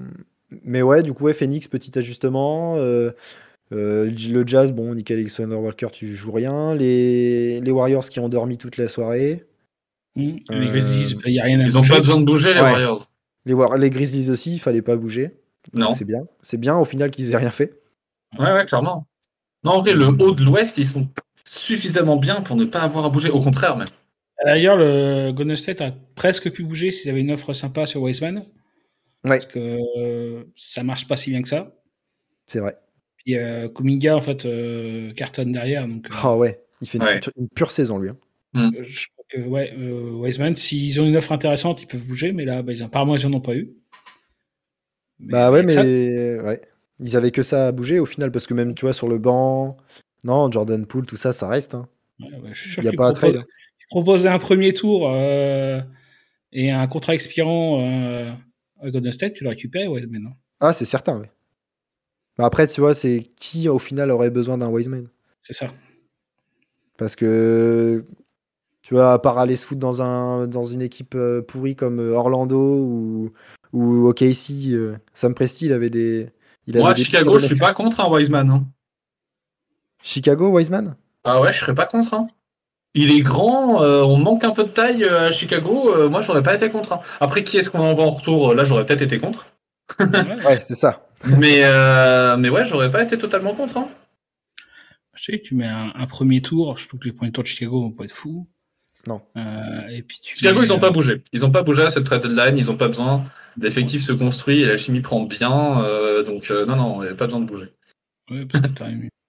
mais 0.63 0.81
ouais, 0.81 1.03
du 1.03 1.13
coup, 1.13 1.25
ouais, 1.25 1.33
Phoenix, 1.33 1.67
petit 1.67 1.97
ajustement. 1.99 2.77
Euh, 2.77 3.11
le 3.71 4.47
Jazz, 4.47 4.71
bon, 4.71 4.95
Nickel 4.95 5.19
Alexander 5.19 5.55
Walker, 5.55 5.89
tu 5.91 6.15
joues 6.15 6.31
rien. 6.31 6.73
Les, 6.75 7.59
les 7.59 7.71
Warriors 7.71 8.09
qui 8.09 8.19
ont 8.19 8.29
dormi 8.29 8.57
toute 8.57 8.77
la 8.77 8.87
soirée. 8.87 9.45
Mmh. 10.15 10.37
Les 10.49 10.67
Grizzlies, 10.67 11.15
il 11.25 11.31
n'y 11.33 11.39
a 11.39 11.43
rien 11.43 11.59
à 11.59 11.63
Ils 11.63 11.73
n'ont 11.73 11.83
pas 11.83 11.99
besoin 11.99 12.19
de 12.19 12.25
bouger, 12.25 12.53
les 12.53 12.61
Warriors. 12.61 13.11
Les, 13.47 13.55
les, 13.79 13.89
Grizzlies 13.89 14.29
aussi, 14.29 14.53
il 14.53 14.59
fallait 14.59 14.83
pas 14.83 14.95
bouger. 14.95 15.39
Non. 15.73 15.91
C'est 15.91 16.05
bien. 16.05 16.27
C'est 16.41 16.59
bien 16.59 16.77
au 16.77 16.85
final 16.85 17.09
qu'ils 17.09 17.31
aient 17.31 17.37
rien 17.37 17.51
fait. 17.51 17.81
Ouais, 18.37 18.51
ouais, 18.51 18.65
clairement. 18.65 19.07
Non, 19.63 19.71
en 19.71 19.81
vrai, 19.81 19.93
le 19.93 20.05
haut 20.05 20.33
de 20.33 20.43
l'Ouest, 20.43 20.77
ils 20.77 20.85
sont 20.85 21.09
suffisamment 21.43 22.17
bien 22.17 22.41
pour 22.41 22.55
ne 22.55 22.65
pas 22.65 22.81
avoir 22.81 23.05
à 23.05 23.09
bouger. 23.09 23.29
Au 23.29 23.39
contraire, 23.39 23.77
même. 23.77 23.87
D'ailleurs, 24.45 24.77
le 24.77 25.31
Golden 25.31 25.55
State 25.55 25.81
a 25.81 25.91
presque 26.15 26.51
pu 26.51 26.63
bouger 26.63 26.91
s'ils 26.91 27.09
avaient 27.09 27.21
une 27.21 27.31
offre 27.31 27.53
sympa 27.53 27.85
sur 27.85 28.03
Wiseman. 28.03 28.45
Ouais. 29.23 29.39
Parce 29.39 29.45
que 29.47 29.79
euh, 29.97 30.43
ça 30.55 30.83
marche 30.83 31.07
pas 31.07 31.17
si 31.17 31.31
bien 31.31 31.41
que 31.41 31.47
ça. 31.47 31.73
C'est 32.45 32.59
vrai. 32.59 32.77
Et 33.25 33.37
euh, 33.37 33.67
Kuminga, 33.67 34.15
en 34.15 34.21
fait, 34.21 34.45
euh, 34.45 35.11
cartonne 35.13 35.51
derrière. 35.51 35.87
Donc, 35.87 36.07
euh, 36.07 36.15
ah 36.23 36.37
ouais, 36.37 36.63
il 36.81 36.87
fait 36.87 36.97
une, 36.97 37.49
Pure, 37.49 37.71
saison, 37.71 37.99
lui. 37.99 38.09
Hein. 38.09 38.17
Mm. 38.53 38.83
Je 38.83 39.07
ouais, 39.35 39.75
Wiseman, 39.75 40.55
s'ils 40.55 40.99
ont 41.01 41.05
une 41.05 41.17
offre 41.17 41.31
intéressante, 41.31 41.81
ils 41.81 41.87
peuvent 41.87 42.05
bouger, 42.05 42.31
mais 42.31 42.45
là, 42.45 42.61
bah, 42.61 42.73
ils, 42.73 42.83
apparemment, 42.83 43.15
ils 43.15 43.27
n'en 43.27 43.37
ont 43.37 43.41
pas 43.41 43.55
eu. 43.55 43.73
bah 45.19 45.51
ouais, 45.51 45.63
mais 45.63 45.77
ouais. 46.39 46.61
ils 46.99 47.15
avaient 47.15 47.31
que 47.31 47.43
ça 47.43 47.67
à 47.67 47.71
bouger 47.71 47.99
au 47.99 48.05
final, 48.05 48.31
parce 48.31 48.47
que 48.47 48.53
même, 48.53 48.73
tu 48.73 48.85
vois, 48.85 48.93
sur 48.93 49.07
le 49.07 49.17
banc, 49.17 49.77
non, 50.23 50.51
Jordan 50.51 50.85
Poole, 50.85 51.05
tout 51.05 51.17
ça, 51.17 51.33
ça 51.33 51.47
reste. 51.47 51.75
Hein. 51.75 51.87
il 52.19 52.27
n'y 52.81 52.87
a 52.87 52.93
pas 52.93 53.09
à 53.09 53.13
trade. 53.13 53.43
Tu 53.79 53.87
proposais 53.87 54.29
un 54.29 54.39
premier 54.39 54.73
tour 54.73 55.09
et 56.51 56.71
un 56.71 56.87
contrat 56.87 57.13
expirant 57.13 57.79
à 58.81 58.89
Golden 58.89 59.11
State, 59.11 59.33
tu 59.33 59.43
le 59.43 59.49
récupères, 59.49 59.91
Wiseman. 59.91 60.23
Non 60.23 60.31
ah, 60.59 60.73
c'est 60.73 60.85
certain, 60.85 61.19
oui. 61.19 61.27
Après, 62.39 62.67
tu 62.67 62.81
vois, 62.81 62.93
c'est 62.93 63.23
qui 63.35 63.67
au 63.69 63.79
final 63.79 64.11
aurait 64.11 64.29
besoin 64.29 64.57
d'un 64.57 64.69
Wiseman? 64.69 65.09
C'est 65.41 65.53
ça. 65.53 65.73
Parce 66.97 67.15
que, 67.15 68.05
tu 68.87 68.93
vois, 68.93 69.11
à 69.11 69.19
part 69.19 69.37
aller 69.37 69.57
se 69.57 69.67
foutre 69.67 69.81
dans, 69.81 70.01
un, 70.01 70.47
dans 70.47 70.63
une 70.63 70.81
équipe 70.81 71.13
euh, 71.13 71.41
pourrie 71.41 71.75
comme 71.75 71.99
euh, 71.99 72.13
Orlando 72.13 72.57
ou, 72.57 73.33
ou 73.73 74.07
OKC, 74.07 74.69
euh, 74.69 74.95
Sam 75.13 75.33
Presti, 75.33 75.65
il 75.65 75.73
avait 75.73 75.89
des. 75.89 76.29
Il 76.67 76.77
Moi, 76.77 76.95
Chicago, 76.95 77.37
je 77.37 77.47
suis 77.47 77.57
pas 77.57 77.73
contre 77.73 77.99
un 77.99 78.09
Wiseman. 78.09 78.49
Hein. 78.49 78.65
Chicago, 80.01 80.47
Wiseman? 80.47 80.95
Ah 81.25 81.41
ouais, 81.41 81.51
je 81.51 81.59
serais 81.59 81.75
pas 81.75 81.85
contre. 81.85 82.13
Hein. 82.13 82.27
Il 82.93 83.11
est 83.11 83.19
grand, 83.19 83.81
on 83.81 84.15
manque 84.15 84.45
un 84.45 84.51
peu 84.51 84.63
de 84.63 84.69
taille 84.69 85.03
à 85.03 85.31
Chicago. 85.31 86.07
moi, 86.07 86.21
j'aurais 86.21 86.41
pas 86.41 86.55
été 86.55 86.69
contre. 86.69 86.93
Hein. 86.93 87.01
Après, 87.19 87.43
qui 87.43 87.57
est-ce 87.57 87.69
qu'on 87.69 87.81
envoie 87.81 88.05
en 88.05 88.11
retour? 88.11 88.53
Là, 88.53 88.63
j'aurais 88.63 88.85
peut-être 88.85 89.01
été 89.01 89.17
contre. 89.17 89.47
ouais, 89.99 90.61
c'est 90.61 90.75
ça. 90.75 91.09
Mais, 91.25 91.59
euh, 91.65 92.37
mais 92.37 92.47
ouais, 92.47 92.63
j'aurais 92.63 92.89
pas 92.89 93.03
été 93.03 93.17
totalement 93.17 93.53
contre. 93.53 93.79
Hein. 93.79 93.89
Je 95.13 95.23
sais, 95.25 95.41
tu 95.41 95.55
mets 95.55 95.67
un, 95.67 96.07
premier 96.07 96.41
tour, 96.41 96.77
je 96.77 96.87
trouve 96.87 97.01
que 97.01 97.05
les 97.07 97.11
premiers 97.11 97.33
tours 97.33 97.43
de 97.43 97.49
Chicago 97.49 97.81
vont 97.81 97.91
pas 97.91 98.05
être 98.05 98.15
fous. 98.15 98.47
Non. 99.07 99.21
Euh, 99.37 99.87
et 99.89 100.03
puis 100.03 100.19
Chicago, 100.21 100.61
ils 100.61 100.73
ont 100.73 100.79
pas 100.79 100.91
bougé. 100.91 101.23
Ils 101.31 101.45
ont 101.45 101.51
pas 101.51 101.63
bougé 101.63 101.83
à 101.83 101.89
cette 101.89 102.03
trade 102.03 102.23
deadline, 102.23 102.57
ils 102.57 102.69
ont 102.69 102.75
pas 102.75 102.87
besoin. 102.87 103.23
L'effectif 103.59 104.03
se 104.03 104.11
construit 104.11 104.61
et 104.61 104.65
la 104.65 104.77
chimie 104.77 104.99
prend 104.99 105.23
bien. 105.23 105.81
Euh, 105.83 106.23
donc, 106.23 106.49
non, 106.49 106.75
non, 106.75 107.01
il 107.01 107.05
n'y 107.05 107.11
a 107.11 107.15
pas 107.15 107.25
besoin 107.25 107.39
de 107.39 107.45
bouger. 107.45 107.71
Ouais, 108.29 108.45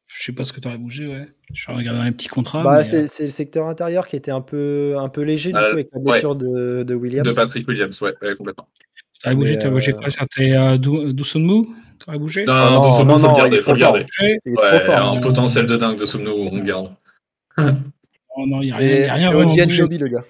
Je 0.08 0.22
sais 0.22 0.32
pas 0.32 0.42
ce 0.42 0.52
que 0.52 0.60
tu 0.60 0.66
aurais 0.66 0.78
bougé, 0.78 1.06
ouais. 1.06 1.28
Je 1.54 1.70
regarder 1.70 2.04
les 2.04 2.12
petits 2.12 2.28
contrats. 2.28 2.64
Bah, 2.64 2.82
c'est, 2.82 3.02
le 3.02 3.28
secteur 3.28 3.68
intérieur 3.68 4.08
qui 4.08 4.16
était 4.16 4.32
un 4.32 4.40
peu, 4.40 4.96
un 4.98 5.08
peu 5.08 5.22
léger, 5.22 5.50
du 5.50 5.58
coup, 5.58 5.64
avec 5.64 5.88
la 5.92 6.00
blessure 6.00 6.34
de, 6.34 6.82
de, 6.82 6.94
Williams. 6.94 7.28
De 7.28 7.34
Patrick 7.34 7.66
Williams, 7.68 8.00
ouais, 8.02 8.14
complètement. 8.36 8.68
Tu 9.22 9.28
as 9.28 9.34
bougé, 9.34 9.58
tu 9.58 9.66
as 9.66 9.70
bougé 9.70 9.92
quoi 9.92 10.10
C'était 10.10 10.56
euh, 10.56 10.76
Dousunmu 10.76 11.68
Tu 12.04 12.10
as 12.10 12.18
bougé? 12.18 12.44
Non, 12.44 12.54
non, 12.54 12.70
non, 12.70 12.90
Dousunmu, 12.90 13.12
faut 13.14 13.28
le 13.28 13.36
garder. 13.36 13.62
Faut 13.62 13.72
le 13.72 13.78
garder. 13.78 14.06
Il 14.44 14.52
est 14.52 14.54
trop 14.54 14.80
fort. 14.80 15.12
Un 15.12 15.20
potentiel 15.20 15.66
de 15.66 15.76
dingue, 15.76 15.98
Dousunmu, 15.98 16.30
on 16.30 16.58
garde. 16.58 16.90
Oh 18.38 18.46
non, 18.46 18.62
il 18.62 18.68
n'y 18.68 18.74
a 18.74 18.76
rien. 18.76 19.30
C'est 19.48 19.98
le 19.98 20.08
gars. 20.08 20.24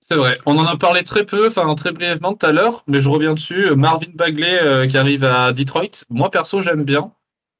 C'est 0.00 0.14
vrai. 0.14 0.38
On 0.46 0.56
en 0.56 0.64
a 0.64 0.76
parlé 0.76 1.02
très 1.04 1.26
peu, 1.26 1.48
enfin 1.48 1.74
très 1.74 1.92
brièvement 1.92 2.32
tout 2.32 2.46
à 2.46 2.52
l'heure, 2.52 2.84
mais 2.86 3.00
je 3.00 3.08
reviens 3.10 3.34
dessus. 3.34 3.74
Marvin 3.76 4.10
Bagley 4.14 4.58
euh, 4.62 4.86
qui 4.86 4.96
arrive 4.96 5.24
à 5.24 5.52
Detroit. 5.52 6.04
Moi 6.08 6.30
perso, 6.30 6.62
j'aime 6.62 6.84
bien. 6.84 7.12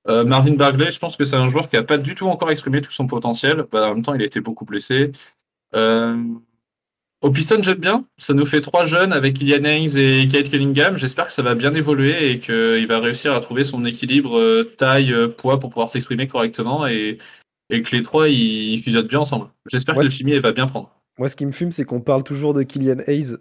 Euh, 0.08 0.24
Marvin 0.24 0.54
Bagley, 0.54 0.90
je 0.90 0.98
pense 0.98 1.18
que 1.18 1.24
c'est 1.24 1.36
un 1.36 1.48
joueur 1.48 1.68
qui 1.68 1.76
n'a 1.76 1.82
pas 1.82 1.98
du 1.98 2.14
tout 2.14 2.26
encore 2.28 2.50
exprimé 2.50 2.80
tout 2.80 2.90
son 2.90 3.06
potentiel. 3.06 3.66
Bah, 3.70 3.90
en 3.90 3.94
même 3.94 4.02
temps, 4.02 4.14
il 4.14 4.22
a 4.22 4.24
été 4.24 4.40
beaucoup 4.40 4.64
blessé. 4.64 5.12
Euh, 5.74 6.16
au 7.22 7.30
Piston, 7.30 7.62
j'aime 7.62 7.78
bien. 7.78 8.06
Ça 8.16 8.32
nous 8.32 8.46
fait 8.46 8.62
trois 8.62 8.84
jeunes 8.86 9.12
avec 9.12 9.38
Ilian 9.42 9.64
Hayes 9.64 9.98
et 9.98 10.26
Kate 10.26 10.48
Cunningham. 10.48 10.96
J'espère 10.96 11.26
que 11.26 11.34
ça 11.34 11.42
va 11.42 11.54
bien 11.54 11.74
évoluer 11.74 12.30
et 12.30 12.38
qu'il 12.38 12.86
va 12.86 12.98
réussir 12.98 13.34
à 13.34 13.40
trouver 13.40 13.62
son 13.62 13.84
équilibre 13.84 14.38
euh, 14.38 14.64
taille, 14.78 15.12
euh, 15.12 15.28
poids 15.28 15.60
pour 15.60 15.68
pouvoir 15.68 15.90
s'exprimer 15.90 16.26
correctement 16.26 16.86
et, 16.86 17.18
que 17.70 17.96
les 17.96 18.02
trois 18.02 18.28
ils, 18.28 18.80
fusionnent 18.82 19.06
bien 19.06 19.20
ensemble. 19.20 19.46
J'espère 19.70 19.94
que 19.94 20.02
le 20.02 20.10
chimie 20.10 20.38
va 20.38 20.52
bien 20.52 20.66
prendre. 20.66 20.90
Moi, 21.18 21.28
ce 21.28 21.36
qui 21.36 21.46
me 21.46 21.52
fume, 21.52 21.70
c'est 21.70 21.84
qu'on 21.84 22.00
parle 22.00 22.22
toujours 22.22 22.54
de 22.54 22.62
Kylian 22.62 22.98
Hayes. 23.06 23.36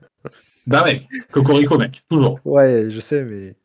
bah 0.66 0.84
ouais, 0.84 1.02
Cocorico, 1.32 1.76
mec, 1.78 2.02
toujours. 2.08 2.38
Ouais, 2.44 2.88
je 2.90 3.00
sais, 3.00 3.24
mais 3.24 3.56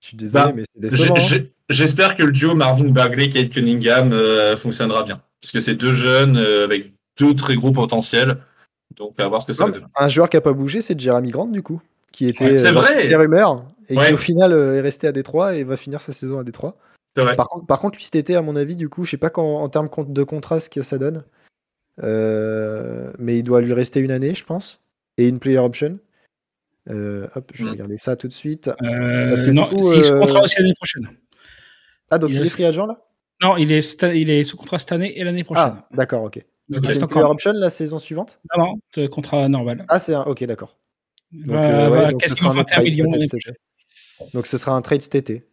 je 0.00 0.08
suis 0.08 0.16
désolé, 0.16 0.44
bah, 0.44 0.52
mais 0.54 0.62
c'est 0.74 0.80
décevant. 0.80 1.14
Hein. 1.16 1.44
J'espère 1.68 2.16
que 2.16 2.22
le 2.22 2.32
duo 2.32 2.54
Marvin 2.54 2.90
Bagley 2.90 3.28
Kate 3.28 3.50
Cunningham 3.50 4.12
euh, 4.12 4.56
fonctionnera 4.56 5.04
bien. 5.04 5.22
Parce 5.40 5.52
que 5.52 5.60
c'est 5.60 5.74
deux 5.74 5.92
jeunes 5.92 6.36
avec 6.36 6.92
deux 7.18 7.34
très 7.34 7.56
gros 7.56 7.72
potentiels. 7.72 8.38
Donc, 8.96 9.18
à 9.18 9.28
voir 9.28 9.40
ce 9.40 9.46
que 9.46 9.52
ça 9.52 9.64
va 9.64 9.70
donner. 9.70 9.86
Un 9.96 10.08
joueur 10.08 10.28
qui 10.28 10.36
n'a 10.36 10.40
pas 10.40 10.52
bougé, 10.52 10.80
c'est 10.80 10.98
Jeremy 10.98 11.30
Grant, 11.30 11.48
du 11.48 11.62
coup. 11.62 11.80
qui 12.12 12.28
était 12.28 12.56
c'est 12.56 12.72
vrai. 12.72 13.08
des 13.08 13.16
rumeurs 13.16 13.64
et 13.88 13.96
qui 13.96 14.12
au 14.12 14.16
final 14.16 14.52
est 14.52 14.80
resté 14.80 15.06
à 15.06 15.12
Détroit 15.12 15.54
et 15.54 15.64
va 15.64 15.76
finir 15.76 16.00
sa 16.00 16.12
saison 16.12 16.38
à 16.38 16.44
Détroit. 16.44 16.76
Par 17.14 17.48
contre, 17.48 17.66
par 17.66 17.80
contre, 17.80 17.98
lui 17.98 18.04
cet 18.04 18.16
été, 18.16 18.36
à 18.36 18.42
mon 18.42 18.56
avis, 18.56 18.76
du 18.76 18.88
coup, 18.88 19.04
je 19.04 19.10
sais 19.10 19.16
pas 19.16 19.30
quand, 19.30 19.58
en 19.62 19.68
termes 19.68 19.88
de 20.08 20.22
contrat 20.22 20.60
ce 20.60 20.70
que 20.70 20.82
ça 20.82 20.98
donne, 20.98 21.24
mais 21.98 23.38
il 23.38 23.42
doit 23.42 23.60
lui 23.60 23.72
rester 23.72 24.00
une 24.00 24.10
année, 24.10 24.34
je 24.34 24.44
pense, 24.44 24.86
et 25.18 25.28
une 25.28 25.38
player 25.38 25.58
option. 25.58 25.98
hop, 26.88 27.50
je 27.54 27.64
vais 27.64 27.68
mm. 27.68 27.72
regarder 27.72 27.96
ça 27.96 28.16
tout 28.16 28.28
de 28.28 28.32
suite. 28.32 28.70
Parce 28.78 29.42
que 29.42 29.50
non, 29.50 29.66
du 29.66 29.74
coup, 29.74 29.92
il 29.92 30.14
contrat 30.14 30.42
aussi 30.42 30.56
l'année 30.58 30.74
prochaine. 30.74 31.08
Ah, 32.10 32.18
donc 32.18 32.30
il, 32.30 32.42
est 32.42 32.48
free 32.50 32.66
agent 32.66 32.84
là? 32.84 33.02
Non, 33.40 33.56
il 33.56 33.72
est, 33.72 34.02
il 34.14 34.28
est 34.28 34.44
sous 34.44 34.58
contrat 34.58 34.78
cette 34.78 34.92
année 34.92 35.18
et 35.18 35.24
l'année 35.24 35.44
prochaine. 35.44 35.76
Ah, 35.78 35.88
d'accord, 35.92 36.24
ok. 36.24 36.44
c'est 36.84 37.00
une 37.00 37.06
player 37.06 37.24
option 37.24 37.52
la 37.54 37.70
saison 37.70 37.98
suivante? 37.98 38.38
Non, 38.56 38.74
non, 38.96 39.08
contrat 39.08 39.48
normal. 39.48 39.86
Ah, 39.88 39.98
c'est 39.98 40.14
un. 40.14 40.22
Ok, 40.22 40.44
d'accord. 40.44 40.76
Donc, 41.32 41.64
euh, 41.64 42.10
donc 42.10 42.24
ce 42.26 42.34
sera 42.34 42.50
un 42.50 42.64
trade 42.64 42.86
Donc 44.34 44.46
ce 44.46 44.58
sera 44.58 44.76
un 44.76 44.82
trade 44.82 45.00
cet 45.00 45.14
été. 45.14 45.46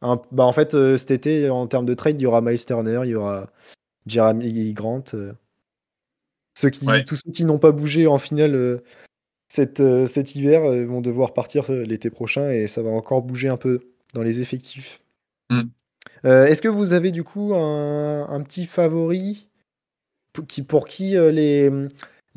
Bah, 0.00 0.44
en 0.44 0.52
fait, 0.52 0.74
euh, 0.74 0.96
cet 0.96 1.10
été, 1.10 1.50
en 1.50 1.66
termes 1.66 1.86
de 1.86 1.94
trade, 1.94 2.20
il 2.20 2.24
y 2.24 2.26
aura 2.26 2.40
Miles 2.40 2.64
Turner, 2.64 3.00
il 3.04 3.10
y 3.10 3.14
aura 3.14 3.50
Jeremy 4.06 4.72
Grant. 4.72 5.04
Euh. 5.14 5.32
Ceux 6.54 6.70
qui, 6.70 6.86
Tous 7.06 7.16
ceux 7.16 7.32
qui 7.32 7.44
n'ont 7.44 7.58
pas 7.58 7.72
bougé 7.72 8.06
en 8.06 8.18
finale 8.18 8.82
cet, 9.46 9.80
cet 10.08 10.34
hiver 10.34 10.62
vont 10.86 11.00
devoir 11.00 11.32
partir 11.32 11.70
l'été 11.70 12.10
prochain 12.10 12.50
et 12.50 12.66
ça 12.66 12.82
va 12.82 12.90
encore 12.90 13.22
bouger 13.22 13.48
un 13.48 13.56
peu 13.56 13.80
dans 14.12 14.22
les 14.22 14.40
effectifs. 14.40 15.00
Hmm. 15.50 15.68
Est-ce 16.24 16.60
que 16.60 16.66
vous 16.66 16.94
avez 16.94 17.12
du 17.12 17.22
coup 17.22 17.54
un, 17.54 18.42
petit 18.42 18.66
favori 18.66 19.46
pour 20.32 20.48
qui, 20.48 20.62
pour 20.62 20.88
qui 20.88 21.12
les, 21.12 21.70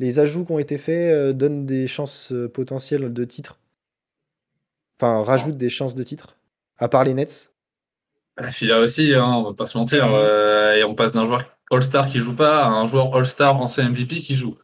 les 0.02 0.18
ajouts 0.18 0.44
qui 0.44 0.50
ont 0.50 0.58
été 0.58 0.78
faits 0.78 1.14
euh, 1.14 1.32
donnent 1.32 1.64
des 1.64 1.86
chances 1.86 2.32
euh, 2.32 2.48
potentielles 2.48 3.12
de 3.12 3.24
titre? 3.24 3.60
Enfin, 4.98 5.22
rajoutent 5.22 5.56
des 5.56 5.68
chances 5.68 5.94
de 5.94 6.02
titre? 6.02 6.36
À 6.76 6.88
part 6.88 7.04
les 7.04 7.14
Nets? 7.14 7.51
La 8.38 8.50
Fila 8.50 8.80
aussi, 8.80 9.14
hein, 9.14 9.24
on 9.24 9.42
va 9.44 9.54
pas 9.54 9.66
se 9.66 9.76
mentir. 9.76 10.08
Euh, 10.12 10.76
et 10.76 10.84
on 10.84 10.94
passe 10.94 11.12
d'un 11.12 11.24
joueur 11.24 11.44
All-Star 11.70 12.08
qui 12.08 12.18
joue 12.18 12.34
pas 12.34 12.64
à 12.64 12.68
un 12.68 12.86
joueur 12.86 13.14
All-Star 13.14 13.60
ancien 13.60 13.88
MVP 13.88 14.16
qui 14.16 14.34
joue. 14.34 14.56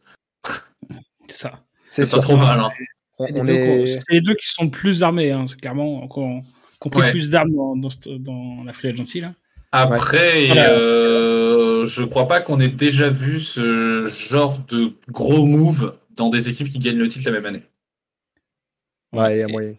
C'est 1.27 1.37
ça. 1.37 1.59
C'est 1.89 2.09
pas 2.09 2.19
trop 2.19 2.37
mal. 2.37 2.59
Hein. 2.59 2.69
C'est 3.13 3.31
les, 4.09 4.21
deux 4.21 4.35
qui 4.35 4.47
sont 4.47 4.69
plus 4.69 5.03
armés, 5.03 5.31
hein, 5.31 5.45
clairement, 5.61 6.07
ont, 6.17 6.41
pris 6.89 7.11
plus 7.11 7.29
d'armes 7.29 7.51
dans, 7.53 7.89
dans, 8.19 8.63
la 8.63 8.71
Free 8.71 8.89
Agency. 8.89 9.19
Là. 9.19 9.33
Après, 9.71 10.49
euh, 10.57 11.85
je 11.85 12.03
crois 12.03 12.27
pas 12.27 12.39
qu'on 12.39 12.59
ait 12.59 12.69
déjà 12.69 13.09
vu 13.09 13.39
ce 13.39 14.05
genre 14.05 14.57
de 14.69 14.93
gros 15.09 15.45
move 15.45 15.95
dans 16.15 16.29
des 16.29 16.49
équipes 16.49 16.71
qui 16.71 16.79
gagnent 16.79 16.97
le 16.97 17.07
titre 17.07 17.25
la 17.25 17.31
même 17.31 17.45
année. 17.45 17.63
Ouais, 19.13 19.37
il 19.37 19.39
y 19.39 19.43
a 19.43 19.47
moyen. 19.47 19.75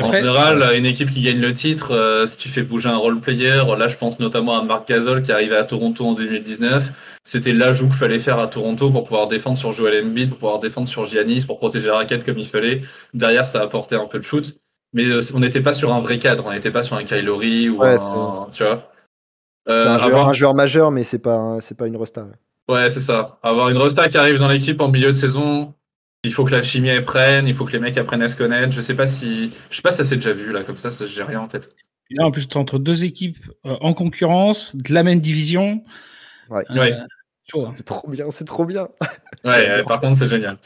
En 0.00 0.12
général, 0.12 0.64
une 0.76 0.86
équipe 0.86 1.10
qui 1.10 1.20
gagne 1.20 1.40
le 1.40 1.52
titre, 1.52 1.92
euh, 1.92 2.26
si 2.26 2.36
tu 2.36 2.48
fais 2.48 2.62
bouger 2.62 2.88
un 2.88 2.96
role 2.96 3.20
player, 3.20 3.62
là 3.76 3.88
je 3.88 3.96
pense 3.96 4.18
notamment 4.20 4.58
à 4.58 4.64
Marc 4.64 4.88
Gasol 4.88 5.22
qui 5.22 5.32
arrivait 5.32 5.56
à 5.56 5.64
Toronto 5.64 6.06
en 6.06 6.14
2019, 6.14 6.92
c'était 7.24 7.52
l'ajout 7.52 7.86
qu'il 7.86 7.96
fallait 7.96 8.18
faire 8.18 8.38
à 8.38 8.46
Toronto 8.46 8.90
pour 8.90 9.04
pouvoir 9.04 9.28
défendre 9.28 9.58
sur 9.58 9.72
Joel 9.72 10.04
Embiid, 10.04 10.30
pour 10.30 10.38
pouvoir 10.38 10.60
défendre 10.60 10.88
sur 10.88 11.04
Giannis, 11.04 11.44
pour 11.44 11.58
protéger 11.58 11.88
la 11.88 11.96
raquette 11.96 12.24
comme 12.24 12.38
il 12.38 12.46
fallait. 12.46 12.80
Derrière, 13.12 13.46
ça 13.46 13.60
a 13.60 13.64
apporté 13.64 13.94
un 13.94 14.06
peu 14.06 14.18
de 14.18 14.24
shoot, 14.24 14.56
mais 14.92 15.04
euh, 15.04 15.20
on 15.34 15.40
n'était 15.40 15.60
pas 15.60 15.74
sur 15.74 15.92
un 15.92 16.00
vrai 16.00 16.18
cadre, 16.18 16.44
on 16.46 16.52
n'était 16.52 16.70
pas 16.70 16.82
sur 16.82 16.96
un 16.96 17.04
Kylori 17.04 17.68
ou 17.68 17.82
un, 17.82 18.48
tu 18.52 18.64
vois. 18.64 18.88
Euh, 19.68 19.76
c'est 19.76 19.86
un, 19.86 19.98
joueur, 20.32 20.54
majeur, 20.54 20.90
mais 20.90 21.04
c'est 21.04 21.20
pas, 21.20 21.58
c'est 21.60 21.76
pas 21.76 21.86
une 21.86 21.96
Rosta. 21.96 22.26
Ouais, 22.68 22.90
c'est 22.90 23.00
ça. 23.00 23.38
Avoir 23.42 23.68
une 23.68 23.78
Rosta 23.78 24.08
qui 24.08 24.18
arrive 24.18 24.38
dans 24.38 24.48
l'équipe 24.48 24.80
en 24.80 24.88
milieu 24.88 25.08
de 25.08 25.16
saison, 25.16 25.74
il 26.24 26.32
faut 26.32 26.44
que 26.44 26.52
la 26.52 26.62
chimie 26.62 27.00
prenne, 27.00 27.48
il 27.48 27.54
faut 27.54 27.64
que 27.64 27.72
les 27.72 27.78
mecs 27.78 27.96
apprennent 27.98 28.22
à 28.22 28.28
se 28.28 28.36
connaître. 28.36 28.72
Je 28.72 28.80
sais 28.80 28.94
pas 28.94 29.06
si, 29.06 29.52
je 29.70 29.76
sais 29.76 29.82
pas 29.82 29.92
si 29.92 29.98
ça 29.98 30.04
s'est 30.04 30.16
déjà 30.16 30.32
vu 30.32 30.52
là 30.52 30.62
comme 30.62 30.78
ça, 30.78 30.92
ça 30.92 31.06
j'ai 31.06 31.22
rien 31.22 31.40
en 31.40 31.48
tête. 31.48 31.74
Et 32.10 32.14
là, 32.14 32.26
en 32.26 32.30
plus, 32.30 32.48
entre 32.54 32.78
deux 32.78 33.04
équipes 33.04 33.38
euh, 33.64 33.76
en 33.80 33.94
concurrence, 33.94 34.76
de 34.76 34.92
la 34.92 35.02
même 35.02 35.20
division. 35.20 35.82
Ouais. 36.50 36.64
Euh, 36.70 36.90
c'est 37.72 37.84
trop 37.84 38.08
bien, 38.08 38.26
c'est 38.30 38.44
trop 38.44 38.64
bien. 38.64 38.88
Ouais, 39.44 39.82
par 39.86 40.00
contre, 40.00 40.16
c'est 40.16 40.28
génial. 40.28 40.58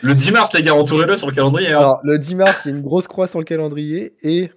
Le 0.00 0.14
10 0.14 0.32
mars, 0.32 0.52
les 0.54 0.62
gars, 0.62 0.74
entourez-le 0.74 1.16
sur 1.16 1.28
le 1.28 1.34
calendrier. 1.34 1.72
Hein. 1.72 1.78
Alors, 1.78 2.00
le 2.04 2.18
10 2.18 2.34
mars, 2.36 2.62
il 2.64 2.70
y 2.70 2.72
a 2.72 2.76
une 2.76 2.82
grosse 2.82 3.06
croix 3.06 3.26
sur 3.26 3.38
le 3.38 3.44
calendrier 3.44 4.14
et 4.22 4.50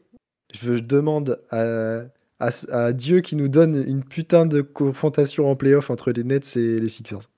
je 0.54 0.74
demande 0.74 1.40
à 1.52 2.04
à, 2.40 2.94
Dieu 2.94 3.22
qui 3.22 3.36
nous 3.36 3.48
donne 3.48 3.84
une 3.88 4.04
putain 4.04 4.46
de 4.46 4.62
confrontation 4.62 5.50
en 5.50 5.56
playoff 5.56 5.90
entre 5.90 6.12
les 6.12 6.24
Nets 6.24 6.58
et 6.58 6.80
les 6.80 6.90
Sixers. 6.90 7.30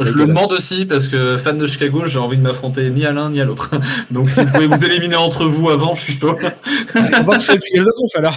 Je 0.00 0.12
le 0.12 0.26
demande 0.26 0.52
aussi 0.52 0.86
parce 0.86 1.08
que 1.08 1.36
fan 1.36 1.58
de 1.58 1.66
Chicago, 1.66 2.04
j'ai 2.04 2.18
envie 2.18 2.36
de 2.36 2.42
m'affronter 2.42 2.90
ni 2.90 3.04
à 3.04 3.12
l'un 3.12 3.30
ni 3.30 3.40
à 3.40 3.44
l'autre. 3.44 3.70
Donc 4.10 4.30
si 4.30 4.44
vous 4.44 4.52
pouvez 4.52 4.66
vous 4.66 4.84
éliminer 4.84 5.16
entre 5.16 5.44
vous 5.44 5.70
avant, 5.70 5.94
je 5.94 6.02
suis 6.02 6.14
chaud. 6.14 6.36
Le 6.94 7.92
conf 7.92 8.10
alors. 8.16 8.36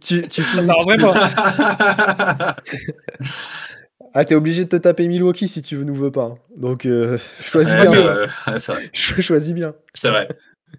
Tu, 0.00 0.26
tu 0.28 0.42
finis. 0.42 0.68
Non, 0.68 0.82
vraiment. 0.84 1.12
ah, 4.14 4.24
t'es 4.24 4.36
obligé 4.36 4.64
de 4.64 4.68
te 4.68 4.76
taper 4.76 5.08
Milwaukee 5.08 5.48
si 5.48 5.62
tu 5.62 5.76
ne 5.76 5.92
veux 5.92 6.12
pas. 6.12 6.34
Donc 6.56 6.86
euh, 6.86 7.18
choisis 7.40 7.74
bien. 7.74 8.28
Je 8.92 9.20
choisis 9.20 9.52
bien. 9.52 9.74
C'est 9.94 10.10
vrai. 10.10 10.28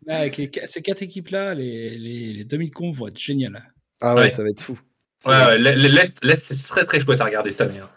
avec 0.08 0.60
ces 0.68 0.82
quatre 0.82 1.02
équipes-là, 1.02 1.54
les, 1.54 1.98
les, 1.98 2.34
les 2.34 2.44
demi-conf 2.46 2.98
vont 2.98 3.08
être 3.08 3.20
géniales. 3.20 3.62
Ah 4.00 4.16
ouais, 4.16 4.30
ça 4.32 4.44
va 4.44 4.50
être 4.50 4.62
fou. 4.62 4.80
Ouais, 5.26 5.34
ouais 5.34 5.58
l'Est, 5.60 6.44
c'est 6.44 6.68
très 6.68 6.86
très 6.86 7.00
chouette 7.00 7.22
à 7.22 7.26
regarder 7.26 7.52
cette 7.52 7.62
année. 7.62 7.80
Hein. 7.80 7.90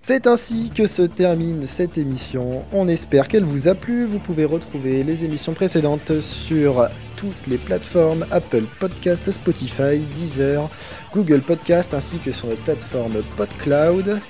C'est 0.00 0.28
ainsi 0.28 0.70
que 0.74 0.86
se 0.86 1.02
termine 1.02 1.66
cette 1.66 1.98
émission. 1.98 2.64
On 2.72 2.86
espère 2.88 3.26
qu'elle 3.26 3.44
vous 3.44 3.66
a 3.66 3.74
plu. 3.74 4.04
Vous 4.04 4.20
pouvez 4.20 4.44
retrouver 4.44 5.02
les 5.02 5.24
émissions 5.24 5.54
précédentes 5.54 6.20
sur 6.20 6.88
toutes 7.16 7.46
les 7.48 7.58
plateformes 7.58 8.24
Apple 8.30 8.64
Podcast, 8.78 9.30
Spotify, 9.30 9.98
Deezer, 10.14 10.70
Google 11.12 11.40
Podcast 11.40 11.94
ainsi 11.94 12.18
que 12.18 12.30
sur 12.30 12.48
les 12.48 12.56
plateformes 12.56 13.22
PodCloud. 13.36 14.20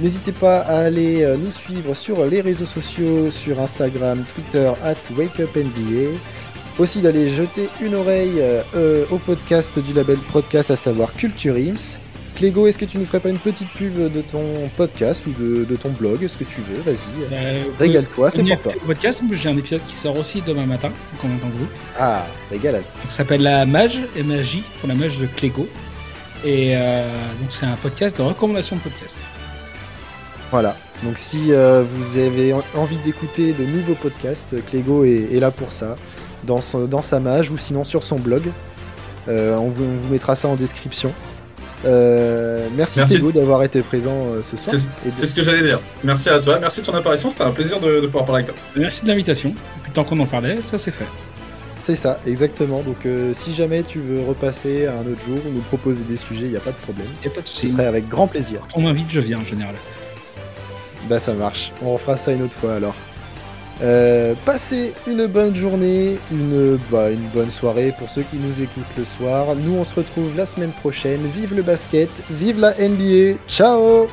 N'hésitez 0.00 0.32
pas 0.32 0.58
à 0.58 0.78
aller 0.80 1.22
euh, 1.22 1.36
nous 1.36 1.52
suivre 1.52 1.94
sur 1.94 2.26
les 2.26 2.40
réseaux 2.40 2.66
sociaux, 2.66 3.30
sur 3.30 3.60
Instagram, 3.60 4.24
Twitter, 4.34 4.72
at 4.84 4.96
WakeUpNBA. 5.16 6.18
Aussi 6.78 7.00
d'aller 7.00 7.28
jeter 7.28 7.68
une 7.80 7.94
oreille 7.94 8.40
euh, 8.74 9.04
au 9.10 9.18
podcast 9.18 9.78
du 9.78 9.92
label 9.92 10.18
Podcast, 10.32 10.70
à 10.72 10.76
savoir 10.76 11.14
Culture 11.14 11.54
Ims. 11.54 11.98
Clégo, 12.36 12.66
est-ce 12.66 12.78
que 12.78 12.84
tu 12.84 12.98
nous 12.98 13.04
ferais 13.04 13.20
pas 13.20 13.28
une 13.28 13.38
petite 13.38 13.68
pub 13.70 13.94
de 14.12 14.20
ton 14.20 14.42
podcast 14.76 15.24
ou 15.26 15.32
de, 15.32 15.76
ton 15.76 15.90
blog, 15.90 16.26
ce 16.26 16.36
que 16.36 16.44
tu 16.44 16.60
veux 16.60 16.80
Vas-y, 16.80 17.30
bah, 17.30 17.36
régale-toi, 17.78 18.30
c'est 18.30 18.42
pour 18.42 18.58
toi. 18.58 18.72
podcast, 18.86 19.22
j'ai 19.32 19.48
un 19.48 19.56
épisode 19.56 19.80
qui 19.86 19.96
sort 19.96 20.16
aussi 20.18 20.42
demain 20.42 20.66
matin, 20.66 20.90
en 21.22 21.26
vous. 21.28 21.66
Ah, 21.98 22.24
régale. 22.50 22.82
Ça 23.08 23.18
s'appelle 23.18 23.42
La 23.42 23.66
Mage, 23.66 24.00
M-A-J, 24.16 24.62
pour 24.80 24.88
la 24.88 24.94
mage 24.94 25.18
de 25.18 25.26
Clégo. 25.26 25.68
Et 26.44 26.76
euh, 26.76 27.06
donc 27.40 27.52
c'est 27.52 27.66
un 27.66 27.76
podcast 27.76 28.16
de 28.16 28.22
recommandation 28.22 28.76
de 28.76 28.80
podcast. 28.80 29.16
Voilà. 30.50 30.76
Donc 31.04 31.18
si 31.18 31.52
vous 31.52 32.16
avez 32.16 32.54
envie 32.74 32.98
d'écouter 32.98 33.52
de 33.52 33.64
nouveaux 33.64 33.94
podcasts, 33.94 34.54
Clégo 34.70 35.04
est, 35.04 35.38
là 35.40 35.50
pour 35.50 35.72
ça 35.72 35.96
dans, 36.44 36.60
dans 36.88 37.02
sa 37.02 37.20
mage 37.20 37.50
ou 37.50 37.58
sinon 37.58 37.84
sur 37.84 38.02
son 38.02 38.18
blog. 38.18 38.42
Euh, 39.28 39.56
on, 39.56 39.68
vous, 39.68 39.84
mettra 40.10 40.34
ça 40.34 40.48
en 40.48 40.56
description. 40.56 41.12
Euh, 41.84 42.68
merci, 42.76 42.98
merci. 42.98 43.20
d'avoir 43.20 43.62
été 43.62 43.82
présent 43.82 44.26
euh, 44.28 44.42
ce 44.42 44.56
soir. 44.56 44.76
C'est 45.10 45.26
ce 45.26 45.34
que 45.34 45.42
j'allais 45.42 45.62
dire. 45.62 45.80
Merci 46.04 46.28
à 46.28 46.38
toi, 46.38 46.58
merci 46.60 46.80
de 46.80 46.86
ton 46.86 46.94
apparition, 46.94 47.30
c'était 47.30 47.42
un 47.42 47.50
plaisir 47.50 47.80
de, 47.80 48.00
pouvoir 48.06 48.24
parler 48.24 48.44
avec 48.44 48.54
toi. 48.54 48.64
Merci 48.76 49.02
de 49.02 49.08
l'invitation. 49.08 49.54
Depuis 49.78 49.92
tant 49.92 50.04
qu'on 50.04 50.18
en 50.20 50.26
parlait, 50.26 50.58
ça 50.70 50.78
c'est 50.78 50.90
fait. 50.90 51.06
C'est 51.78 51.96
ça, 51.96 52.20
exactement. 52.26 52.82
Donc 52.82 53.08
si 53.32 53.52
jamais 53.52 53.82
tu 53.82 53.98
veux 53.98 54.20
repasser 54.20 54.86
un 54.86 55.10
autre 55.10 55.20
jour 55.20 55.38
ou 55.46 55.50
nous 55.52 55.62
proposer 55.62 56.04
des 56.04 56.16
sujets, 56.16 56.44
il 56.44 56.50
n'y 56.50 56.56
a 56.56 56.60
pas 56.60 56.70
de 56.70 56.76
problème. 56.76 57.08
A 57.26 57.30
pas 57.30 57.40
de 57.40 57.46
Ce 57.46 57.66
serait 57.66 57.86
avec 57.86 58.08
grand 58.08 58.28
plaisir. 58.28 58.60
On 58.74 58.82
m'invite, 58.82 59.10
je 59.10 59.20
viens 59.20 59.38
en 59.38 59.44
général. 59.44 59.74
Bah 61.08 61.18
ça 61.18 61.32
marche. 61.32 61.72
On 61.82 61.94
refera 61.94 62.16
ça 62.16 62.30
une 62.32 62.42
autre 62.42 62.54
fois 62.54 62.74
alors. 62.74 62.94
Euh, 63.80 64.34
passez 64.44 64.94
une 65.06 65.26
bonne 65.26 65.54
journée, 65.54 66.18
bah, 66.90 67.10
une 67.10 67.28
bonne 67.34 67.50
soirée 67.50 67.94
pour 67.98 68.10
ceux 68.10 68.22
qui 68.22 68.36
nous 68.36 68.60
écoutent 68.60 68.84
le 68.96 69.04
soir. 69.04 69.54
Nous, 69.56 69.74
on 69.74 69.84
se 69.84 69.94
retrouve 69.94 70.36
la 70.36 70.46
semaine 70.46 70.72
prochaine. 70.72 71.22
Vive 71.26 71.54
le 71.54 71.62
basket, 71.62 72.10
vive 72.30 72.60
la 72.60 72.74
NBA. 72.74 73.38
Ciao 73.48 74.06